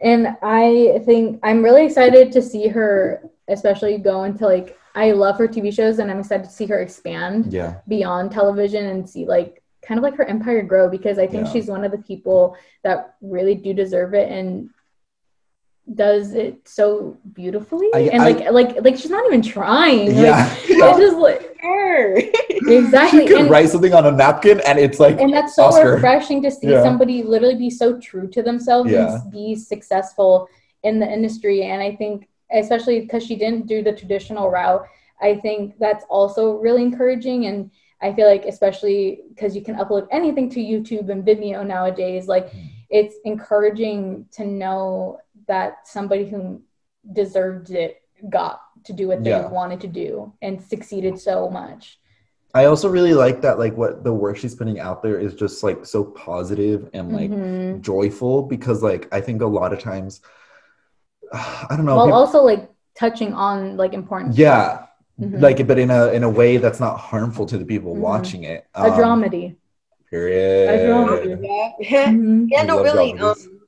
[0.00, 5.38] And I think I'm really excited to see her, especially go into like I love
[5.38, 7.74] her TV shows, and I'm excited to see her expand Yeah.
[7.86, 11.52] beyond television and see like kind of like her empire grow because I think Yeah.
[11.52, 14.68] she's one of the people that really do deserve it and
[15.94, 20.14] does it so beautifully I- and I- like like like she's not even trying.
[20.16, 20.48] Yeah.
[20.80, 22.16] Like, it's just like her.
[22.48, 23.20] exactly.
[23.20, 25.94] She could and, write something on a napkin and it's like and that's so Oscar.
[25.94, 26.82] refreshing to see Yeah.
[26.82, 29.14] somebody literally be so true to themselves Yeah.
[29.14, 30.48] and be successful
[30.82, 31.64] in the industry.
[31.64, 34.86] And I think, especially because she didn't do the traditional route,
[35.20, 37.46] I think that's also really encouraging.
[37.46, 37.70] And
[38.00, 42.50] I feel like, especially because you can upload anything to YouTube and Vimeo nowadays, like
[42.50, 42.68] mm.
[42.88, 45.18] it's encouraging to know
[45.52, 46.40] that somebody who
[47.20, 47.92] deserved it
[48.38, 49.48] got to do what they Yeah.
[49.58, 51.98] wanted to do and succeeded so much.
[52.54, 55.62] I also really like that like what the work she's putting out there is just
[55.66, 57.80] like so positive and like Mhm.
[57.80, 60.20] joyful because like I think a lot of times
[61.70, 64.86] I don't know While peop- also like touching on like important yeah
[65.20, 65.40] Mhm.
[65.40, 68.00] like but in a in a way that's not harmful to the people Mhm.
[68.10, 69.56] watching it a Um, dramedy.
[70.10, 71.32] period A dramedy.
[71.86, 72.08] yeah.
[72.12, 72.48] Mhm.
[72.52, 73.12] Yeah, no, really.
[73.18, 73.59] Um,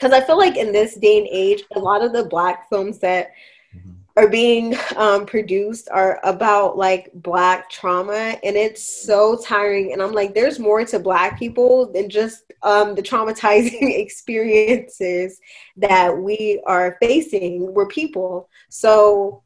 [0.00, 2.98] because I feel like in this day and age, a lot of the black films
[3.00, 3.32] that
[3.76, 3.96] Mhm.
[4.16, 9.92] are being um, produced are about like black trauma, and it's so tiring.
[9.92, 15.38] And I'm like, there's more to black people than just um, the traumatizing experiences
[15.76, 17.72] that we are facing.
[17.74, 19.42] We're people, so.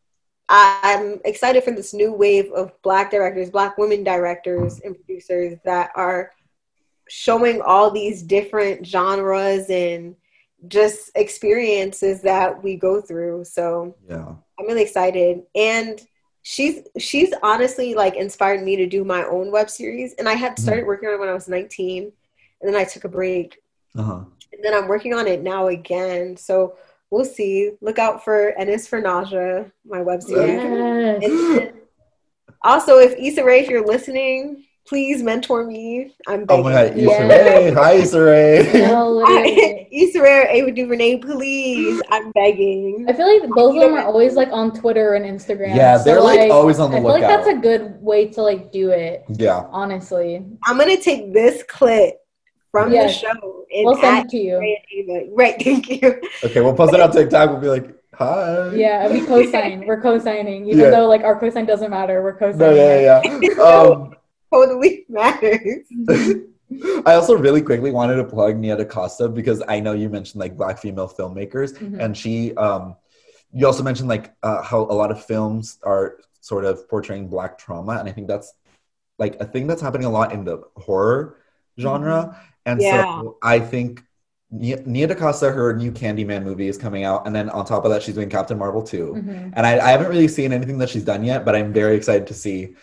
[0.47, 5.89] I'm excited for this new wave of black directors, black women directors and producers that
[5.97, 6.33] are
[7.09, 10.15] showing all these different genres and
[10.69, 13.45] just experiences that we go through.
[13.45, 15.43] So yeah I'm really excited.
[15.55, 16.01] And
[16.43, 20.15] she's she's honestly like inspired me to do my own web series.
[20.15, 22.13] And I had started working on it when I was 19 and
[22.63, 23.59] then I took a break.
[23.97, 26.37] uh-huh And then I'm working on it now again.
[26.37, 26.77] So
[27.11, 27.73] we'll see.
[27.81, 31.23] Look out for Ennis for Nausea, my web series.
[31.23, 31.73] Yes.
[32.63, 36.15] Also, if Issa Rae, if you're listening, please mentor me.
[36.27, 36.67] I'm begging.
[36.67, 36.73] oh begging.
[36.73, 37.11] my god Yeah.
[37.11, 39.89] Issa Rae hi Issa Rae No, literally.
[39.91, 42.03] Issa Rae Ava DuVernay, please.
[42.11, 43.07] I'm begging.
[43.09, 45.75] I feel like both of them are always like on Twitter and Instagram.
[45.75, 48.73] yeah they're like, always on the I feel like that's a good way to like
[48.73, 49.25] do it.
[49.31, 52.17] yeah Honestly, I'm gonna take this clip
[52.71, 53.21] from Yes.
[53.21, 54.57] the show and we'll send it to you.
[54.93, 55.27] Ava.
[55.33, 56.21] Right, thank you.
[56.45, 59.87] okay we'll post it on TikTok we'll be like hi Yeah, we co-sign.
[59.87, 60.91] We're co-signing, even Yeah.
[60.91, 62.23] though like our co-sign doesn't matter.
[62.23, 62.59] We're co-signing.
[62.59, 63.63] no yeah yeah, yeah.
[63.63, 64.15] um
[64.53, 65.87] Totally matters.
[67.07, 70.57] I also really quickly wanted to plug Nia DaCosta because I know you mentioned like
[70.57, 72.01] black female filmmakers, Mhm.
[72.03, 72.97] and she, um,
[73.53, 77.59] you also mentioned like uh, how a lot of films are sort of portraying black
[77.59, 78.53] trauma, and I think that's
[79.19, 81.37] like a thing that's happening a lot in the horror
[81.79, 83.05] genre, and Yeah.
[83.21, 84.03] so I think.
[84.51, 87.91] Nia, Nia DaCosta, her new Candyman movie is coming out, and then on top of
[87.91, 89.15] that, she's doing Captain Marvel too.
[89.17, 89.53] Mhm.
[89.57, 92.29] And I, I haven't really seen anything that she's done yet, but I'm very excited
[92.29, 92.77] to see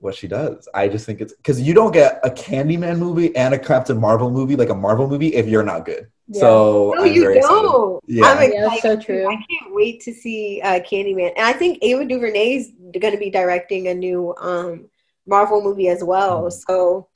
[0.00, 0.68] what she does.
[0.74, 4.30] I just think it's because you don't get a Candyman movie and a Captain Marvel
[4.30, 6.08] movie, like a Marvel movie, if you're not good.
[6.28, 6.40] Yeah.
[6.40, 8.02] So No, I'm you very don't.
[8.06, 8.26] Yeah.
[8.26, 9.26] I'm Yeah, so true.
[9.26, 11.32] I can't wait to see uh, Candyman.
[11.36, 14.86] And I think Ava DuVernay is going to be directing a new um,
[15.26, 16.42] Marvel movie as well.
[16.42, 16.52] Mhm.
[16.66, 17.08] So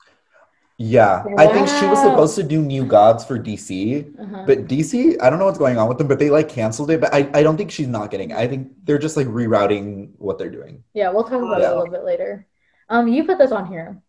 [0.77, 4.43] Yeah, I think she was supposed to do New Gods for DC, Uh-huh.
[4.47, 6.99] but DC, I don't know what's going on with them, but they like canceled it.
[6.99, 8.31] But I, I don't think she's not getting.
[8.31, 8.37] it.
[8.37, 10.83] I think they're just like rerouting what they're doing.
[10.93, 12.47] Yeah, we'll talk about it a little bit later.
[12.93, 14.01] Um, you put this on here.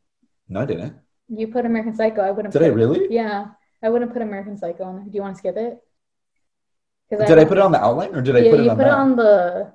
[0.48, 0.94] No, I didn't.
[1.28, 2.20] You put American Psycho.
[2.20, 2.52] I wouldn't.
[2.52, 3.06] Did put I really?
[3.08, 3.46] Yeah,
[3.82, 5.08] I wouldn't put American Psycho on.
[5.08, 5.78] Do you want to skip it?
[7.10, 8.86] Did I put it on the outline or did I put it you on put
[8.86, 9.72] it on the.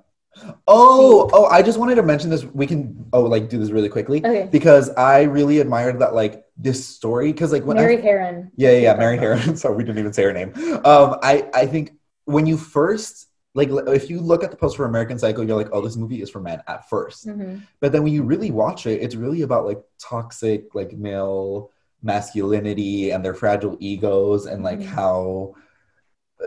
[0.67, 2.43] Oh, oh, I just wanted to mention this.
[2.43, 4.47] We can oh like do this really quickly Okay.
[4.51, 8.51] because I really admired that like this story because like when I Mary Harron.
[8.55, 9.57] Yeah, yeah, yeah, Mary Harron.
[9.61, 10.53] Sorry, we didn't even say her name.
[10.85, 11.93] Um, I, I think
[12.25, 15.69] when you first like if you look at the post for American Psycho, you're like,
[15.73, 18.85] oh, this movie is for men at 1st hmm But then when you really watch
[18.85, 21.71] it, it's really about like toxic like male
[22.03, 24.85] masculinity and their fragile egos and like Mhm.
[24.85, 25.55] how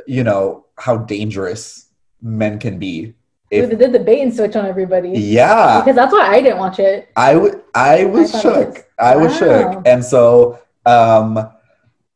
[0.07, 1.89] you know how dangerous
[2.23, 3.15] men can be.
[3.51, 5.11] They did the bait and switch on everybody.
[5.11, 7.09] yeah, Because that's why I didn't watch it.
[7.17, 8.69] I would I was I shook.
[8.75, 9.83] was- I was shook.
[9.85, 11.51] And so um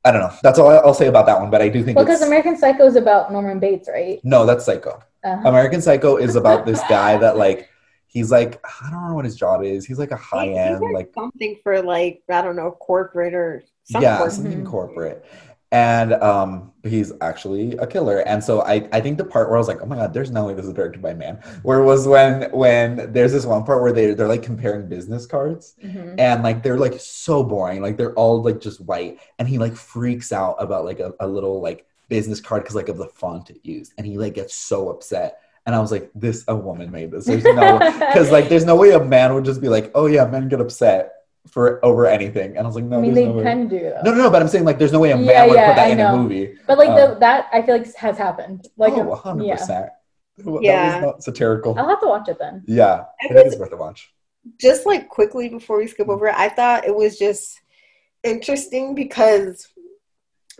[0.06, 0.32] I don't know.
[0.42, 2.86] That's all I'll say about that one, but I do think Well, because American Psycho
[2.86, 4.20] is about Norman Bates, right?
[4.24, 5.02] No, that's Psycho.
[5.24, 5.48] Uh-huh.
[5.48, 7.68] American Psycho is about this guy that like
[8.06, 9.84] he's like I don't know what his job is.
[9.84, 13.34] He's like a high He's end like like something for like I don't know corporate
[13.34, 14.32] or some yeah corporate.
[14.34, 14.70] something Mhm.
[14.70, 15.24] corporate,
[15.72, 18.20] and um he's actually a killer.
[18.20, 20.30] And so I I think the part where I was like oh my god there's
[20.30, 21.36] no way this is directed by a man.
[21.62, 25.74] Where was when when there's this one part where they they're like comparing business cards
[25.84, 26.14] Mhm.
[26.18, 29.74] and like they're like so boring like they're all like just white and he like
[29.74, 33.50] freaks out about like a, a little like business card because like of the font
[33.50, 36.88] it used and he like gets so upset and i was like this a woman
[36.92, 39.90] made this there's no because like there's no way a man would just be like
[39.96, 41.14] oh yeah men get upset
[41.46, 43.64] for over anything and i was like no I mean, they no way.
[43.66, 43.78] do.
[43.80, 44.00] Though.
[44.04, 45.68] no no no but i'm saying like there's no way a man Yeah, would yeah,
[45.68, 46.14] put that I in know.
[46.14, 48.68] a movie But like Um, the, that, I feel like has happened.
[48.76, 49.56] Like, oh 100% yeah.
[49.66, 50.00] that
[50.62, 50.94] Yeah.
[50.96, 52.64] was not satirical I'll have to watch it then.
[52.66, 54.12] yeah I i think was- it's worth a watch
[54.60, 57.60] just like quickly before we skip over it, I thought it was just
[58.22, 59.68] interesting because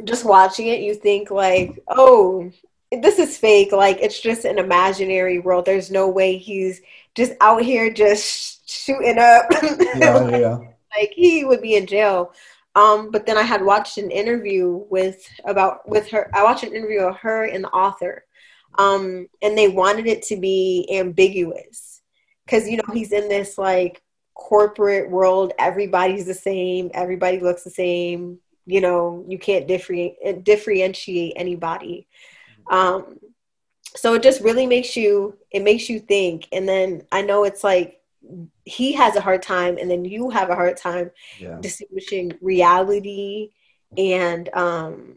[0.04, 2.50] just watching it, you think like, oh,
[2.90, 3.70] this is fake.
[3.72, 5.64] Like it's just an imaginary world.
[5.66, 6.80] There's no way he's
[7.14, 9.44] just out here just shooting up.
[9.96, 10.58] yeah yeah, yeah.
[10.98, 12.32] Like he would be in jail.
[12.74, 16.31] Um, but then I had watched an interview with about with her.
[16.35, 18.24] I watched an interview of her and the author,
[18.78, 22.02] um, and they wanted it to be ambiguous
[22.44, 24.02] because you know he's in this like
[24.35, 25.52] corporate world.
[25.59, 26.90] Everybody's the same.
[26.93, 28.39] Everybody looks the same.
[28.66, 32.06] You know, you can't differentiate differentiate anybody.
[32.70, 33.18] Um,
[33.94, 36.47] so it just really makes you it makes you think.
[36.52, 37.95] And then I know it's like
[38.64, 41.58] he has a hard time, and then you have a hard time yeah.
[41.60, 43.50] distinguishing reality
[43.96, 45.16] and um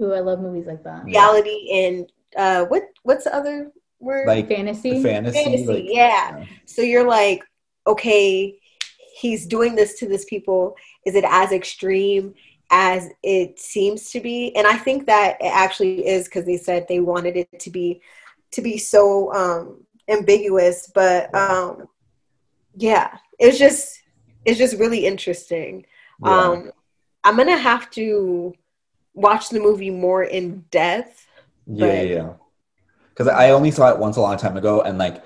[0.00, 1.04] Ooh, I love movies like that.
[1.04, 5.02] reality and uh what what's the other word like Fantasy.
[5.02, 6.44] fantasy, Fantasy, like, yeah.
[6.66, 7.42] so you're like
[7.86, 8.58] okay
[9.14, 10.76] he's doing this to this people
[11.06, 12.34] is it as extreme
[12.70, 16.84] as it seems to be and i think that it actually is because they said
[16.88, 18.00] they wanted it to be
[18.50, 21.86] to be so um ambiguous but um
[22.76, 23.08] yeah
[23.38, 24.00] it's just
[24.44, 25.84] it's just really interesting
[26.24, 26.40] yeah.
[26.40, 26.70] um
[27.24, 28.54] i'm gonna have to
[29.14, 31.26] watch the movie more in depth
[31.66, 32.32] Yeah, But- yeah, yeah.
[33.10, 35.24] Because I only saw it once a long time ago, and like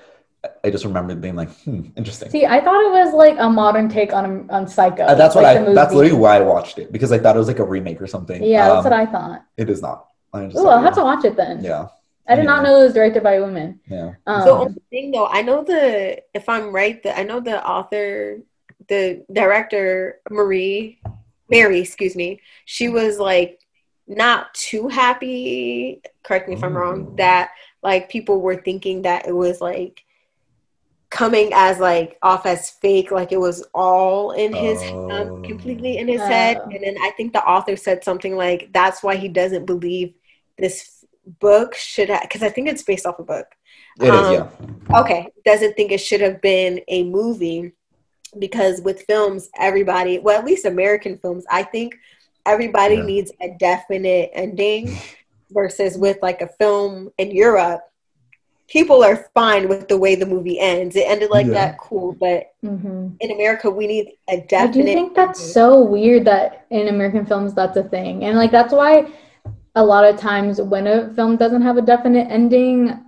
[0.63, 2.29] I just remembered being like, hmm, interesting.
[2.31, 5.03] See, I thought it was like a modern take on on Psycho.
[5.03, 5.63] Uh, that's what like I.
[5.63, 6.05] the That's movie.
[6.07, 8.41] literally why I watched it because I thought it was like a remake or something.
[8.41, 9.43] Yeah, that's Um, what I thought.
[9.57, 10.07] It is not.
[10.33, 11.61] I just Ooh, i'll have to watch it then.
[11.61, 11.89] Yeah,
[12.27, 13.79] I did not know it was directed by a woman.
[13.89, 14.13] yeah.
[14.27, 17.65] Um, the only thing though i know the if i'm right the i know the
[17.65, 18.39] author
[18.87, 20.99] the director marie
[21.49, 23.59] mary excuse me she was like
[24.07, 27.15] not too happy correct me if i'm wrong Ooh.
[27.17, 27.51] that
[27.83, 30.03] like people were thinking that it was like
[31.09, 35.11] coming as like off as fake like it was all in his Oh.
[35.11, 36.69] um, completely in his head Oh.
[36.69, 40.13] and then i think the author said something like that's why he doesn't believe
[40.57, 41.00] this
[41.39, 43.47] book should have because i think it's based off a book
[43.99, 44.27] It is.
[44.27, 44.99] Um, Yeah.
[44.99, 47.73] okay doesn't think it should have been a movie
[48.39, 51.95] because with films everybody well at least american films i think
[52.45, 53.03] everybody Yeah.
[53.03, 54.97] needs a definite ending
[55.51, 57.81] versus with like a film in europe
[58.67, 61.53] people are fine with the way the movie ends it ended like Yeah.
[61.53, 63.15] that cool but mhm.
[63.19, 67.25] in america we need a I do definite think that's so weird that in American
[67.25, 69.05] films that's a thing, and like that's why
[69.75, 72.99] a lot of times when a film doesn't have a definite ending,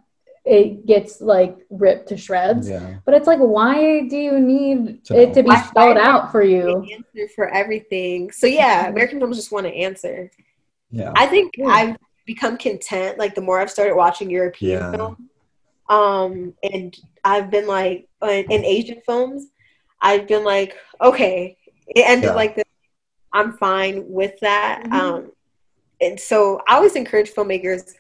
[0.45, 2.69] it gets like ripped to shreds.
[2.69, 2.95] Yeah.
[3.05, 6.41] But it's like, why do you need To it to be Why- spelled out for
[6.43, 6.83] you?
[6.93, 10.29] answer for everything so yeah american films just want an answer
[10.91, 11.11] Yeah.
[11.15, 11.67] I think Yeah.
[11.67, 13.17] I've become content.
[13.17, 14.91] Like the more I've started watching European Yeah.
[14.91, 15.29] film,
[15.89, 16.95] um, and
[17.25, 19.47] I've been like uh, in Asian films,
[20.01, 21.57] I've been like, okay,
[21.87, 22.35] it ended Yeah.
[22.35, 22.63] like this.
[23.33, 24.83] I'm fine with that.
[24.85, 24.93] Mhm.
[24.93, 25.31] Um,
[26.03, 27.91] and so I always encourage filmmakers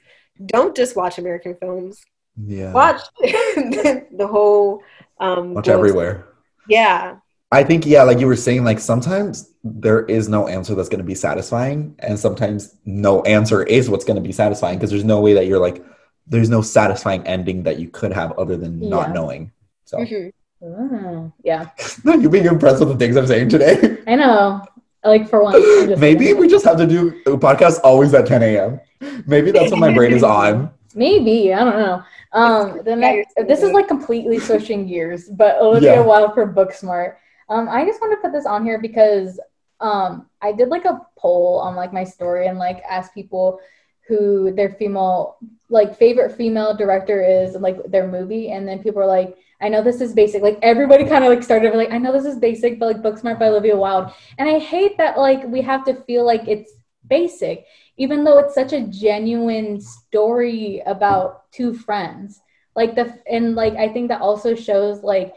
[0.45, 2.01] don't just watch American films.
[2.37, 2.71] Yeah.
[2.73, 4.81] Watch the, the whole
[5.19, 5.77] um, Watch globe.
[5.77, 6.25] everywhere.
[6.67, 7.17] Yeah,
[7.51, 10.99] I think yeah, like you were saying, like sometimes there is no answer that's going
[11.01, 15.03] to be satisfying, and sometimes no answer is what's going to be satisfying because there's
[15.03, 15.83] no way that you're like,
[16.25, 19.51] there's no satisfying ending that you could have other than not knowing.
[19.85, 20.31] So Mhm.
[20.63, 21.69] Mm, yeah,
[22.05, 23.97] you being impressed with the things I'm saying today.
[24.07, 24.65] I know.
[25.03, 26.39] Like for once, just Maybe kidding.
[26.39, 28.79] we just have to do a podcast always at 10 a.m.
[29.27, 30.71] Maybe that's when my brain is on.
[30.95, 32.03] Maybe I don't know.
[32.31, 36.01] Um, the next this is like completely switching gears, but Olivia Yeah.
[36.01, 37.15] Wilde for Booksmart.
[37.49, 39.39] Um, I just want to put this on here because
[39.81, 43.59] um, I did like a poll on like my story and like asked people
[44.07, 45.37] who their female
[45.69, 49.69] like favorite female director is and like their movie, and then people were like, I
[49.69, 50.43] know this is basic.
[50.43, 53.39] Like everybody kind of like started like, I know this is basic, but like Booksmart
[53.39, 56.71] by Olivia Wilde, and I hate that like we have to feel like it's
[57.07, 57.65] basic
[57.97, 62.41] even though it's such a genuine story about two friends.
[62.75, 65.35] Like the and like i think that also shows like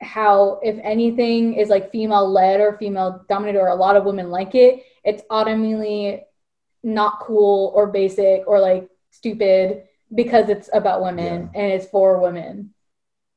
[0.00, 4.28] how if anything is like female led or female dominated or a lot of women
[4.28, 6.20] like it it's automatically
[6.82, 12.71] not cool or basic or like stupid because it's about women and it's for women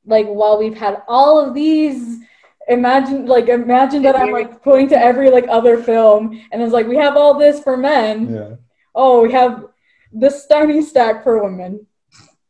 [0.06, 2.18] like while we've had all of these
[2.68, 6.86] imagine like imagine that i'm like pointing to every like other film and it's like
[6.86, 8.54] we have all this for men Yeah.
[8.94, 9.66] oh, we have
[10.12, 11.86] this tiny stack for women,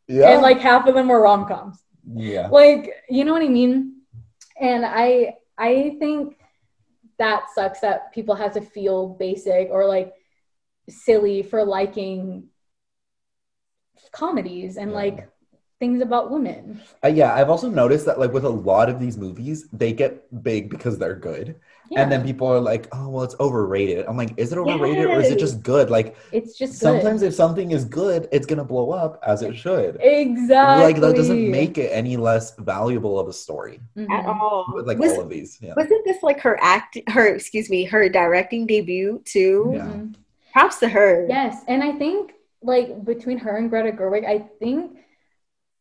[0.06, 0.30] Yeah.
[0.32, 1.82] and like half of them are rom coms.
[2.14, 2.46] yeah.
[2.48, 4.02] Like, you know what I mean?
[4.60, 6.36] And I, I think
[7.18, 10.12] that sucks that people have to feel basic or like
[10.88, 12.48] silly for liking
[14.12, 14.96] comedies and Yeah.
[14.96, 15.28] like
[15.78, 16.80] things about women.
[17.04, 17.34] Uh, yeah.
[17.34, 20.98] I've also noticed that like with a lot of these movies, they get big because
[20.98, 21.56] they're good.
[21.90, 24.06] Yeah, And then people are like, oh, well, it's overrated.
[24.08, 25.88] I'm like, is it overrated or is it just good?
[25.88, 27.28] Like, it's just sometimes good.
[27.28, 29.96] if something is good, it's going to blow up as it should.
[30.00, 33.78] exactly Like, that doesn't make it any less valuable of a story.
[33.96, 34.10] Mhm.
[34.10, 34.66] at all.
[34.74, 35.58] With, like, Was- all of these.
[35.60, 35.74] Yeah.
[35.76, 36.98] Wasn't this like her act?
[37.08, 39.70] Her excuse me, her directing debut too.
[39.74, 39.86] Yeah.
[39.86, 40.14] Mhm.
[40.52, 41.26] Props to her.
[41.28, 42.32] Yes, and I think
[42.62, 44.95] like between her and Greta Gerwig, I think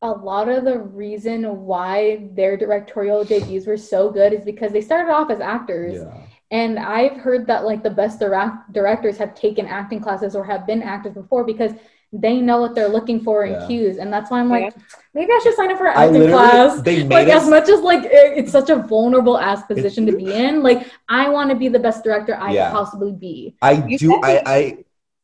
[0.05, 4.81] a lot of the reason why their directorial debuts were so good is because they
[4.81, 5.95] started off as actors.
[5.95, 6.21] Yeah.
[6.51, 10.67] And I've heard that like the best direct- directors have taken acting classes or have
[10.67, 11.71] been actors before because
[12.13, 13.65] they know what they're looking for in Yeah.
[13.67, 13.97] cues.
[13.97, 14.81] And that's why I'm like, Yeah.
[15.15, 16.81] maybe I should sign up for an acting class.
[16.81, 20.05] they made Like us, as much as like it- it's such a vulnerable ass position
[20.05, 22.69] to be in, like I want to be the best director I Yeah.
[22.69, 23.55] could possibly be.
[23.63, 24.19] I You do.
[24.23, 24.57] I, I,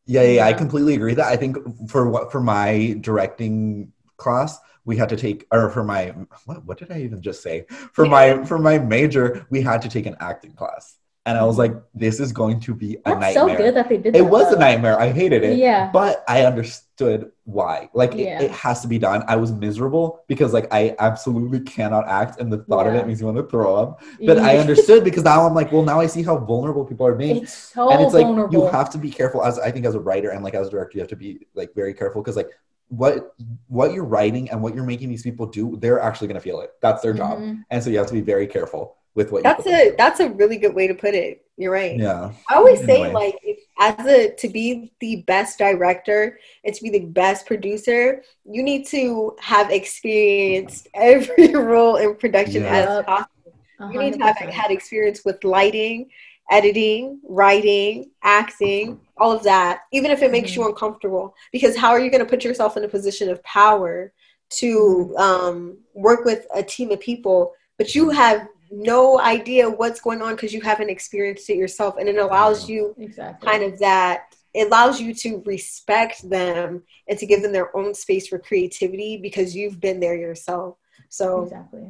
[0.07, 1.55] yeah, yeah, yeah, I completely agree that I think
[1.87, 6.09] for what for my directing class, we had to take, or for my
[6.45, 7.65] what, what did I even just say?
[7.93, 11.57] For my for my major, we had to take an acting class, and I was
[11.57, 13.57] like, this is going to be a That's so nightmare.
[13.57, 14.15] good that they did.
[14.15, 14.99] it was a nightmare.
[14.99, 15.57] I hated it.
[15.59, 15.91] Yeah.
[15.93, 17.89] But I understood why.
[17.93, 18.41] Like it, Yeah.
[18.41, 19.23] it has to be done.
[19.27, 23.19] I was miserable because like I absolutely cannot act, and the thought of it makes
[23.19, 24.01] me want to throw up.
[24.25, 27.13] But I understood because now I'm like, well, now I see how vulnerable people are
[27.15, 28.53] being It's so and it's like vulnerable.
[28.55, 30.71] you have to be careful as i think as a writer and like as a
[30.71, 32.49] director you have to be like very careful because like
[32.91, 33.33] what
[33.67, 36.59] what you're writing and what you're making these people do they're actually going to feel
[36.59, 37.63] it that's their job Mhm.
[37.71, 39.95] and so you have to be very careful with what That's you put a them
[39.97, 41.43] that's a really good way to put it.
[41.57, 41.97] You're right.
[41.97, 43.35] yeah I always say like
[43.79, 48.85] as a to be the best director and to be the best producer, you need
[48.87, 52.77] to have experienced every role in production Yeah.
[52.77, 53.05] as Yup.
[53.05, 53.53] possible.
[53.79, 56.09] A You need to have had experience with lighting,
[56.51, 59.03] editing, writing, acting, mm-hmm.
[59.17, 60.69] all of that, even if it makes you mm-hmm.
[60.71, 61.35] uncomfortable.
[61.51, 64.13] Because how are you going to put yourself in a position of power
[64.51, 65.17] to mm-hmm.
[65.17, 70.35] um, work with a team of people, but you have no idea what's going on
[70.35, 74.35] because you haven't experienced it yourself, and it allows you exactly kind of that.
[74.53, 79.15] It allows you to respect them and to give them their own space for creativity
[79.17, 80.77] because you've been there yourself.
[81.07, 81.87] So exactly.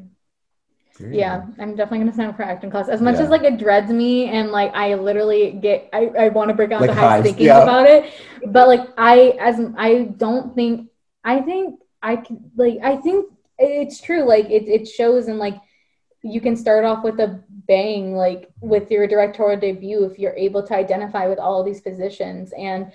[1.12, 2.90] Yeah, I'm definitely gonna sign up for acting class.
[2.90, 3.24] As much Yeah.
[3.24, 6.72] as like it dreads me and like I literally get I, I want to break
[6.72, 7.64] out Like the hives, thinking yeah.
[7.64, 8.12] about it.
[8.48, 10.90] But like I as I don't think
[11.24, 14.24] I think I can like I think it's true.
[14.24, 15.56] Like it it shows and like
[16.24, 20.62] you can start off with a bang like with your directorial debut if you're able
[20.64, 22.92] to identify with all these positions and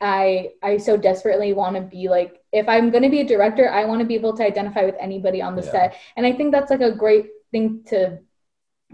[0.00, 3.70] I I so desperately want to be like if I'm going to be a director
[3.70, 5.70] I want to be able to identify with anybody on the Yeah.
[5.70, 8.18] set and I think that's like a great thing to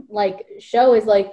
[0.08, 1.32] like show is like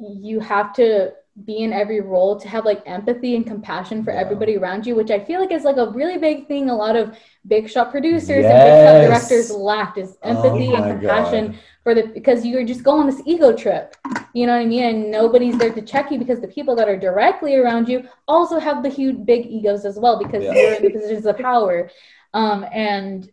[0.00, 1.12] you have to
[1.44, 4.20] be in every role to have like empathy and compassion for Yeah.
[4.20, 6.96] everybody around you which i feel like is like a really big thing a lot
[6.96, 7.16] of
[7.46, 11.60] big shot producers and big shot directors lacked is empathy Oh and compassion God.
[11.84, 13.96] for the because you're just going on this ego trip
[14.34, 16.88] you know what i mean and nobody's there to check you because the people that
[16.88, 20.52] are directly around you also have the huge big egos as well because Yeah.
[20.54, 21.90] you're in the positions of power
[22.34, 23.30] um and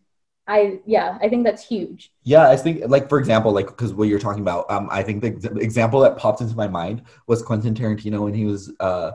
[0.47, 4.09] i yeah i think that's huge Yeah, I think like for example, like because what
[4.09, 7.41] you're talking about, um, I think the ex- example that popped into my mind was
[7.41, 9.11] Quentin Tarantino when he was uh,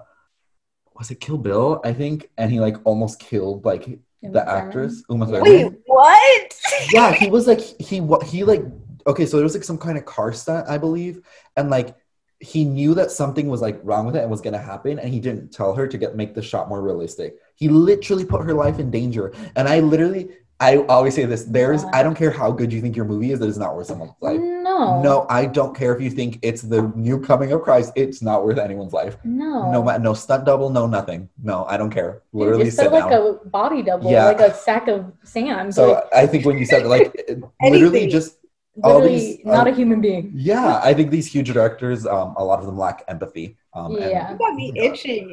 [0.98, 1.80] was it Kill Bill?
[1.84, 4.66] I think, and he like almost killed like Uma the Thurman.
[4.66, 5.42] actress Uma Thurman.
[5.42, 6.60] Wait, what?
[6.92, 8.62] yeah, he was like he wa- he like
[9.06, 11.20] okay, so there was like some kind of car stunt, I believe,
[11.56, 11.94] and like
[12.40, 15.20] he knew that something was like wrong with it and was gonna happen, and he
[15.20, 17.36] didn't tell her to get make the shot more realistic.
[17.56, 20.30] He literally put her life in danger, and I literally.
[20.62, 23.40] I always say this: there's, I don't care how good you think your movie is,
[23.40, 24.38] that is not worth someone's life.
[24.40, 27.92] no No, I don't care if you think it's the new coming of Christ.
[27.96, 29.16] It's not worth anyone's life.
[29.24, 31.28] no No, ma- no stunt double, no nothing.
[31.42, 32.22] No, I don't care.
[32.32, 33.40] Literally just sit put like down.
[33.44, 34.26] a body double Yeah.
[34.32, 37.06] like a sack of sand so like, I think when you said like,
[37.60, 38.10] literally Anything.
[38.10, 38.38] just
[38.84, 42.34] all literally these, not uh, a human being yeah, I think these huge directors, um,
[42.38, 43.46] a lot of them lack empathy.
[43.74, 44.32] Um, and- Yeah.
[44.32, 45.26] You got me itching.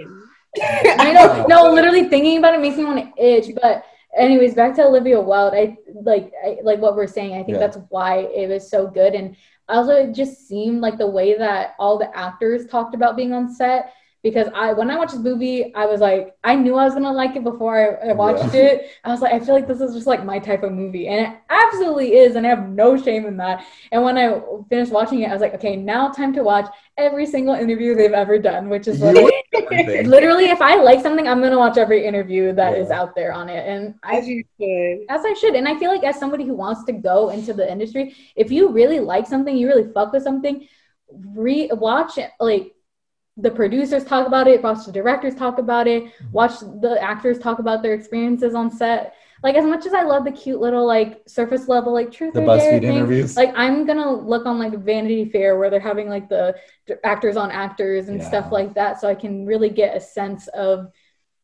[0.61, 1.45] I know.
[1.53, 3.47] No, literally thinking about it makes me want to itch.
[3.61, 3.83] But
[4.17, 5.53] anyways, back to Olivia Wilde.
[5.53, 7.33] I like I, like what we're saying.
[7.33, 7.59] I think Yeah.
[7.59, 9.13] that's why it was so good.
[9.13, 9.35] And
[9.67, 13.53] also, it just seemed like the way that all the actors talked about being on
[13.53, 13.93] set.
[14.21, 17.11] Because I, when I watched this movie, I was like, I knew I was gonna
[17.13, 18.61] like it before I, I watched Yeah.
[18.61, 18.89] it.
[19.03, 21.25] I was like, I feel like this is just like my type of movie, and
[21.27, 23.65] it absolutely is, and I have no shame in that.
[23.91, 26.67] And when I finished watching it, I was like, okay, now time to watch
[26.97, 29.31] every single interview they've ever done, which is You
[30.05, 33.01] literally if i like something i'm going to watch every interview that is Yeah.
[33.01, 35.05] out there on it and As I, you should.
[35.09, 37.69] as i should and i feel like as somebody who wants to go into the
[37.69, 40.67] industry if you really like something you really fuck with something
[41.11, 42.73] re watch it like
[43.41, 46.31] the producers talk about it watch the directors talk about it mm-hmm.
[46.31, 50.25] watch the actors talk about their experiences on set like as much as i love
[50.25, 53.35] the cute little like surface level like truth the or dare BuzzFeed thing, interviews.
[53.37, 56.55] like I'm gonna look on like Vanity Fair where they're having like the
[56.87, 60.47] d- actors on actors and stuff like that, so I can really get a sense
[60.49, 60.91] of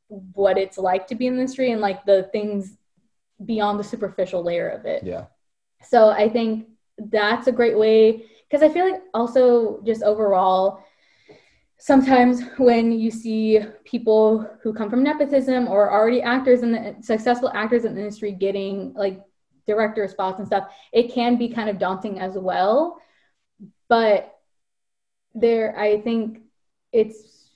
[0.08, 2.78] what it's like to be in the industry and like the things
[3.44, 5.04] beyond the superficial layer of it.
[5.04, 5.26] yeah,
[5.84, 6.68] So I think
[6.98, 10.85] that's a great way because I feel like also just overall,
[11.86, 17.52] sometimes when you see people who come from nepotism or already actors and the successful
[17.54, 19.22] actors in the industry getting like
[19.68, 23.00] director spots and stuff, it can be kind of daunting as well.
[23.88, 24.34] But
[25.36, 26.40] there, I think
[26.92, 27.52] it's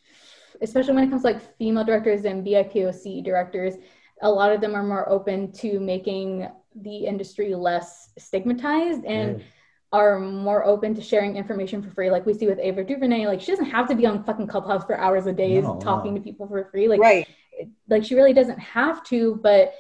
[0.62, 3.78] especially when it comes to like female directors and BIPOC directors,
[4.22, 9.44] a lot of them are more open to making the industry less stigmatized and
[9.92, 12.12] are more open to sharing information for free.
[12.12, 14.86] Like we see with Ava DuVernay, like she doesn't have to be on fucking Clubhouse
[14.86, 16.20] for hours a day No, talking no.
[16.20, 16.88] to people for free.
[16.88, 17.28] Like right.
[17.88, 19.74] like she really doesn't have to but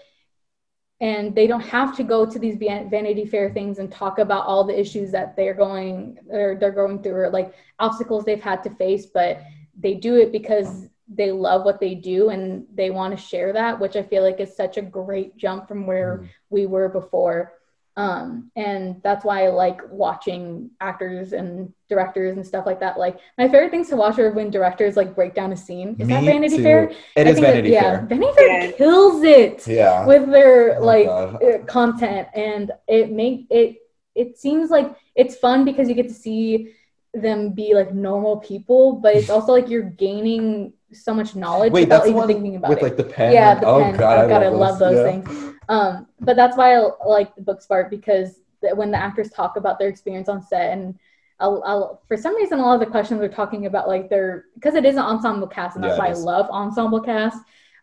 [1.01, 4.63] and they don't have to go to these vanity fair things and talk about all
[4.65, 8.69] the issues that they're going or they're going through or like obstacles they've had to
[8.71, 9.39] face but
[9.79, 13.79] they do it because they love what they do and they want to share that
[13.79, 16.29] which i feel like is such a great jump from where Mm.
[16.49, 17.53] we were before
[17.99, 22.97] um, and that's why I like watching actors and directors and stuff like that.
[22.97, 25.89] Like my favorite things to watch are when directors like break down a scene.
[25.99, 26.63] Is that Vanity too.
[26.63, 26.83] Fair?
[27.15, 28.05] It I is think that- Vanity yeah, Fair.
[28.11, 28.71] Vanity Fair Yeah.
[28.81, 30.05] kills it Yeah.
[30.11, 31.43] with their Oh, like God.
[31.43, 33.77] uh, content, and it make it.
[34.15, 36.73] It seems like it's fun because you get to see
[37.13, 41.81] them be like normal people, but it's also like you're gaining so much knowledge Wait,
[41.81, 42.83] without that's the even one thinking about with it.
[42.83, 43.33] like the pen.
[43.33, 43.97] yeah, the oh pen.
[43.97, 45.11] god, oh god, I I love those Yeah.
[45.11, 45.53] things.
[45.69, 49.79] Um, but that's why I like the book smart because when the actors talk about
[49.79, 50.99] their experience on set and
[51.39, 54.45] I'll, I'll, for some reason, a lot of the questions are talking about like their
[54.55, 57.37] because it is an ensemble cast, and that's Yeah, why I love ensemble cast.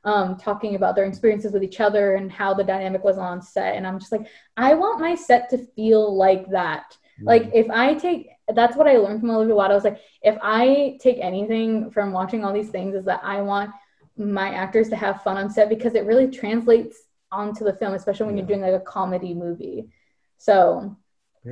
[0.05, 3.77] Um, talking about their experiences with each other and how the dynamic was on set,
[3.77, 4.27] and I'm just like,
[4.57, 6.97] I want my set to feel like that.
[7.21, 7.27] Mm.
[7.27, 9.73] Like if I take, that's what I learned from Olivia Wilde.
[9.73, 13.41] I was like, if I take anything from watching all these things, is that I
[13.41, 13.71] want
[14.19, 16.97] my actors to have fun on set because it really translates
[17.37, 19.89] onto the film, especially when you're doing like a comedy movie.
[20.39, 20.97] So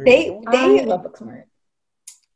[0.04, 0.48] They good.
[0.50, 1.44] they I love Booksmart.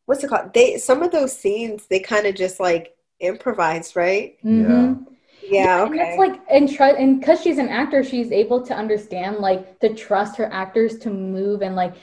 [0.07, 0.53] what's it called?
[0.55, 4.39] They some of those scenes they kind of just like improvised, right?
[4.45, 5.07] Mhm.
[5.43, 5.85] Yeah.
[5.87, 6.01] And Okay.
[6.01, 9.95] it's like and try and because she's an actor, she's able to understand like to
[9.95, 11.95] trust her actors to move and like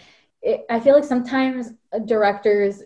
[0.42, 1.72] it, I feel like sometimes
[2.06, 2.84] directors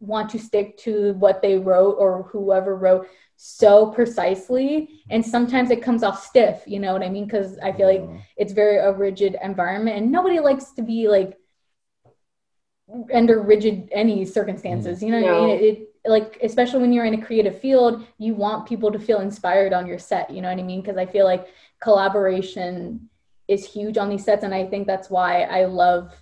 [0.00, 3.08] want to stick to what they wrote or whoever wrote
[3.40, 7.70] so precisely and sometimes it comes off stiff you know what i mean because i
[7.70, 11.38] feel like it's very a rigid environment and nobody likes to be like
[13.12, 15.02] under rigid any circumstances.
[15.02, 15.50] You know what I mean?
[15.50, 19.20] It, it like especially when you're in a creative field, you want people to feel
[19.20, 20.30] inspired on your set.
[20.30, 20.80] You know what I mean?
[20.80, 21.48] Because I feel like
[21.80, 23.08] collaboration
[23.46, 26.14] is huge on these sets, and I think that's why I love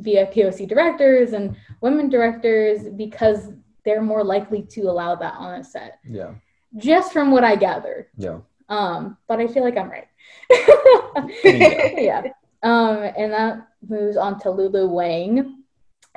[0.00, 3.50] BIPOC directors and women directors because
[3.84, 6.00] they're more likely to allow that on a set.
[6.08, 6.34] Yeah.
[6.76, 8.08] Just from what I gather.
[8.16, 8.38] Yeah.
[8.68, 10.08] Um, but I feel like I'm right.
[10.50, 11.90] Yeah.
[11.96, 12.22] yeah.
[12.62, 15.62] Um, and that moves on to Lulu Wang,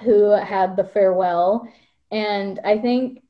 [0.01, 1.67] who had the farewell.
[2.09, 3.21] And I think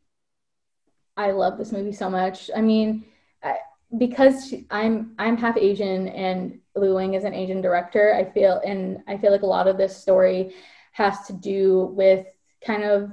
[1.18, 2.52] I love this movie so much.
[2.56, 3.06] I mean,
[3.44, 3.58] I,
[3.98, 8.62] because she, I'm I'm half Asian and Lu Wang is an Asian director, I feel
[8.64, 10.54] and I feel like a lot of this story
[10.92, 12.26] has to do with
[12.66, 13.12] kind of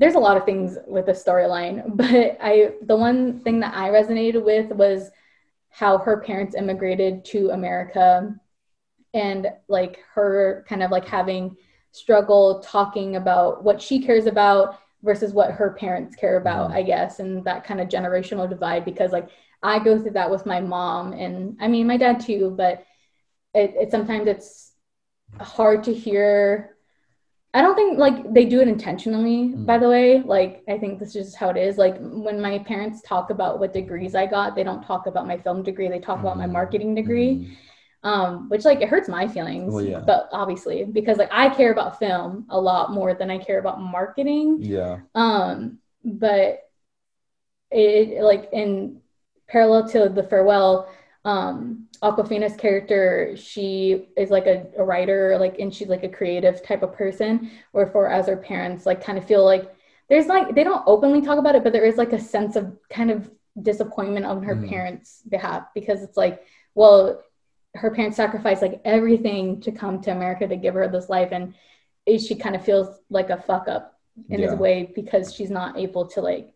[0.00, 3.90] there's a lot of things with the storyline, but I the one thing that I
[3.90, 5.10] resonated with was
[5.70, 8.34] how her parents immigrated to America
[9.14, 11.56] and like her kind of like having
[11.92, 16.74] struggle talking about what she cares about versus what her parents care about, Mhm.
[16.74, 19.28] I guess, and that kind of generational divide because like
[19.62, 22.84] I go through that with my mom and I mean my dad too, but
[23.54, 24.72] it, it sometimes it's
[25.40, 26.76] hard to hear
[27.52, 29.66] I don't think like they do it intentionally, Mm.
[29.66, 30.22] by the way.
[30.22, 31.78] Like I think this is just how it is.
[31.78, 35.36] Like when my parents talk about what degrees I got, they don't talk about my
[35.36, 36.52] film degree, they talk about my Mhm.
[36.52, 37.56] marketing degree Mhm.
[38.02, 39.74] um, which like it hurts my feelings.
[39.74, 40.00] Well, yeah.
[40.00, 43.78] But obviously, because like I care about film a lot more than I care about
[43.80, 44.58] marketing.
[44.60, 45.00] Yeah.
[45.14, 46.60] Um, but
[47.70, 49.00] it like in
[49.48, 50.88] parallel to the farewell,
[51.24, 56.62] um, Awkwafina's character, she is like a, a writer, like and she's like a creative
[56.62, 57.50] type of person.
[57.72, 59.74] Wherefore, as her parents, like kind of feel like
[60.08, 62.76] there's like they don't openly talk about it, but there is like a sense of
[62.88, 63.30] kind of
[63.60, 64.68] disappointment on her Mhm.
[64.68, 66.42] parents' behalf because it's like,
[66.74, 67.22] well,
[67.74, 71.54] her parents sacrificed like everything to come to America to give her this life, and
[72.18, 73.98] she kind of feels like a fuck up
[74.30, 74.52] in Yeah.
[74.52, 76.52] a way because she's not able to like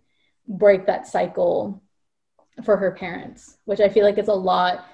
[0.48, 1.82] break that cycle
[2.62, 4.86] for her parents, which I feel like is a lot.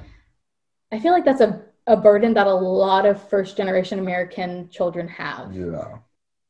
[0.92, 5.08] I feel like that's a, a burden that a lot of first generation American children
[5.08, 5.98] have Yeah.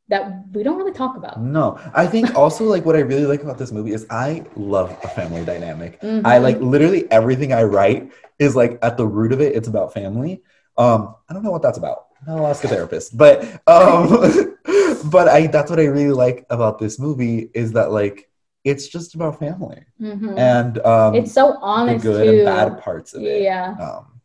[0.09, 1.41] that we don't really talk about.
[1.41, 4.97] No, I think also like what I really like about this movie is I love
[5.05, 6.01] a family dynamic.
[6.01, 6.23] Mhm.
[6.24, 9.93] I like literally everything I write is like at the root of it, it's about
[9.93, 10.43] family.
[10.78, 12.07] Um, I don't know what that's about.
[12.27, 14.57] I'll ask a therapist, but um,
[15.11, 18.30] but I that's what I really like about this movie is that like
[18.65, 20.39] it's just about family Mhm.
[20.39, 22.31] and um, it's so the honest good too.
[22.31, 23.43] and bad parts of it.
[23.43, 24.20] Yeah, Um,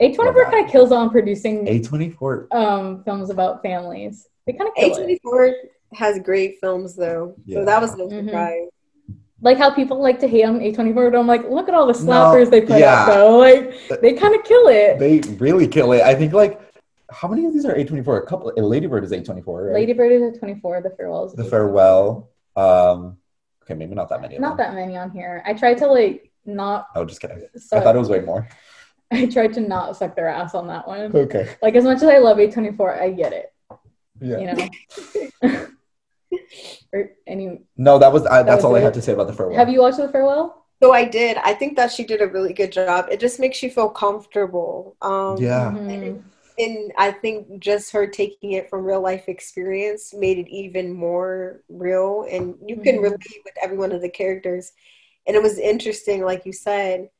[0.00, 2.48] A twenty four kind of kills on producing A twenty four.
[2.52, 4.26] um films about families.
[4.46, 4.96] They kind of kill.
[4.96, 5.52] A24
[5.94, 7.34] has great films though.
[7.46, 7.58] Yeah.
[7.60, 8.24] So that was no Mhm.
[8.26, 8.68] surprise.
[9.40, 11.74] Like how people like to hate on A twenty four, but I'm like, look at
[11.74, 12.94] all the No, slappers they put yeah.
[13.02, 13.38] out though.
[13.38, 14.98] Like they kind of kill it.
[14.98, 16.02] They really kill it.
[16.02, 16.60] I think like
[17.10, 18.18] how many of these are A twenty four?
[18.18, 18.52] A couple.
[18.56, 19.74] Lady Bird is A twenty four, right?
[19.74, 20.80] Lady Bird is at 24.
[20.82, 22.30] The Farewell is the at farewell.
[22.56, 23.18] Um,
[23.72, 24.38] okay, maybe not that many.
[24.38, 25.42] Not that many on here.
[25.46, 26.88] I tried to like not.
[26.94, 27.46] Oh, just kidding.
[27.56, 28.48] Suck, I thought it was way more.
[29.12, 31.14] I tried to not suck their ass on that one.
[31.14, 31.54] Okay.
[31.60, 33.52] Like as much as I love A24, I get it.
[34.20, 34.38] Yeah.
[34.38, 35.66] You know.
[36.92, 37.60] or any.
[37.76, 38.24] No, that was.
[38.26, 39.56] I, that's was all I had to say about the farewell.
[39.56, 40.66] Have you watched The Farewell?
[40.82, 41.36] So I did.
[41.38, 43.06] I think that she did a really good job.
[43.10, 44.96] It just makes you feel comfortable.
[45.00, 45.70] Um, Yeah.
[45.70, 46.22] Mhm.
[46.58, 51.62] And I think just her taking it from real life experience made it even more
[51.68, 52.26] real.
[52.30, 53.02] And you can Mhm.
[53.02, 54.72] relate with every one of the characters.
[55.26, 57.10] And it was interesting, like you said,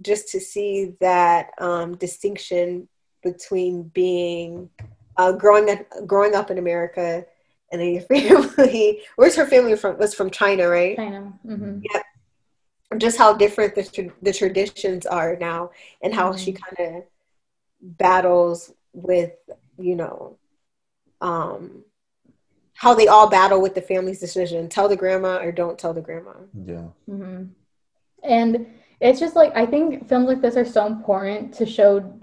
[0.00, 2.88] just to see that um, distinction
[3.22, 4.70] between being
[5.16, 7.26] uh, growing up, growing up in America
[7.70, 9.02] and then your family.
[9.16, 9.98] Where's her family from?
[9.98, 10.96] Was from China, right?
[10.96, 11.32] China.
[11.46, 11.80] Mm-hmm.
[11.82, 12.02] Yeah.
[12.98, 15.70] just how different the, tra- the traditions are now
[16.02, 16.58] and how she Mhm.
[16.62, 17.04] kind of
[17.82, 19.32] battles with
[19.78, 20.36] you know
[21.20, 21.84] um
[22.74, 26.00] how they all battle with the family's decision tell the grandma or don't tell the
[26.00, 26.32] grandma
[26.64, 26.88] Yeah.
[27.06, 27.44] hmm
[28.22, 28.66] And
[29.00, 32.20] it's just like I think films like this are so important to show.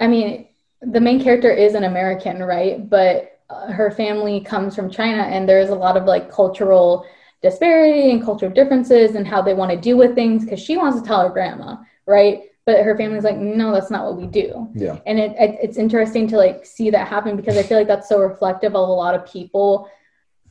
[0.00, 0.48] I mean,
[0.82, 2.88] the main character is an American, right?
[2.88, 7.06] But uh, her family comes from China, and there's a lot of like cultural
[7.42, 10.44] disparity and cultural differences and how they want to deal with things.
[10.44, 11.76] Because she wants to tell her grandma,
[12.06, 12.40] right?
[12.66, 14.98] But her family's like, no, that's not what we do Yeah.
[15.06, 18.08] and it, it it's interesting to like see that happen because I feel like that's
[18.08, 19.88] so reflective of a lot of people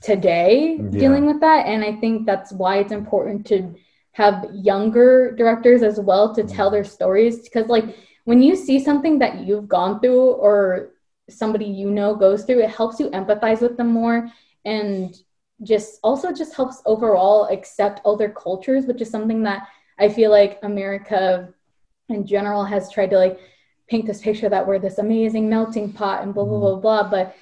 [0.02, 0.90] today Yeah.
[1.00, 3.76] dealing with that, and I think that's why it's important to
[4.14, 9.20] have younger directors as well to tell their stories because like when you see something
[9.20, 10.94] that you've gone through or
[11.30, 14.30] somebody you know goes through it helps you empathize with them more
[14.64, 15.16] and
[15.64, 19.68] just also just helps overall accept other cultures which is something that
[20.00, 21.54] i feel like america
[22.10, 23.40] in general has tried to like
[23.90, 27.36] paint this picture that we're this amazing melting pot and blah blah blah blah but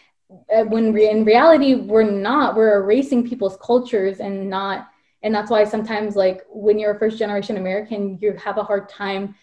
[0.56, 2.56] uh, when re- in reality we're not.
[2.56, 4.90] We're erasing people's cultures and not
[5.22, 8.90] and that's why sometimes like when you're a first generation american you have a hard
[8.90, 9.36] time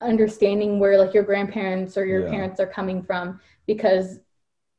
[0.00, 2.30] understanding where like your grandparents or your Yeah.
[2.30, 4.20] parents are coming from because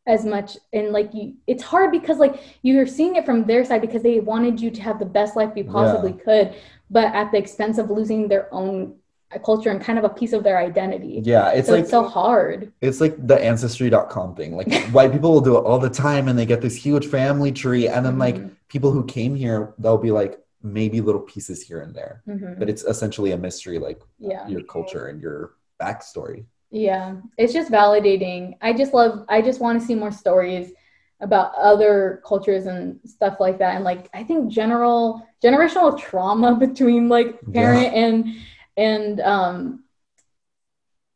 [0.07, 3.81] as much and like you it's hard because like you're seeing it from their side
[3.81, 6.55] because they wanted you to have the best life you possibly could
[6.89, 8.95] but at the expense of losing their own
[9.37, 12.07] culture and kind of a piece of their identity Yeah, it's so like it's so
[12.07, 14.55] hard it's like the ancestry.com thing.
[14.55, 17.51] Like white people will do it all the time and they get this huge family
[17.51, 18.51] tree and then like Mhm.
[18.69, 22.23] people who came here they'll be like maybe little pieces here and there.
[22.27, 22.57] Mhm.
[22.57, 26.45] But it's essentially a mystery like yeah your culture and your backstory.
[26.71, 28.55] Yeah, it's just validating.
[28.61, 30.71] I just love, I just want to see more stories
[31.19, 33.75] about other cultures and stuff like that.
[33.75, 37.53] And like, I think general generational trauma between like Yeah.
[37.61, 38.25] parent and
[38.87, 39.83] and um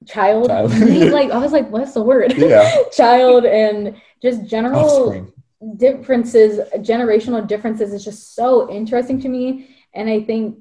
[0.05, 0.49] child.
[0.49, 0.71] Child.
[1.17, 2.33] like, I was like, what's the word?
[2.37, 2.69] Yeah.
[2.91, 5.31] child and just general Offspring.
[5.77, 6.59] differences,
[6.91, 9.69] generational differences is just so interesting to me.
[9.93, 10.59] And I think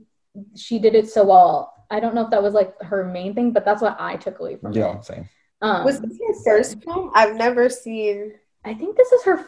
[0.56, 1.74] she did it so well.
[1.90, 4.38] I don't know if that was like her main thing, but that's what I took
[4.40, 5.04] away from Yeah, it.
[5.04, 5.28] same.
[5.60, 7.10] Um, Was this your first film?
[7.14, 8.32] I've never seen.
[8.64, 9.44] I think this is her.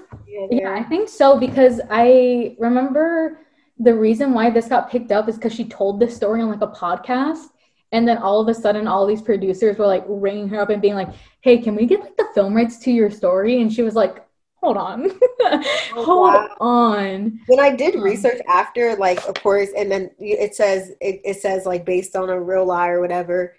[0.50, 3.38] Yeah, I think so because I remember
[3.78, 6.62] the reason why this got picked up is because she told this story on like
[6.62, 7.46] a podcast.
[7.92, 10.82] And then all of a sudden, all these producers were like ringing her up and
[10.82, 11.10] being like,
[11.42, 14.24] "Hey, can we get like the film rights to your story?" And she was like,
[14.56, 15.10] "Hold on,
[15.92, 16.56] hold wow.
[16.60, 21.20] on." When I did Um, research after, like, of course, and then it says it,
[21.24, 23.54] it says like based on a real lie or whatever.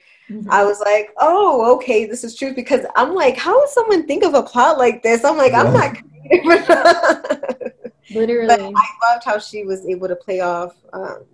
[0.50, 4.24] I was like, oh, okay, this is true because I'm like, how would someone think
[4.24, 5.24] of a plot like this?
[5.24, 5.96] I'm like, I'm not
[6.30, 6.66] creative.
[8.10, 11.26] but Literally, I loved how she was able to play off um,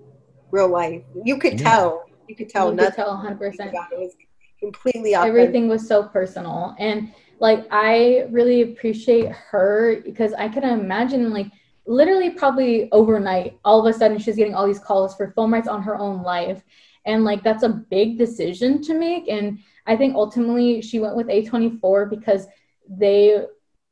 [0.52, 1.02] real life.
[1.24, 1.76] You could Yeah.
[1.76, 2.06] tell.
[2.28, 3.38] You could tell you could tell 100.
[3.40, 3.96] percent about it.
[3.96, 4.16] It was
[4.60, 5.42] completely authentic.
[5.42, 11.48] everything was so personal and like i really appreciate her because i can imagine like
[11.88, 15.68] literally probably overnight all of a sudden she's getting all these calls for film rights
[15.68, 16.62] on her own life
[17.06, 19.58] and like that's a big decision to make and
[19.88, 22.46] i think ultimately she went with a24 because
[22.88, 23.44] they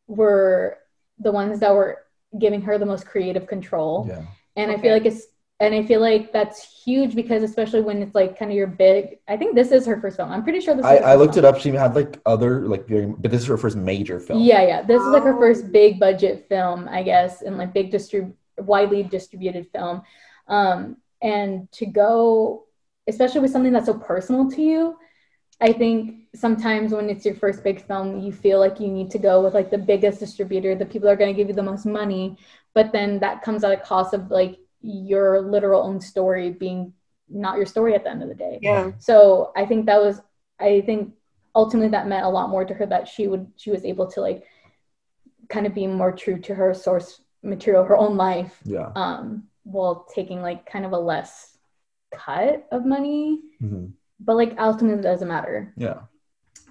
[0.06, 0.78] were
[1.18, 1.98] the ones that were
[2.38, 4.22] giving her the most creative control Yeah.
[4.56, 5.26] and I feel like it's
[5.62, 9.18] and I feel like that's huge because especially when it's like kind of your big.
[9.28, 10.32] I think this is her first film.
[10.32, 10.86] I'm pretty sure this.
[10.86, 11.46] I, her I looked film.
[11.46, 11.60] it up.
[11.60, 14.42] She had like other like very, but this is her first major film.
[14.42, 14.82] Yeah, yeah.
[14.84, 15.40] This is like her Oh.
[15.40, 20.04] first big budget film, I guess, and like big distrib- widely distributed film.
[20.48, 22.64] Um, and to go,
[23.08, 24.98] especially with something that's so personal to you,
[25.60, 29.18] I think sometimes when it's your first big film, you feel like you need to
[29.20, 31.86] go with like the biggest distributor, the people are going to give you the most
[31.86, 32.38] money,
[32.74, 36.94] but then that comes at a cost of like your literal own story being
[37.30, 38.60] not your story at the end of the day.
[38.62, 38.92] Yeah.
[39.00, 40.22] So I think that was,
[40.60, 41.14] I think
[41.56, 44.22] ultimately that meant a lot more to her that she would, she was able to
[44.22, 44.44] like
[45.48, 48.92] kind of be more true to her source material, her own life, Yeah.
[48.96, 51.58] um, while taking like kind of a less
[52.14, 53.40] cut of money.
[53.62, 53.94] Mhm.
[54.20, 55.74] But like ultimately it doesn't matter.
[55.78, 56.02] Yeah.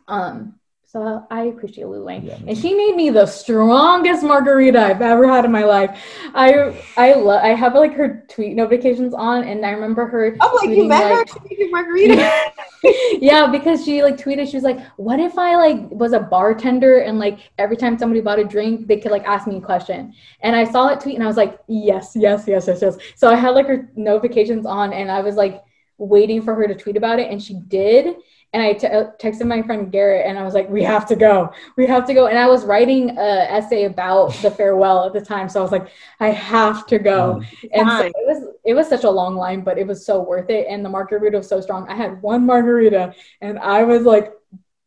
[0.09, 0.59] Um,
[0.90, 5.28] so I appreciate Lou Wang, Yeah, and she made me the strongest margarita I've ever
[5.28, 6.02] had in my life.
[6.35, 10.35] I I love I have like her tweet notifications on, and I remember her.
[10.40, 11.24] I'm like, you tweeting, met her?
[11.26, 12.52] She made you margarita?
[13.20, 17.01] yeah, because she like tweeted, she was like, "What if I like was a bartender
[17.01, 20.14] and like every time somebody bought a drink, they could like ask me a question?"
[20.40, 23.30] And I saw that tweet and I was like, "Yes, yes, yes, yes, yes." So
[23.30, 25.62] I had like her notifications on, and I was like
[25.98, 28.16] waiting for her to tweet about it, and she did.
[28.53, 31.53] And I uh, texted my friend Garrett, and I was like, "We have to go.
[31.77, 35.20] We have to go." And I was writing a essay about the farewell at the
[35.20, 35.89] time, so I was like,
[36.19, 39.62] "I have to go." Oh, and so it was it was such a long line,
[39.62, 40.66] but it was so worth it.
[40.69, 41.89] And the margarita was so strong.
[41.89, 44.33] I had one margarita and I was like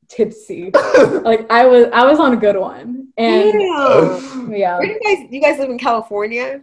[0.07, 0.71] tipsy.
[1.23, 3.07] like I was I was on a good one.
[3.17, 3.59] And
[4.51, 4.77] yeah.
[4.77, 5.31] Where do you guys?
[5.31, 6.61] You guys live in California?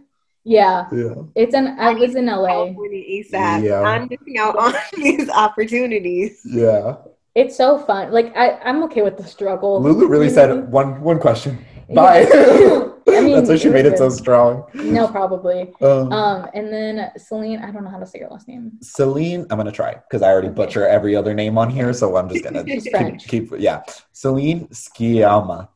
[0.49, 0.87] Yeah.
[0.91, 1.13] Yeah.
[1.35, 2.47] It's an I was in LA.
[2.47, 3.63] California ASAP.
[3.63, 3.81] Yeah.
[3.81, 6.41] I'm missing out on these opportunities.
[6.43, 6.95] Yeah.
[7.35, 8.11] It's so fun.
[8.11, 9.79] Like I, I'm okay with the struggle.
[9.81, 10.35] Lulu really You know?
[10.35, 11.63] said one one question.
[11.93, 12.25] Bye.
[13.09, 14.65] I mean, That's why she it made was it so strong.
[14.73, 15.61] No, probably.
[15.81, 18.71] Um, Um, and then Celine, I don't know how to say your last name.
[18.81, 22.29] Celine, I'm gonna try because I already butcher every other name on here, so I'm
[22.29, 23.81] just gonna She's keep, keep yeah.
[24.11, 25.69] Celine Sciamma.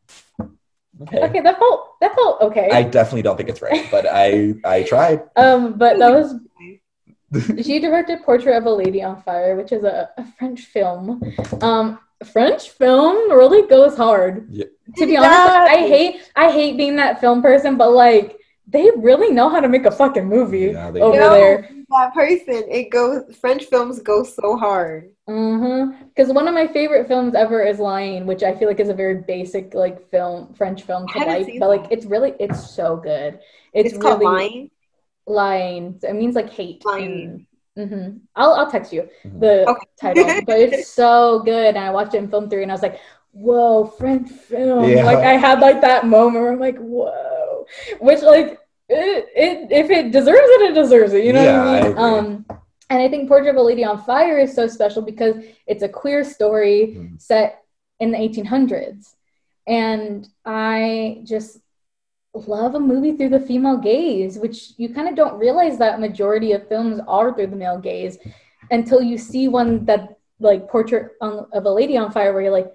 [1.02, 1.24] Okay.
[1.24, 2.70] Okay, that felt that felt okay.
[2.72, 5.24] I definitely don't think it's right, but I I tried.
[5.36, 6.36] Um, but that was
[7.64, 11.22] she directed Portrait of a Lady on Fire, which is a, a French film.
[11.62, 14.48] Um, French film really goes hard.
[14.50, 14.66] Yeah.
[14.98, 18.38] To be It honest, I hate I hate being that film person, but like
[18.68, 21.20] they really know how to make a fucking movie Yeah, over do.
[21.20, 21.70] There.
[21.94, 23.36] That person, it goes.
[23.38, 25.12] French films go so hard.
[25.30, 26.08] Mm-hmm.
[26.08, 28.90] Because one of my favorite films ever is La Haine, which I feel like is
[28.90, 32.76] a very basic like film, French film I to like, but like it's really it's
[32.76, 33.40] so good.
[33.74, 34.70] It's, It's, called really La Haine.
[35.28, 36.00] lying.
[36.04, 36.84] It means like hate.
[36.86, 37.46] La Haine.
[37.78, 39.40] hmm I'll I'll text you Mhm.
[39.40, 39.88] the Okay.
[40.00, 41.76] title, but it's so good.
[41.76, 43.00] And I watched it in film three, and I was like,
[43.32, 45.06] "Whoa, French film!" Yeah.
[45.06, 47.66] Like I had like that moment where I'm like, "Whoa,"
[48.00, 51.24] which like it, it if it deserves it, it deserves it.
[51.26, 51.92] You know Yeah, what I I mean?
[51.92, 52.04] agree.
[52.04, 52.46] Um,
[52.90, 55.36] and I think Portrait of a Lady on Fire is so special because
[55.68, 57.22] it's a queer story Mhm.
[57.22, 57.64] set
[58.00, 59.16] in the 1800s,
[59.68, 61.60] and I just
[62.34, 66.52] love a movie through the female gaze, which you kind of don't realize that majority
[66.54, 68.18] of films are through the male gaze
[68.72, 72.52] until you see one that like portrait on, of a lady on fire where you're
[72.52, 72.74] like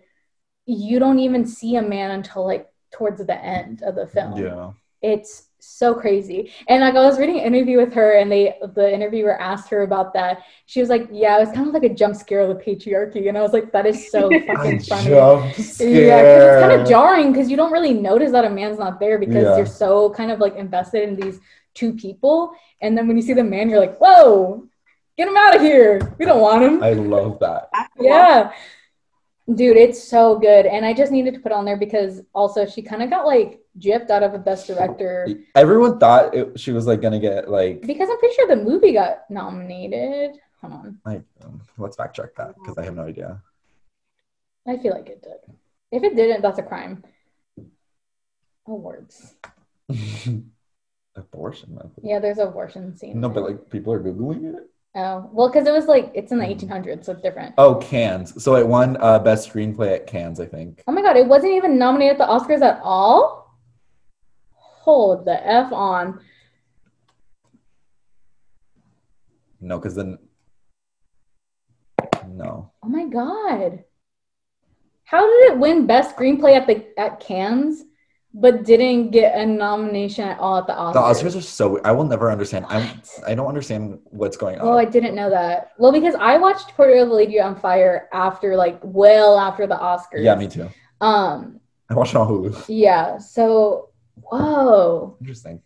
[0.64, 4.70] you don't even see a man until like towards the end of the film Yeah.
[5.02, 8.92] it's so crazy and like i was reading an interview with her and they the
[8.92, 11.94] interviewer asked her about that she was like yeah it was kind of like a
[11.94, 15.42] jump scare of the patriarchy and i was like that is so fucking funny jump
[15.80, 19.00] yeah, because it's kind of jarring because you don't really notice that a man's not
[19.00, 19.56] there because Yeah.
[19.56, 21.40] you're so kind of like invested in these
[21.74, 24.66] two people, and then when you see the man, you're like, "Whoa,
[25.16, 26.00] get him out of here!
[26.18, 27.68] We don't want him." I love that.
[28.00, 28.52] yeah,
[29.54, 32.82] dude, it's so good, and I just needed to put on there because also she
[32.82, 36.86] kind of got like gypped out of a best director Everyone thought it, she was
[36.86, 40.38] like gonna get like because I'm pretty sure the movie got nominated.
[40.60, 43.40] Hold on, like um, let's fact check that because I have no idea.
[44.66, 45.54] I feel like it did.
[45.90, 47.04] If it didn't, that's a crime.
[48.66, 49.34] Awards.
[51.16, 51.78] Abortion.
[52.02, 53.20] Yeah, there's an abortion scene.
[53.20, 54.70] No, but like people are googling it.
[54.94, 57.54] Oh, well, because it was like it's in the 1800s, so it's different.
[57.58, 58.42] Oh, Cannes.
[58.42, 60.82] So it won uh, best screenplay at Cannes, I think.
[60.86, 63.37] Oh my god, it wasn't even nominated at the Oscars at all.
[64.88, 66.18] Hold the f on.
[69.60, 70.16] No, because then
[72.26, 72.72] no.
[72.82, 73.84] Oh my god,
[75.04, 77.84] how did it win best screenplay at the at Cannes,
[78.32, 80.94] but didn't get a nomination at all at the Oscars?
[80.94, 81.80] The Oscars are so.
[81.82, 82.64] I will never understand.
[82.70, 83.02] I'm.
[83.26, 84.68] I don't understand what's going on.
[84.68, 85.72] Oh, I didn't know that.
[85.76, 89.76] Well, because I watched Portrait of a Lady on Fire after, like, well after the
[89.76, 90.24] Oscars.
[90.24, 90.70] yeah, me too.
[91.02, 91.60] Um,
[91.90, 92.64] I watched it on Hulu.
[92.68, 93.18] yeah.
[93.18, 93.90] So,
[94.22, 95.62] whoa, Interesting.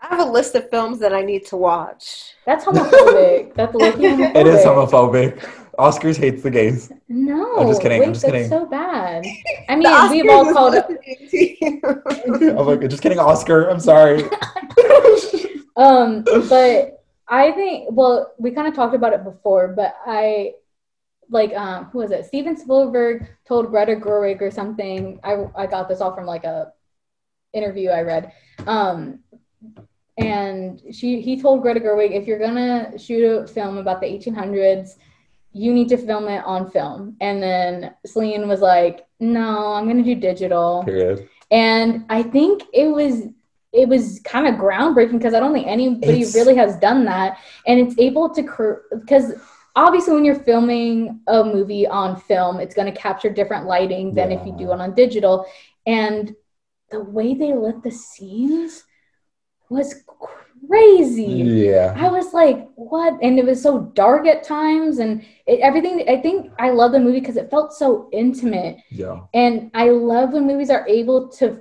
[0.00, 2.34] I have a list of films that I need to watch.
[2.46, 3.54] that's homophobic.
[3.54, 4.36] that's low-key homophobic.
[4.40, 5.38] It is homophobic.
[5.78, 6.90] Oscars hates the gays.
[7.08, 8.48] No, I'm just kidding, I'm Wait, just that's kidding.
[8.48, 9.24] so bad.
[9.68, 10.84] I mean, The we've all called it.
[10.88, 12.58] listening to you.
[12.58, 13.68] I'm like, just kidding, Oscar.
[13.68, 14.24] I'm sorry.
[15.76, 20.54] Um, but I think well, we kind of talked about it before, but I
[21.30, 22.24] like um, who was it?
[22.26, 25.20] Steven Spielberg told Greta Gerwig or something.
[25.22, 26.72] I I got this all from like a
[27.52, 28.32] interview I read.
[28.66, 29.20] Um,
[30.16, 34.96] and she he told Greta Gerwig if you're gonna shoot a film about the 1800s,
[35.52, 37.16] you need to film it on film.
[37.20, 41.28] And then Celine was like, "No, I'm gonna do digital." Period.
[41.50, 43.28] and I think it was
[43.72, 47.38] it was kind of groundbreaking because I don't think anybody It's- really has done that,
[47.66, 48.42] and it's able to
[48.92, 49.34] because
[49.76, 54.32] obviously when you're filming a movie on film, it's going to capture different lighting than
[54.32, 55.46] if you do it on digital,
[55.86, 56.34] and
[56.90, 58.84] the way they lit the scenes
[59.70, 60.04] was
[60.68, 61.24] crazy.
[61.24, 61.94] Yeah.
[61.96, 63.18] I was like, what?
[63.22, 66.04] And it was so dark at times, and it, everything.
[66.08, 68.78] I think I love the movie because it felt so intimate.
[68.90, 69.20] Yeah.
[69.34, 71.60] And I love when movies are able to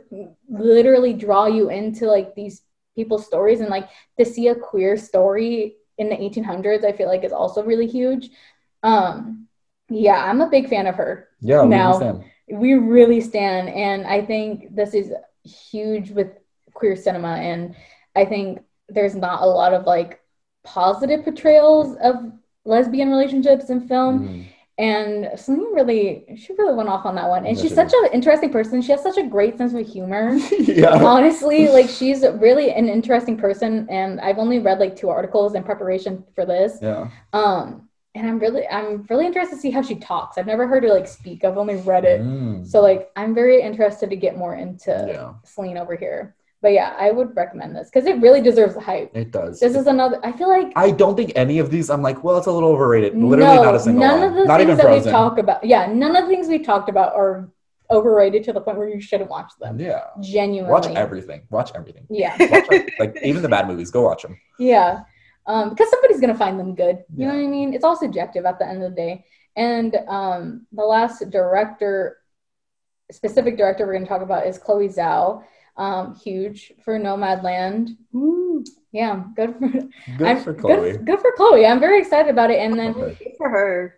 [0.49, 2.62] literally draw you into like these
[2.95, 7.24] people's stories and like to see a queer story in the 1800s, I feel like
[7.24, 8.30] is also really huge.
[8.84, 9.48] Um,
[9.90, 11.30] yeah, I'm a big fan of her.
[11.41, 11.64] Yeah.
[11.64, 12.32] Now- understand.
[12.49, 15.11] We really stand, and I think this is
[15.44, 16.30] huge with
[16.74, 17.36] queer cinema.
[17.36, 17.76] And
[18.15, 20.22] I think there's not a lot of like
[20.64, 22.15] positive portrayals of
[22.65, 24.45] lesbian relationships in film Mhm.
[24.78, 28.10] and Celine really she really went off on that one and she's she such an
[28.11, 31.02] interesting person she has such a great sense of humor yeah.
[31.03, 35.64] honestly like she's really an interesting person and i've only read like two articles in
[35.64, 37.07] preparation for this Yeah.
[37.32, 37.86] um
[38.18, 40.89] and i'm really i'm really interested to see how she talks i've never heard her
[40.89, 42.65] like speak i've only read it Mm.
[42.68, 45.34] so like i'm very interested to get more into Yeah.
[45.44, 49.11] Celine over here but yeah i would recommend this because it really deserves the hype
[49.15, 49.60] It does.
[49.60, 51.89] this is another i feel like I don't think any of these.
[51.89, 53.11] I'm like, well, it's a little overrated.
[53.15, 54.30] Literally, no, not a single none one.
[54.30, 55.06] of the not things even that Frozen.
[55.06, 55.64] we talk about.
[55.64, 57.49] Yeah, none of the things we talked about are
[57.89, 59.80] overrated to the point where you shouldn't watch them.
[59.80, 60.02] Yeah.
[60.22, 60.72] Genuinely.
[60.72, 61.41] Watch everything.
[61.49, 62.06] Watch everything.
[62.10, 62.89] Yeah, Watch everything.
[62.99, 63.89] like even the bad movies.
[63.91, 64.38] Go watch them.
[64.60, 65.02] yeah.
[65.48, 67.03] Um, because somebody's gonna find them good.
[67.15, 67.74] You know what I mean?
[67.74, 69.26] It's all subjective at the end of the day.
[69.56, 72.18] And um, the last director,
[73.11, 75.44] specific director we're gonna talk about is Chloe Zhao.
[75.78, 77.90] Um, huge for Nomadland.
[78.11, 78.64] Woo.
[78.91, 80.91] Yeah, good for Good I'm- for Chloe.
[80.94, 81.65] Good, good for Chloe.
[81.65, 82.60] I'm very excited about it.
[82.60, 83.36] And then Okay.
[83.38, 83.94] For her.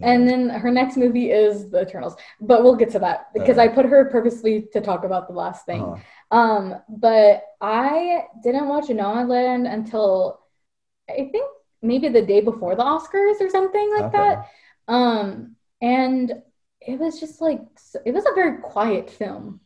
[0.00, 2.16] and then her next movie is The Eternals.
[2.40, 5.66] But we'll get to that because I put her purposely to talk about the last
[5.66, 5.82] thing.
[5.82, 6.36] Uh-huh.
[6.36, 10.40] Um, but I didn't watch Nomadland until
[11.08, 11.46] I think
[11.82, 14.18] maybe the day before the Oscars or something like Okay.
[14.18, 14.48] that.
[14.88, 16.42] Um, and
[16.80, 17.60] it was just like
[18.04, 19.60] it was a very quiet film.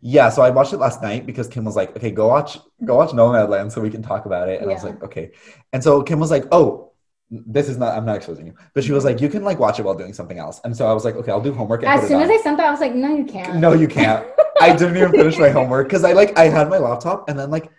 [0.00, 2.96] Yeah, so I watched it last night because Kim was like, "Okay, go watch, go
[2.96, 5.30] watch Nomadland so we can talk about it." And I was like, "Okay."
[5.72, 6.92] And so Kim was like, "Oh,
[7.30, 7.96] this is not.
[7.96, 10.12] I'm not exposing you," but she was like, "You can like watch it while doing
[10.12, 12.30] something else." And so I was like, "Okay, I'll do homework." And As soon as.
[12.30, 14.26] I sent that, I was like, "No, you can't." no, you can't.
[14.60, 17.50] I didn't even finish my homework because I like I had my laptop and then
[17.50, 17.70] like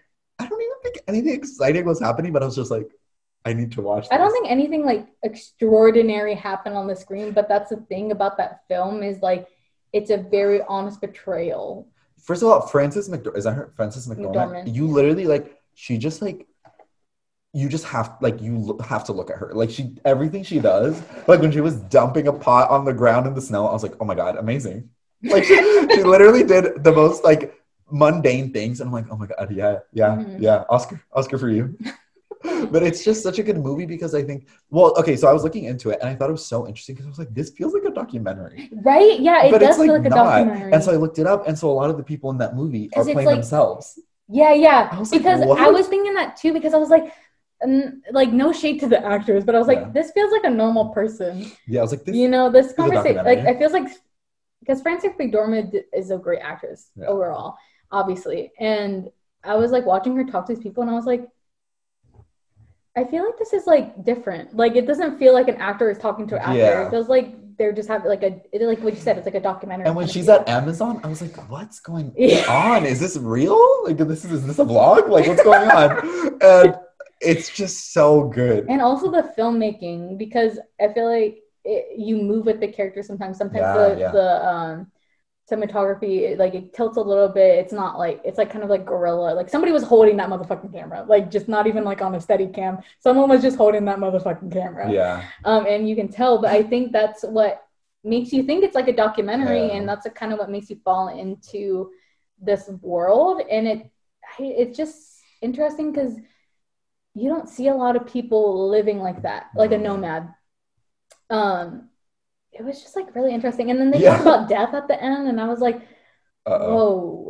[1.07, 2.89] I don't even think anything exciting was happening, but I was just like,
[3.45, 4.07] I need to watch.
[4.11, 8.38] I don't think anything like extraordinary happened on the screen, but that's the thing about
[8.38, 9.47] that film is like
[9.93, 11.88] it's a very honest portrayal.
[12.17, 13.72] First of all, Frances McDormand is that her?
[13.76, 14.34] Frances McDormand.
[14.34, 14.76] McDormand.
[14.76, 16.47] You literally like she just like
[17.53, 20.59] you just have like you lo- have to look at her like she everything she
[20.59, 23.72] does like when she was dumping a pot on the ground in the snow i
[23.72, 24.89] was like oh my god amazing
[25.23, 25.55] like she,
[25.93, 27.55] she literally did the most like
[27.91, 30.41] mundane things and i'm like oh my god yeah yeah Mhm.
[30.41, 31.78] yeah oscar oscar for you
[32.72, 35.44] but it's just such a good movie because i think well okay so i was
[35.44, 37.52] looking into it and i thought it was so interesting because i was like this
[37.52, 39.20] feels like a documentary Right?
[39.20, 40.72] Yeah, it but does it's like, feel like a not documentary.
[40.74, 42.56] and so i looked it up and so a lot of the people in that
[42.56, 44.90] movie are playing like- themselves yeah, yeah.
[44.91, 47.14] I was like, because I was thinking that too because I was like,
[47.64, 49.91] um, like no shade to the actors, but I was like, Yeah.
[49.94, 51.45] this feels like a normal person.
[51.68, 53.88] yeah i was like this you know, this conversation, like it feels like
[54.62, 57.06] because Frances McDormand is a great actress Yeah.
[57.06, 57.53] overall,
[57.99, 59.09] obviously, and
[59.43, 61.23] I was like watching her talk to these people, and I was like.
[62.97, 64.55] I feel like this is like different.
[64.55, 66.55] Like it doesn't feel like an actor is talking to an actor.
[66.55, 66.88] Yeah.
[66.88, 67.27] It feels like
[67.57, 69.17] they're just having like a it, like what you said.
[69.17, 69.85] It's like a documentary.
[69.88, 72.45] And when she's at Amazon, I was like, "What's going Yeah.
[72.49, 72.85] on?
[72.85, 73.59] Is this real?
[73.84, 75.09] Like, this is, is this a vlog?
[75.09, 75.89] Like, what's going on?"
[76.41, 76.76] And
[77.19, 78.65] it's just so good.
[78.69, 81.34] and also the filmmaking because I feel like
[81.65, 83.38] it, you move with the character sometimes.
[83.38, 84.76] Sometimes Yeah, the the um,
[85.51, 87.59] cinematography like it tilts a little bit.
[87.59, 89.34] It's not like it's like kind of like guerrilla.
[89.35, 92.47] Like somebody was holding that motherfucking camera, like just not even like on a steady
[92.47, 92.80] cam.
[92.99, 94.91] Someone was just holding that motherfucking camera.
[94.91, 97.63] Yeah, Um, and you can tell, but I think that's what
[98.03, 99.76] makes you think it's like a documentary, Yeah.
[99.77, 101.91] and that's kind of what makes you fall into
[102.41, 103.41] this world.
[103.49, 103.91] And it
[104.39, 106.15] it's just interesting because
[107.13, 109.84] you don't see a lot of people living like that, like a Mhm.
[109.84, 110.34] nomad.
[111.30, 111.89] Um,
[112.57, 114.18] it was just like really interesting, and then they Yeah.
[114.18, 115.82] talk about death at the end, and I was like,
[116.45, 117.30] uh-oh.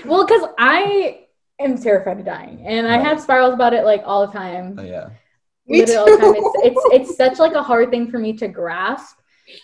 [0.06, 1.26] well, because I
[1.60, 4.82] am terrified of dying, and I have spirals about it like all the time Uh,
[4.82, 5.08] yeah,
[5.68, 6.34] literally all the time.
[6.36, 9.16] It's, it's it's such like a hard thing for me to grasp.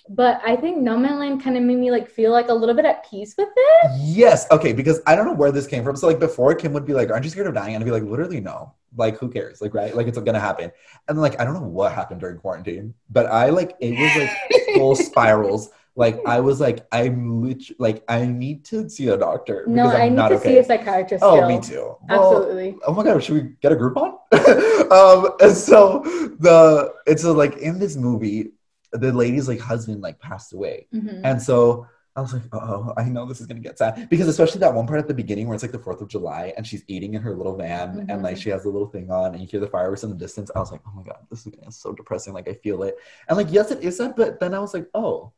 [0.08, 3.04] But I think Nomadland kind of made me like feel like a little bit at
[3.10, 3.90] peace with it.
[4.00, 4.72] yes, okay.
[4.72, 5.96] Because I don't know where this came from.
[5.96, 7.90] So like before, Kim would be like, "Aren't you scared of dying?" And I'd be
[7.90, 8.74] like, "Literally, no.
[8.96, 9.60] Like, who cares?
[9.60, 9.94] Like, right?
[9.96, 10.70] Like, it's gonna happen."
[11.08, 14.76] And like, I don't know what happened during quarantine, but I like it was like
[14.76, 15.70] full spirals.
[15.94, 19.64] Like I was like, I'm literally like, I need to see a doctor.
[19.66, 20.48] No, I'm I need to okay.
[20.54, 21.22] see a psychiatrist.
[21.24, 21.48] Oh, still.
[21.48, 21.96] me too.
[22.08, 22.76] Well, Absolutely.
[22.86, 24.12] oh my god, should we get a Groupon?
[24.92, 26.00] um, and so
[26.40, 28.52] the it's a, like in this movie,
[28.92, 31.20] the lady's like husband like passed away, Mhm.
[31.24, 34.60] and so I was like, oh, I know this is gonna get sad because especially
[34.60, 36.84] that one part at the beginning where it's like the Fourth of July and she's
[36.86, 38.42] eating in her little van and like Mhm.
[38.42, 40.50] she has the little thing on and you hear the fireworks in the distance.
[40.54, 42.34] I was like, oh my god, this is so depressing.
[42.34, 42.96] Like I feel it,
[43.28, 45.32] and like yes, it is sad, but then I was like, oh,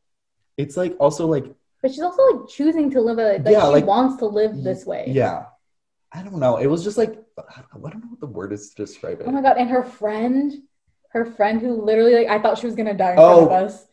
[0.57, 1.45] it's like also like
[1.81, 4.61] But she's also like choosing to live a like Yeah, she like- wants to live
[4.63, 5.05] this way.
[5.07, 5.45] yeah.
[6.11, 6.57] I don't know.
[6.57, 9.27] It was just like I don't know what the word is to describe it.
[9.27, 10.53] Oh my god, and her friend,
[11.09, 13.69] her friend who literally like I thought she was gonna die in Oh, front of
[13.71, 13.85] us.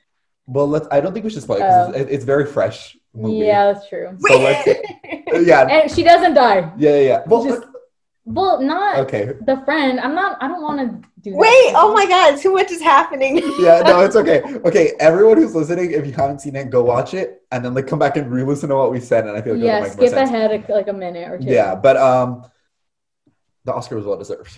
[0.47, 0.87] Well, let's.
[0.91, 1.99] I don't think we should spoil it because Oh.
[1.99, 3.47] it's, it's very fresh movie.
[3.47, 4.17] Yeah, that's true.
[4.19, 4.69] So let's.
[5.35, 5.67] Yeah.
[5.67, 6.73] and she doesn't die.
[6.77, 6.91] Yeah.
[6.97, 7.01] Yeah.
[7.01, 7.23] yeah.
[7.27, 7.45] Well.
[7.45, 7.65] Just-
[8.25, 9.33] Well, not okay.
[9.51, 9.99] the friend.
[9.99, 10.39] I'm not.
[10.41, 11.31] I don't want to do.
[11.33, 11.39] that.
[11.39, 13.39] Wait, oh my god, too much is happening.
[13.59, 13.83] Yeah.
[13.85, 14.43] No, it's okay.
[14.69, 14.93] Okay.
[15.01, 17.99] Everyone who's listening, if you haven't seen it, go watch it and then like come
[17.99, 20.11] back and re-listen to what we said, and I feel like yeah, it'll more skip
[20.11, 20.31] sense.
[20.31, 21.47] ahead a, like a minute or two.
[21.47, 22.45] Yeah, but um,
[23.65, 24.57] the Oscar was well deserved.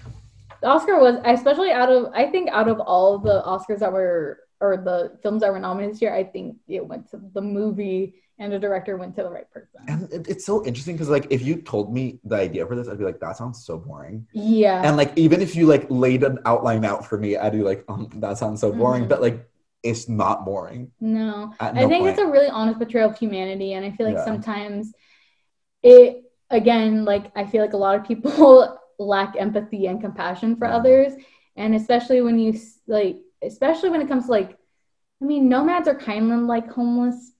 [0.60, 4.40] The Oscar was especially out of I think out of all the Oscars that were
[4.60, 8.14] or the films that were nominated this year, I think it went to the movie
[8.38, 9.80] and the director went to the right person.
[9.86, 12.88] And it, it's so interesting because like if you told me the idea for this,
[12.88, 14.26] I'd be like, that sounds so boring.
[14.32, 14.82] Yeah.
[14.84, 17.84] And like even if you like laid an outline out for me, I'd be like,
[17.88, 19.04] oh, that sounds so boring.
[19.04, 19.08] Mhm.
[19.08, 19.48] But like,
[19.82, 20.90] it's not boring.
[21.00, 21.52] no.
[21.60, 22.06] At I think point.
[22.08, 24.24] it's a really honest portrayal of humanity and I feel like Yeah.
[24.24, 24.92] sometimes
[25.82, 30.66] it again like I feel like a lot of people lack empathy and compassion for
[30.66, 30.76] Yeah.
[30.76, 31.12] others
[31.56, 34.58] and especially when you like especially when it comes to like
[35.22, 37.32] I mean nomads are kind of like homeless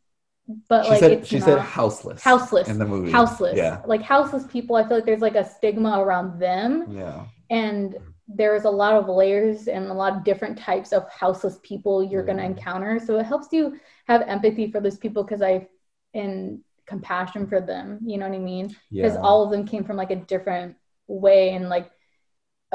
[0.68, 2.22] but she like said she said houseless.
[2.22, 2.68] houseless.
[2.68, 3.10] in the movie.
[3.10, 3.56] houseless.
[3.56, 3.81] Yeah.
[3.86, 7.24] Like houseless people, I feel like there's like a stigma around them, Yeah.
[7.51, 7.97] and
[8.28, 12.22] there's a lot of layers and a lot of different types of houseless people you're
[12.24, 12.59] going to mm-hmm.
[12.59, 12.98] encounter.
[12.98, 15.68] So it helps you have empathy for those people because I
[16.12, 18.01] and compassion for them.
[18.05, 18.68] You know what I mean?
[18.93, 19.20] Because Yeah.
[19.20, 20.76] all of them came from like a different
[21.06, 21.90] way and like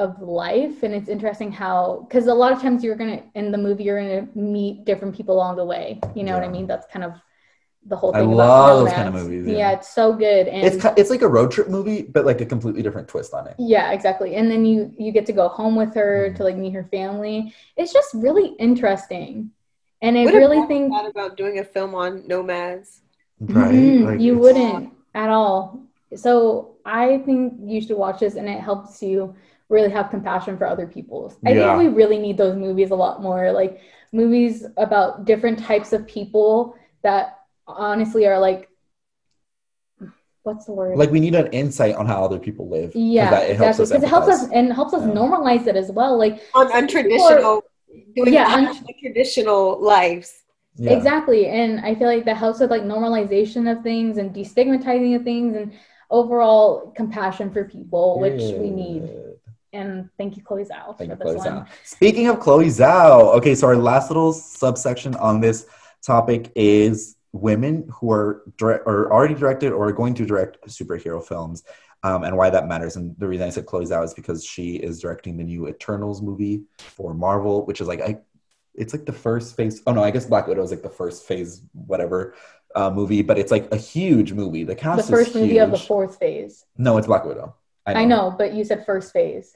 [0.06, 3.58] of life and it's interesting how because a lot of times you're gonna in the
[3.68, 6.88] movie you're gonna meet different people along the way you know what i mean that's
[6.94, 7.14] kind of
[7.92, 9.58] the whole thing I thing love about those kind of movies, yeah.
[9.58, 9.72] yeah.
[9.78, 12.82] it's so good and it's it's like a road trip movie, but like a completely
[12.84, 13.56] different twist on it.
[13.58, 16.36] yeah exactly and then you you get to go home with her Mhm.
[16.38, 19.52] to like meet her family it's just really interesting
[20.02, 23.02] and i What really think thought about doing a film on nomads?
[23.40, 23.74] Right?
[23.74, 25.60] Mhm, Like, you wouldn't at all.
[26.16, 29.36] So I think you should watch this, and it helps you
[29.70, 31.32] really have compassion for other people.
[31.46, 31.78] I Yeah.
[31.78, 33.80] think we really need those movies a lot more, like
[34.12, 37.38] movies about different types of people that
[37.68, 38.68] honestly are like,
[40.44, 40.98] what's the word?
[40.98, 42.96] Like we need an insight on how other people live.
[42.96, 44.00] yeah, that- it helps exactly.
[44.00, 45.14] Because it helps us and helps us Yeah.
[45.14, 46.18] normalize it as well.
[46.18, 47.62] Like On untraditional,
[48.16, 50.44] doing Yeah, yeah, un- untraditional lives.
[50.76, 50.92] Yeah.
[50.94, 51.48] Exactly.
[51.48, 55.56] And I feel like that helps with like normalization of things and destigmatizing of things
[55.56, 55.74] and
[56.10, 59.04] overall compassion for people, which we need.
[59.72, 61.48] And thank you, Chloe Zhao, Thank for you, this Chloe one.
[61.48, 61.68] Zhao.
[61.84, 65.68] Speaking of Chloe Zhao, okay, so our last little subsection on this
[66.02, 71.24] topic is women who are direct or already directed or are going to direct superhero
[71.24, 71.64] films,
[72.04, 72.96] um, and why that matters.
[72.96, 76.22] And the reason I said Chloe Zhao is because she is directing the new Eternals
[76.22, 78.18] movie for Marvel, which is like I,
[78.74, 79.82] it's like the first phase.
[79.86, 82.34] Oh no, I guess Black Widow is like the first phase, whatever.
[82.76, 84.64] Uh, movie, but it's like a huge movie.
[84.64, 86.68] The cast The first movie of the fourth phase.
[86.78, 87.56] No, it's Black Widow.
[87.98, 89.56] I know, but you said first phase.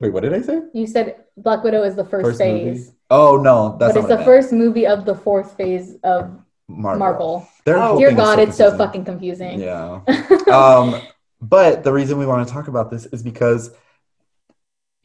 [0.00, 0.62] Wait, what did I say?
[0.72, 2.78] You said Black Widow is the first, phase.
[2.78, 2.90] movie?
[3.10, 4.26] Oh no, that's but it's the meant.
[4.26, 6.98] first movie of the fourth phase of Marvel.
[6.98, 7.48] Marvel.
[7.66, 7.98] Oh.
[7.98, 9.60] Dear God, it's so fucking confusing.
[9.60, 10.00] Yeah.
[10.52, 11.00] um,
[11.40, 13.70] but the reason we want to talk about this is because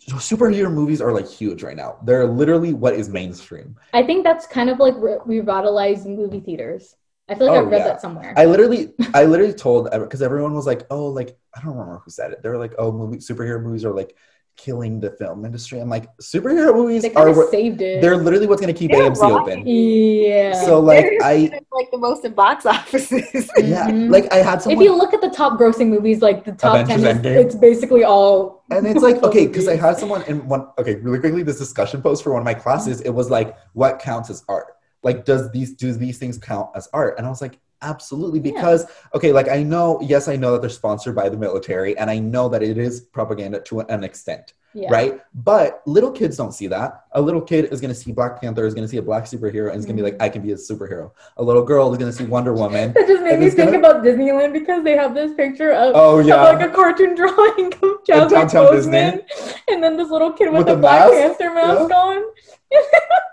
[0.08, 1.98] superhero movies are like huge right now.
[2.04, 3.76] They're literally what is mainstream.
[3.94, 6.96] I think that's kind of like re- revitalized movie theaters.
[7.30, 7.84] I feel like Oh, I've read yeah.
[7.88, 8.34] that somewhere.
[8.38, 12.10] I literally, I literally told because everyone was like, "Oh, like I don't remember who
[12.12, 14.16] said it." They were like, "Oh, movie superhero movies are like
[14.56, 18.02] killing the film industry." I'm like, superhero movies they are what- saved it.
[18.02, 19.60] they're literally what's going to keep They're AMC rocking.
[19.60, 19.68] open.
[19.68, 20.54] yeah.
[20.66, 23.50] So like They're I, like the most in box offices.
[23.58, 24.10] yeah, Mhm.
[24.10, 24.82] like I had someone.
[24.82, 27.56] if you look at the top grossing movies, like the top Avengers ten, is, it's
[27.56, 28.64] basically all.
[28.72, 32.02] And it's like, okay, because I had someone in one, okay, really quickly, this discussion
[32.02, 34.68] post for one of my classes, it was like, what counts as art?
[35.08, 37.16] Like, does these, do these things count as art?
[37.18, 38.40] And I was like, absolutely.
[38.42, 38.52] Yeah.
[38.52, 38.86] Because,
[39.16, 42.20] okay, like I know, yes, I know that they're sponsored by the military and I
[42.20, 44.92] know that it is propaganda to an extent, Yeah.
[44.92, 45.22] right?
[45.34, 47.06] But little kids don't see that.
[47.14, 49.24] A little kid is going to see Black Panther, is going to see a black
[49.26, 50.24] superhero, and is going to be like, mm-hmm.
[50.24, 51.12] I can be a superhero.
[51.38, 52.92] A little girl is going to see Wonder Woman.
[52.94, 56.20] That just made me think gonna- about Disneyland because they have this picture of, Oh,
[56.20, 56.42] of yeah.
[56.52, 59.24] like a cartoon drawing of Chadwick Downtown Boseman,
[59.70, 61.40] and then this little kid with, With a the Black mask?
[61.40, 62.24] Panther mask on.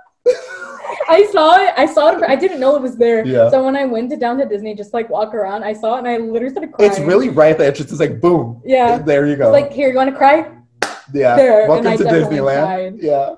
[1.08, 1.74] I saw it.
[1.76, 2.22] I saw it.
[2.22, 3.26] I didn't know it was there.
[3.26, 3.50] Yeah.
[3.50, 5.98] So when I went to down to Disney, just like walk around, I saw it
[6.00, 6.90] and I literally started crying.
[6.90, 7.90] it's really right at the entrance.
[7.90, 8.62] It's like, boom.
[8.64, 8.98] Yeah.
[8.98, 9.52] There you go.
[9.54, 10.50] It's like, here, you want to cry?
[11.12, 12.94] yeah there, welcome to disneyland cried.
[12.98, 13.34] yeah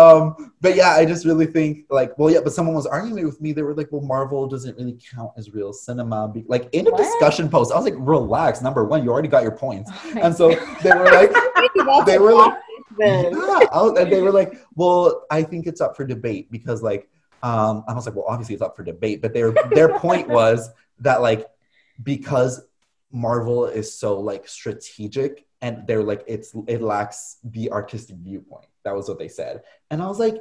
[0.00, 3.40] um but yeah i just really think like well yeah but someone was arguing with
[3.40, 6.86] me they were like well marvel doesn't really count as real cinema Be- like in
[6.86, 6.98] a What?
[6.98, 10.32] discussion post i was like relax number one you already got your points Oh and
[10.34, 10.50] so
[10.84, 11.32] they were like
[12.06, 12.54] They were like-
[12.98, 13.24] then.
[13.32, 17.08] yeah was- and they were like well i think it's up for debate because like
[17.42, 20.70] um i was like well obviously it's up for debate but their their point was
[21.00, 21.46] that like
[22.02, 22.60] because
[23.12, 28.94] marvel is so like strategic and they're like it's it lacks the artistic viewpoint that
[28.94, 30.36] was what they said and i was like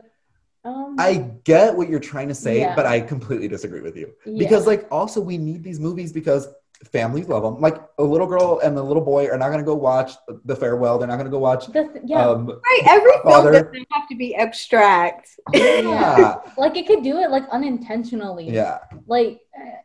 [0.65, 1.13] Um, i
[1.43, 2.75] get what you're trying to say Yeah.
[2.75, 4.37] but i completely disagree with you yeah.
[4.37, 6.47] because like also we need these movies because
[6.91, 9.65] families love them like a little girl and the little boy are not going to
[9.65, 10.11] go watch
[10.45, 13.23] the farewell they're not going to go watch The th- yeah, um Right, every film
[13.23, 13.51] Father.
[13.51, 15.39] doesn't have to be abstract.
[15.53, 18.49] yeah like it could do it like unintentionally.
[18.49, 19.77] yeah Like, uh,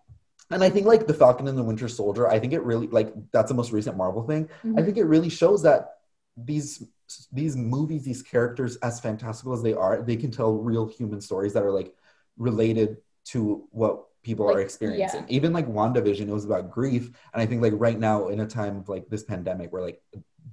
[0.50, 3.12] and i think like the falcon and the winter soldier i think it really like
[3.32, 4.78] that's the most recent marvel thing mhm.
[4.78, 5.94] I think it really shows that
[6.36, 6.84] these
[7.30, 11.52] these movies, these characters, as fantastical as they are, they can tell real human stories
[11.52, 11.94] that are like
[12.38, 12.96] related
[13.32, 15.20] to what people are experiencing.
[15.20, 15.26] yeah.
[15.36, 17.10] Even like WandaVision, it was about grief.
[17.32, 20.00] And I think like right now, in a time of like this pandemic where like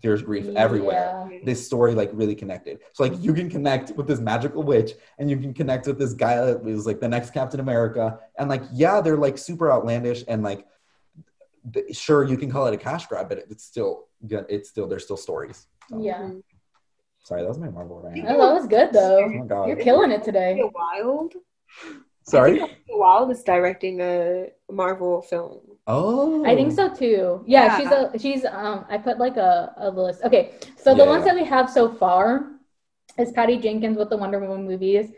[0.02, 1.40] there's grief everywhere, Yeah.
[1.44, 2.80] this story like really connected.
[2.94, 6.14] So like you can connect with this magical witch and you can connect with this
[6.14, 8.20] guy that was like the next Captain America.
[8.38, 10.66] And like, yeah, they're like super outlandish and like
[11.74, 14.88] th- sure you can call it a cash grab, but it's still yeah, it's still
[14.88, 15.68] there's still stories.
[15.90, 16.32] So, Yeah.
[17.24, 18.26] Sorry, that was my Marvel rant.
[18.28, 19.24] Oh, that was good though.
[19.26, 19.68] Oh god.
[19.68, 20.62] You're killing it Isn't today.
[20.74, 21.34] wild?
[22.30, 22.60] Sorry.
[22.60, 25.60] Olivia Wilde is directing a Marvel film.
[25.88, 27.44] Oh, I think so too.
[27.48, 27.78] Yeah, Yeah.
[27.78, 30.22] she's a she's um I put like a, a list.
[30.24, 31.34] Okay, so the Yeah, ones yeah.
[31.34, 32.52] that we have so far
[33.18, 35.12] is Patty Jenkins with the Wonder Woman movies.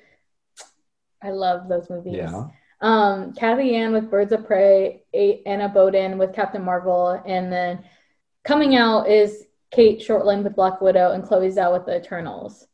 [1.21, 2.15] I love those movies.
[2.15, 2.47] Yeah.
[2.81, 7.83] Um, Cathy Yan with Birds of Prey, A- Anna Boden with Captain Marvel, and then
[8.43, 12.65] coming out is Cate Shortland with Black Widow and Chloe Zhao with the Eternals.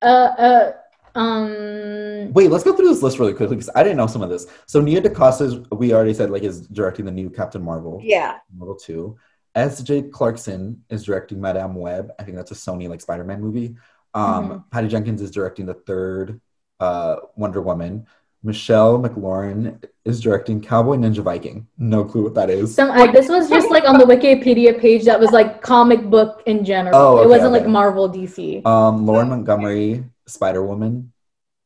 [0.00, 0.06] Uh,
[0.38, 0.72] uh,
[1.14, 4.30] um, Wait, let's go through this list really quickly because I didn't know some of
[4.30, 4.46] this.
[4.66, 8.00] So Nia DaCosta, we already said, like, is directing the new Captain Marvel.
[8.02, 8.38] Yeah.
[8.56, 9.16] Marvel 2.
[9.54, 10.02] S.J.
[10.10, 12.10] Clarkson is directing Madame Web.
[12.18, 13.76] I think that's a Sony like Spider-Man movie.
[14.14, 14.64] Um, Mhm.
[14.70, 16.40] Patty Jenkins is directing the third
[16.80, 18.06] uh, Wonder Woman.
[18.44, 21.66] Michelle MacLaren is directing Cowboy Ninja Viking.
[21.78, 22.74] No clue what that is.
[22.74, 26.42] some I, this was just like on the Wikipedia page that was like comic book
[26.44, 26.94] in general.
[26.94, 27.64] Oh, it wasn't okay.
[27.64, 28.64] like Marvel DC.
[28.66, 31.12] Um, Lauren Montgomery, Spider Woman.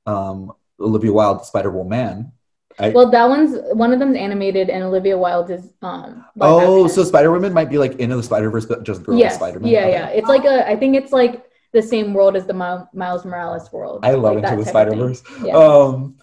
[0.06, 2.32] Um, Olivia Wilde, Spider Woman.
[2.78, 6.24] I, well, that one's one of them's animated, and Olivia Wilde is um.
[6.40, 9.34] oh, so Spider Woman might be like into the Spider Verse, but just girl yes,
[9.34, 9.72] Spider Man.
[9.72, 10.09] yeah, yeah.
[10.10, 10.64] It's like a.
[10.68, 14.05] I think it's like the same world as the Mi- Miles Morales world.
[14.05, 14.94] I love like Into the Spider.
[14.94, 15.24] Verse.
[15.42, 15.56] Yeah.
[15.56, 16.18] Um,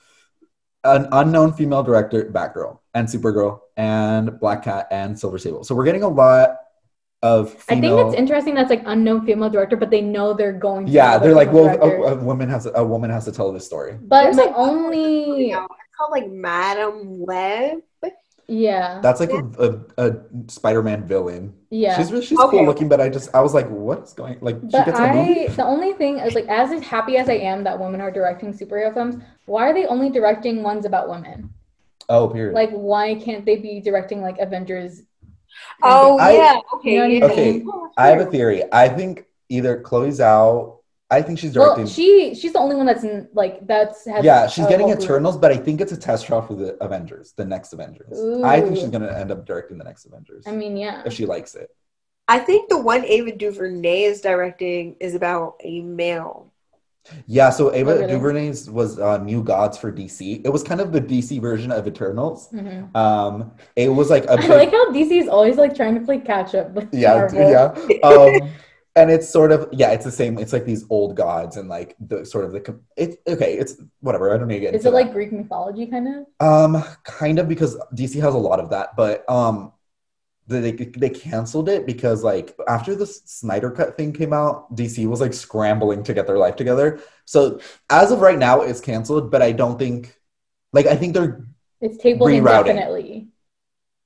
[0.85, 5.63] an unknown female director, Batgirl, and Supergirl, and Black Cat, and Silver Sable.
[5.63, 6.57] So we're getting a lot
[7.21, 10.85] of I think it's interesting that's like unknown female director, but they know they're going.
[10.85, 13.65] to yeah, they're like, well, a, a woman has a woman has to tell this
[13.65, 13.97] story.
[13.99, 15.57] but There's, my like, only, It's
[15.97, 17.81] called like Madam Web.
[18.47, 19.43] Yeah, That's like a,
[19.97, 20.15] a, a
[20.47, 21.53] Spider-Man villain.
[21.69, 21.97] yeah.
[21.97, 22.57] She's she's Okay.
[22.57, 24.37] cool looking, but I just I was like, what is going?
[24.41, 25.47] Like she But gets in a movie.
[25.49, 28.53] I, the only thing is like, as happy as I am that women are directing
[28.53, 29.15] superhero films,
[29.45, 31.49] why are they only directing ones about women?
[32.07, 32.53] Oh, period.
[32.53, 35.01] Like, why can't they be directing like Avengers?
[35.81, 36.59] Oh I- yeah.
[36.75, 37.13] Okay.
[37.13, 37.31] You know I.
[37.31, 37.63] Okay,
[37.97, 38.63] I have a theory.
[38.71, 40.74] I think either Chloe Zhao.
[41.11, 41.87] I think she's Well, directing.
[41.87, 44.95] she she's the only one that's in, like that's has yeah, she's a getting whole
[44.95, 45.03] group.
[45.05, 48.17] Eternals, but I think it's a test trial for the Avengers, the next Avengers.
[48.43, 51.03] I think she's gonna end up directing the next Avengers I mean, yeah.
[51.05, 51.69] if she likes it.
[52.27, 56.51] I think the one Ava DuVernay is directing is about a male.
[57.27, 58.07] Yeah, so Ava Oh, really?
[58.07, 60.41] DuVernay's was uh, New Gods for DC.
[60.43, 62.49] It was kind of the DC version of Eternals.
[62.51, 62.95] Mhm.
[62.95, 66.01] Um, it was like a I big, like how DC is always like trying to
[66.01, 67.51] play catch up with yeah, Marvel.
[67.51, 67.75] yeah.
[68.03, 68.49] Um,
[68.95, 70.37] and it's sort of yeah, it's the same.
[70.37, 73.57] It's like these old gods and like the sort of the it's okay.
[73.57, 74.33] It's whatever.
[74.33, 75.13] I don't need to get Is into it like that.
[75.13, 76.25] Greek mythology kind of?
[76.39, 79.73] Um, kind of because DC has a lot of that, but um,
[80.47, 85.19] they they canceled it because like after the Snyder Cut thing came out, DC was
[85.21, 86.99] like scrambling to get their life together.
[87.25, 87.59] So
[87.89, 89.31] as of right now, it's canceled.
[89.31, 90.15] But I don't think,
[90.71, 91.45] like, I think they're
[91.81, 92.69] It's tabled Rerouting.
[92.69, 93.24] indefinitely.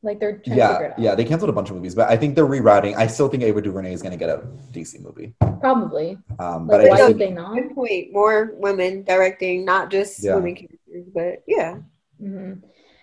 [0.01, 0.97] Like they're trying to figure yeah it out.
[0.97, 2.95] yeah they canceled a bunch of movies, but I think they're rerouting.
[2.95, 5.35] I still think Ava DuVernay is going to get a DC movie.
[5.59, 6.17] Probably.
[6.39, 7.53] Um, Like, but I why just would think, they not?
[7.53, 8.13] Good point.
[8.13, 10.35] More women directing, not just Yeah.
[10.35, 11.77] women characters, but yeah.
[12.19, 12.53] hmm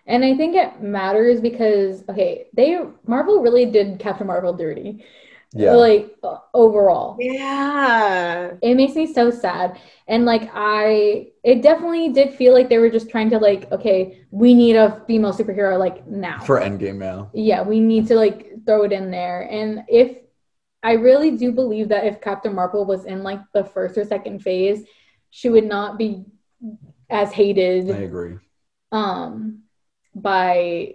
[0.07, 5.05] And I think it matters because okay, they Marvel really did Captain Marvel dirty.
[5.53, 6.17] Yeah Like
[6.55, 7.17] overall.
[7.21, 8.53] Yeah.
[8.63, 9.79] It makes me so sad.
[10.09, 14.25] And like I it definitely did feel like they were just trying to like, okay,
[14.31, 16.41] we need a female superhero like now.
[16.41, 17.31] for Endgame now.
[17.33, 19.43] yeah, we need to like throw it in there.
[19.51, 20.19] And if
[20.83, 24.41] I really do believe that if Captain Marvel was in like the first or second
[24.43, 24.85] phase,
[25.31, 26.25] she would not be
[27.11, 28.37] as hated I agree.
[28.93, 29.63] um
[30.15, 30.95] by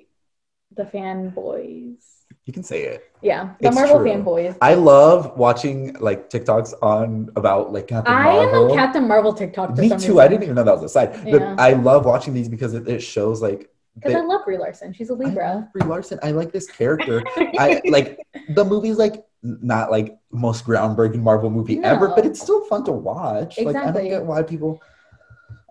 [0.76, 2.04] the fanboys.
[2.46, 3.12] You can say it.
[3.22, 4.08] Yeah, the It's Marvel true.
[4.08, 4.58] fanboys.
[4.62, 8.72] I love watching like TikToks on about like Captain I am Marvel.
[8.72, 9.76] on Captain Marvel TikTok.
[9.76, 9.96] For Me too.
[9.96, 10.20] Reason.
[10.20, 11.14] I didn't even know that was a side.
[11.24, 11.32] Yeah.
[11.38, 14.92] But I love watching these because it, it shows like because I love Brie Larson.
[14.94, 15.70] She's a Libra.
[15.72, 16.18] Brie Larson.
[16.24, 17.22] I like this character.
[17.38, 18.18] I like
[18.56, 22.92] the movie's like not like most groundbreaking Marvel movie ever, but it's still fun to
[22.92, 23.58] watch.
[23.60, 24.10] Like I don't Exactly.
[24.10, 24.82] get why people.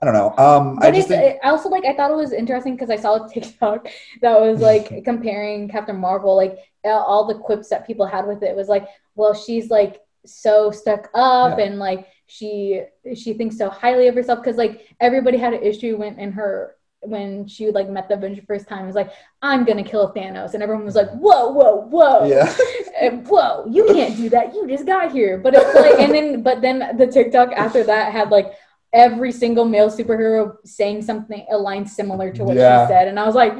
[0.02, 0.34] I don't know.
[0.42, 3.24] Um, I just think I also like I thought it was interesting because I saw
[3.24, 3.88] a TikTok
[4.22, 8.56] that was like comparing Captain Marvel, like all the quips that people had with it
[8.56, 11.64] was like, well, she's like so stuck up Yeah.
[11.66, 12.82] and like she
[13.14, 16.76] she thinks so highly of herself because like everybody had an issue when in her
[17.02, 19.10] when she would like met the Avenger first time it was like
[19.40, 22.54] I'm gonna kill Thanos and everyone was like whoa whoa whoa yeah.
[23.00, 24.54] and, whoa, you can't do that.
[24.54, 25.38] You just got here.
[25.38, 28.52] But it's like, and then, but then the TikTok after that had like
[28.92, 32.86] every single male superhero saying something, a line similar to what Yeah.
[32.86, 33.08] she said.
[33.08, 33.52] And I was like,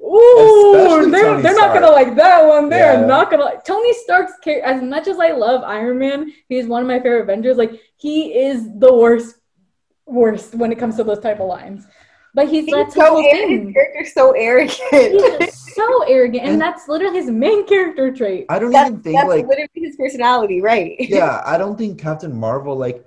[0.00, 2.68] ooh, Especially they're, Tony they're not gonna like that one.
[2.68, 3.06] They're Yeah.
[3.06, 4.66] not gonna like Tony Stark's character.
[4.66, 7.56] As much as I love Iron Man, he's one of my favorite Avengers.
[7.56, 9.36] Like, he is the worst,
[10.06, 11.86] worst when it comes to those type of lines.
[12.34, 13.48] But he's, He's that's so whole arrogant.
[13.48, 13.64] thing.
[13.66, 15.40] His character's so arrogant.
[15.42, 18.46] He's so arrogant, and And- that's literally his main character trait.
[18.48, 20.94] I don't that's even think that's like literally his personality, right?
[21.00, 23.04] yeah, I don't think Captain Marvel like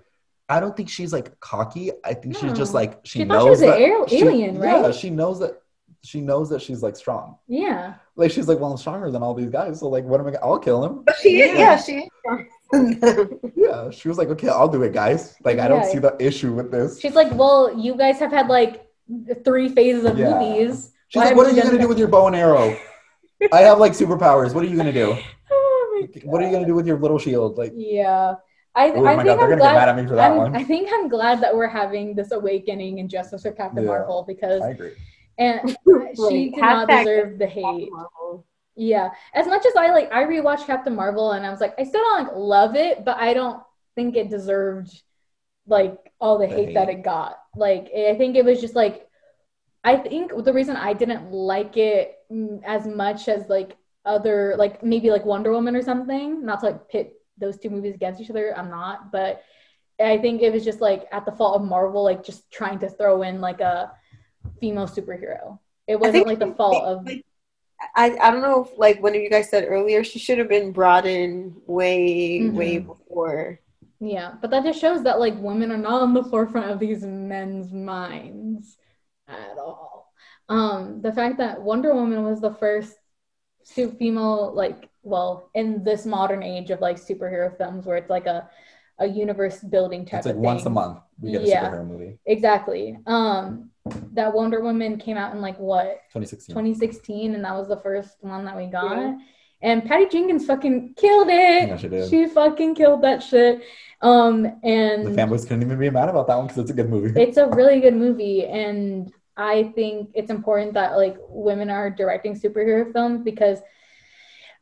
[0.51, 1.91] I don't think she's like cocky.
[2.03, 4.21] I think she's just like she, She thought knows she was an that al- she-
[4.25, 5.53] alien, Yeah, she knows that
[6.03, 7.37] she knows that she's like strong.
[7.47, 7.93] Yeah.
[8.15, 9.79] Like she's like, well, I'm stronger than all these guys.
[9.79, 10.31] So like, what am I?
[10.31, 11.03] Gonna, I'll kill him.
[11.05, 11.53] But she, Yeah.
[11.63, 12.09] yeah, she.
[13.55, 15.35] Yeah, she was like, okay, I'll do it, guys.
[15.43, 15.91] Like, I don't Yeah.
[15.91, 16.99] see the issue with this.
[16.99, 18.85] She's like, well, you guys have had like
[19.45, 20.31] three phases of Yeah.
[20.39, 20.91] movies.
[21.09, 22.75] She's Why like, what are you gonna do with your bow and arrow?
[23.51, 24.53] I have like superpowers.
[24.55, 25.15] What are you gonna do?
[25.53, 27.57] Oh my What are you gonna do with your little shield?
[27.57, 28.35] Like, Yeah.
[28.73, 30.55] I, oh I think god, I'm glad, get mad at me for that I'm- one.
[30.55, 33.89] I think I'm glad that we're having this awakening in Justice for Captain Yeah.
[33.89, 34.93] Marvel because I agree.
[35.37, 35.69] and
[36.15, 37.89] she Like, did not deserve the hate.
[38.75, 39.09] Yeah.
[39.33, 42.01] As much as I like I rewatched Captain Marvel and I was like, I still
[42.01, 43.61] don't like love it, but I don't
[43.95, 45.01] think it deserved
[45.67, 47.37] like all the, The hate, that it got.
[47.55, 49.07] Like I think it was just like
[49.83, 52.15] I think the reason I didn't like it
[52.65, 53.75] as much as like
[54.05, 57.95] other like maybe like Wonder Woman or something, not to like pit those two movies
[57.95, 59.43] against each other, I'm not, but
[59.99, 62.89] I think it was just like at the fault of Marvel, like just trying to
[62.89, 63.91] throw in like a
[64.61, 65.59] female superhero.
[65.87, 67.07] It wasn't like the fault of
[67.95, 70.47] I, I don't know if like one of you guys said earlier, she should have
[70.49, 72.53] been brought in way, Mhm.
[72.53, 73.59] way before.
[73.99, 77.03] Yeah, but that just shows that like women are not on the forefront of these
[77.03, 78.77] men's minds
[79.27, 80.13] at all.
[80.49, 82.95] Um, the fact that Wonder Woman was the first
[83.63, 88.25] super female, like, well, in this modern age of like superhero films where it's like
[88.27, 88.49] a
[88.99, 91.71] a universe building type It's like of once a month we get a Yeah.
[91.71, 92.19] superhero movie.
[92.27, 92.99] Exactly.
[93.07, 93.71] Um,
[94.13, 96.53] that Wonder Woman came out in like what 2016.
[96.53, 98.97] 2016, and that was the first one that we got.
[98.97, 99.17] Yeah.
[99.63, 101.67] And Patty Jenkins fucking killed it.
[101.69, 102.09] Yeah, she did.
[102.09, 103.61] She fucking killed that shit.
[104.01, 106.89] Um, and The fanboys couldn't even be mad about that one because it's a good
[106.89, 107.19] movie.
[107.21, 112.35] it's a really good movie, and I think it's important that like women are directing
[112.39, 113.59] superhero films because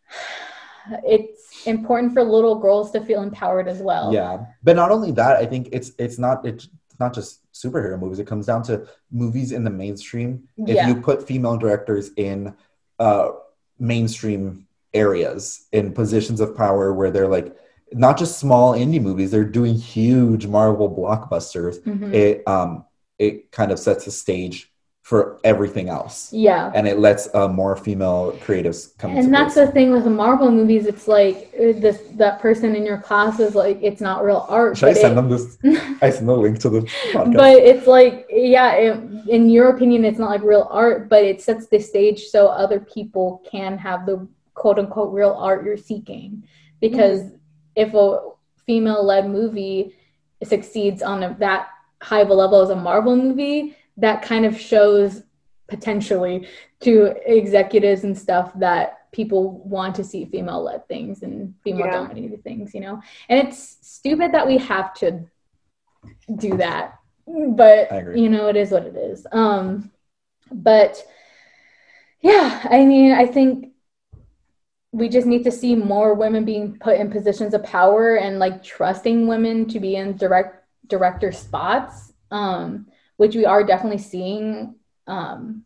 [1.06, 4.14] it's important for little girls to feel empowered as well.
[4.14, 6.68] Yeah, but not only that, I think it's it's not it's
[6.99, 8.19] not just superhero movies.
[8.19, 10.48] It comes down to movies in the mainstream.
[10.57, 10.88] If Yeah.
[10.88, 12.56] you put female directors in
[12.99, 13.30] uh,
[13.80, 17.56] mainstream areas in positions of power where they're like
[17.94, 21.80] not just small indie movies, they're doing huge Marvel blockbusters.
[21.84, 22.14] Mhm.
[22.14, 22.86] It um
[23.18, 24.72] it kind of sets the stage
[25.10, 26.72] for everything else, yeah.
[26.76, 29.18] and it lets uh, more female creatives come.
[29.18, 29.65] And that's place.
[29.65, 30.86] the thing with the Marvel movies.
[30.86, 34.77] It's like uh, this that person in your class is like it's not real art.
[34.77, 35.57] Should I send it- them this?
[36.03, 36.81] I send the link to the
[37.11, 37.34] podcast.
[37.34, 41.41] but it's like yeah it, in your opinion it's not like real art but it
[41.41, 46.44] sets the stage so other people can have the quote unquote real art you're seeking
[46.80, 47.31] because
[47.76, 48.30] if a
[48.68, 49.95] female led movie
[50.44, 51.69] succeeds on a, that
[52.02, 55.23] high of a level as a marvel movie that kind of shows
[55.67, 56.47] potentially
[56.81, 61.91] to executives and stuff that people want to see female led things and female Yeah.
[61.93, 63.01] dominated things you know?
[63.27, 65.26] And it's stupid that we have to
[66.35, 66.95] do that
[67.27, 69.27] but you know it is what it is.
[69.31, 69.91] Um
[70.51, 71.05] but
[72.21, 73.71] yeah i mean i think
[74.91, 78.63] we just need to see more women being put in positions of power and like
[78.63, 82.11] trusting women to be in direct director spots.
[82.31, 82.88] Um
[83.19, 84.45] which we are definitely seeing
[85.07, 85.63] um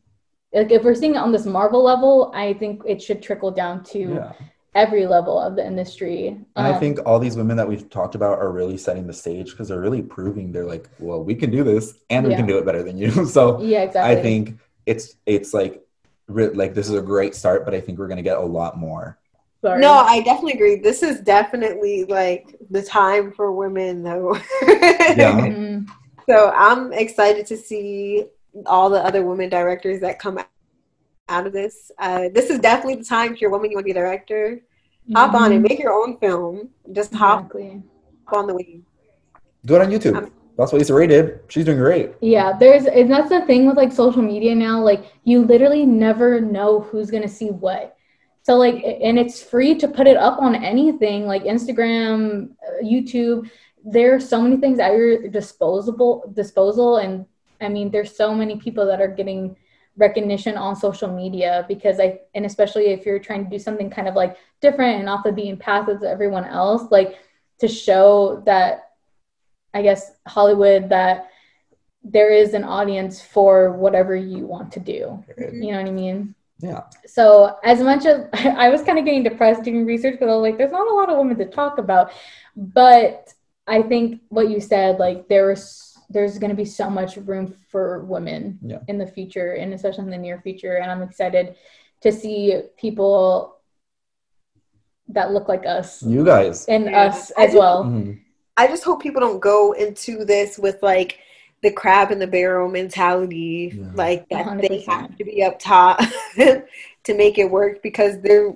[0.53, 3.83] like if we're seeing it on this marvel level i think it should trickle down
[3.83, 4.31] to yeah.
[4.75, 6.19] every level of the industry
[6.55, 9.13] And I Um, think all these women that we've talked about are really setting the
[9.23, 12.37] stage because they're really proving they're like, well, we can do this and we Yeah.
[12.39, 13.09] can do it better than you.
[13.37, 14.43] So yeah exactly I think
[14.91, 15.05] it's
[15.35, 15.73] it's like
[16.37, 18.73] re- like this is a great start, but I think we're gonna get a lot
[18.87, 19.03] more.
[19.63, 19.79] Sorry.
[19.79, 20.75] No, I definitely agree.
[20.89, 24.29] This is definitely like the time for women, though.
[25.21, 25.39] Yeah.
[25.39, 25.87] Mhm.
[26.29, 28.25] So I'm excited to see
[28.65, 30.39] all the other women directors that come
[31.29, 31.91] out of this.
[31.99, 34.01] Uh, this is definitely the time if you're a woman, you want to be a
[34.01, 34.61] director,
[35.13, 36.69] hop on and make your own film.
[36.91, 37.81] Just hop Exactly.
[38.33, 38.83] on the wave.
[39.65, 40.17] Do it on YouTube.
[40.17, 41.39] Um, That's what Issa Rae did.
[41.47, 42.11] She's doing great.
[42.21, 44.81] Yeah, there's and that's the thing with like social media now.
[44.81, 47.95] Like you literally never know who's gonna see what.
[48.43, 53.49] So like, and it's free to put it up on anything like Instagram, uh, YouTube.
[53.83, 57.25] There are so many things at your disposable disposal, and
[57.61, 59.55] I mean, there's so many people that are getting
[59.95, 64.07] recognition on social media because I and especially if you're trying to do something kind
[64.07, 67.19] of like different and off the beaten path as everyone else, like
[67.59, 68.91] to show that
[69.73, 71.29] I guess Hollywood that
[72.03, 75.23] there is an audience for whatever you want to do.
[75.37, 76.35] You know what I mean?
[76.59, 76.83] Yeah.
[77.05, 80.41] So as much as I was kind of getting depressed doing research because I was
[80.41, 82.11] like, there's not a lot of women to talk about,
[82.55, 83.32] but
[83.67, 87.55] I think what you said, like there was, there's going to be so much room
[87.69, 88.79] for women Yeah.
[88.87, 90.75] in the future, and especially in the near future.
[90.77, 91.55] And I'm excited
[92.01, 93.57] to see people
[95.09, 96.65] that look like us You guys.
[96.65, 97.05] and Yeah.
[97.05, 97.83] us I as just- well.
[97.85, 98.19] Mhm.
[98.57, 101.19] I just hope people don't go into this with like
[101.61, 103.91] the crab in the barrel mentality, Yeah.
[103.95, 104.85] like that they 100%.
[104.85, 105.99] have to be up top
[106.35, 108.53] to make it work because there.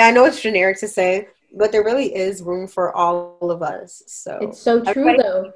[0.00, 4.02] I know it's generic to say, but there really is room for all of us.
[4.06, 5.52] So It's so true though.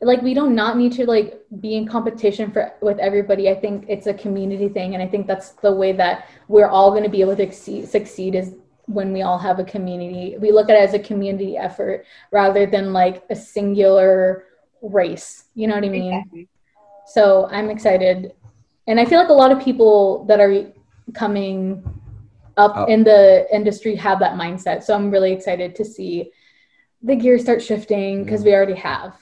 [0.00, 3.50] Like we do not need to like be in competition for with everybody.
[3.50, 6.90] I think it's a community thing, and I think that's the way that we're all
[6.90, 8.54] going to be able to succeed, succeed is
[8.86, 10.36] when we all have a community.
[10.38, 14.44] We look at it as a community effort rather than like a singular
[14.80, 15.44] race.
[15.54, 16.14] You know what I mean?
[16.14, 16.48] Exactly.
[17.06, 18.32] So I'm excited.
[18.86, 20.72] And I feel like a lot of people that are
[21.12, 21.82] coming
[22.58, 22.88] up Up.
[22.88, 24.82] in the industry have that mindset.
[24.82, 26.32] So I'm really excited to see
[27.02, 29.14] the gears start shifting because we already have.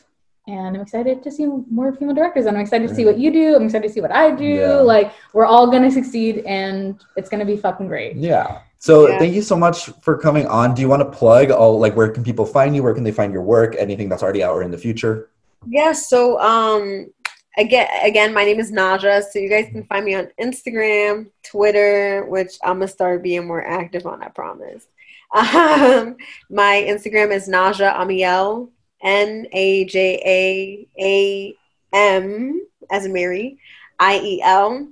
[0.49, 2.47] And I'm excited to see more female directors.
[2.47, 3.57] And I'm excited to see what you do.
[3.57, 4.45] I'm excited to see what I do.
[4.45, 4.75] Yeah.
[4.77, 8.17] Like we're all gonna succeed and it's gonna be fucking great.
[8.17, 8.61] Yeah.
[8.79, 9.19] So Yeah.
[9.19, 10.75] thank you so much for coming on.
[10.75, 12.83] Do you want to plug all like where can people find you?
[12.83, 13.75] Where can they find your work?
[13.79, 15.31] Anything that's already out or in the future?
[15.67, 17.11] Yeah, so um
[17.57, 22.25] again again my name is Naja, so you guys can find me on Instagram, Twitter,
[22.27, 24.87] which I'm gonna start being more active on, I promise.
[25.35, 26.17] Um
[26.51, 28.71] my Instagram is Naja Amiel,
[29.03, 31.55] N A J A A
[31.93, 32.61] M
[32.91, 33.59] as in Mary,
[33.99, 34.89] I E L.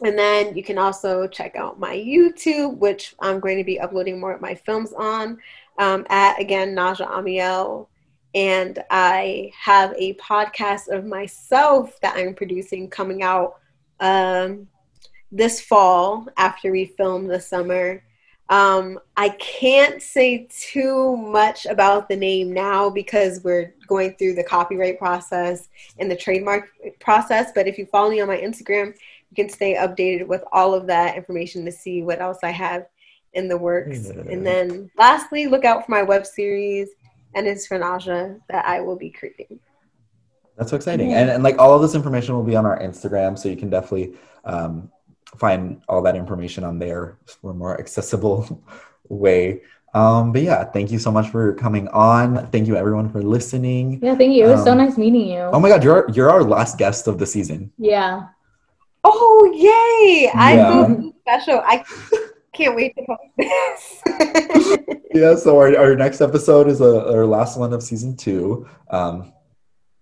[0.00, 4.20] And then you can also check out my YouTube, which I'm going to be uploading
[4.20, 5.38] more of my films on,
[5.78, 7.88] um, at again Naja Amiel
[8.34, 13.56] and I have a podcast of myself that I'm producing coming out
[14.00, 14.68] um,
[15.32, 18.02] this fall after we film this summer.
[18.50, 24.44] Um, I can't say too much about the name now because we're going through the
[24.44, 25.68] copyright process
[25.98, 27.52] and the trademark process.
[27.54, 28.94] But if you follow me on my Instagram,
[29.30, 32.86] you can stay updated with all of that information to see what else I have
[33.34, 34.08] in the works.
[34.08, 36.88] And then lastly, look out for my web series
[37.34, 39.58] and it's for Naja that I will be creating.
[40.56, 41.14] That's so exciting.
[41.14, 43.70] And, and like all of this information will be on our Instagram, so you can
[43.70, 44.14] definitely
[44.44, 44.90] um,
[45.36, 48.62] find all that information on there for a more accessible
[49.08, 49.62] way.
[49.94, 52.46] Um, but yeah, thank you so much for coming on.
[52.50, 54.00] Thank you everyone for listening.
[54.02, 54.44] Yeah, thank you.
[54.46, 55.40] It was so Um, nice meeting you.
[55.40, 57.72] Oh my god, you're you're our last guest of the season.
[57.78, 58.26] yeah.
[59.04, 60.30] Oh yay!
[60.34, 61.62] I'm so special.
[61.64, 61.84] I
[62.58, 64.84] can't wait to post this.
[65.14, 68.68] Yeah, so our, our next episode is uh our last one of season two.
[68.90, 69.32] Um,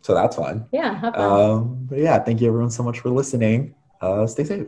[0.03, 0.67] so that's fun.
[0.73, 0.99] Yeah.
[0.99, 1.51] Have fun.
[1.51, 3.77] Um, but yeah, thank you everyone so much for listening.
[4.01, 4.67] Uh, stay safe.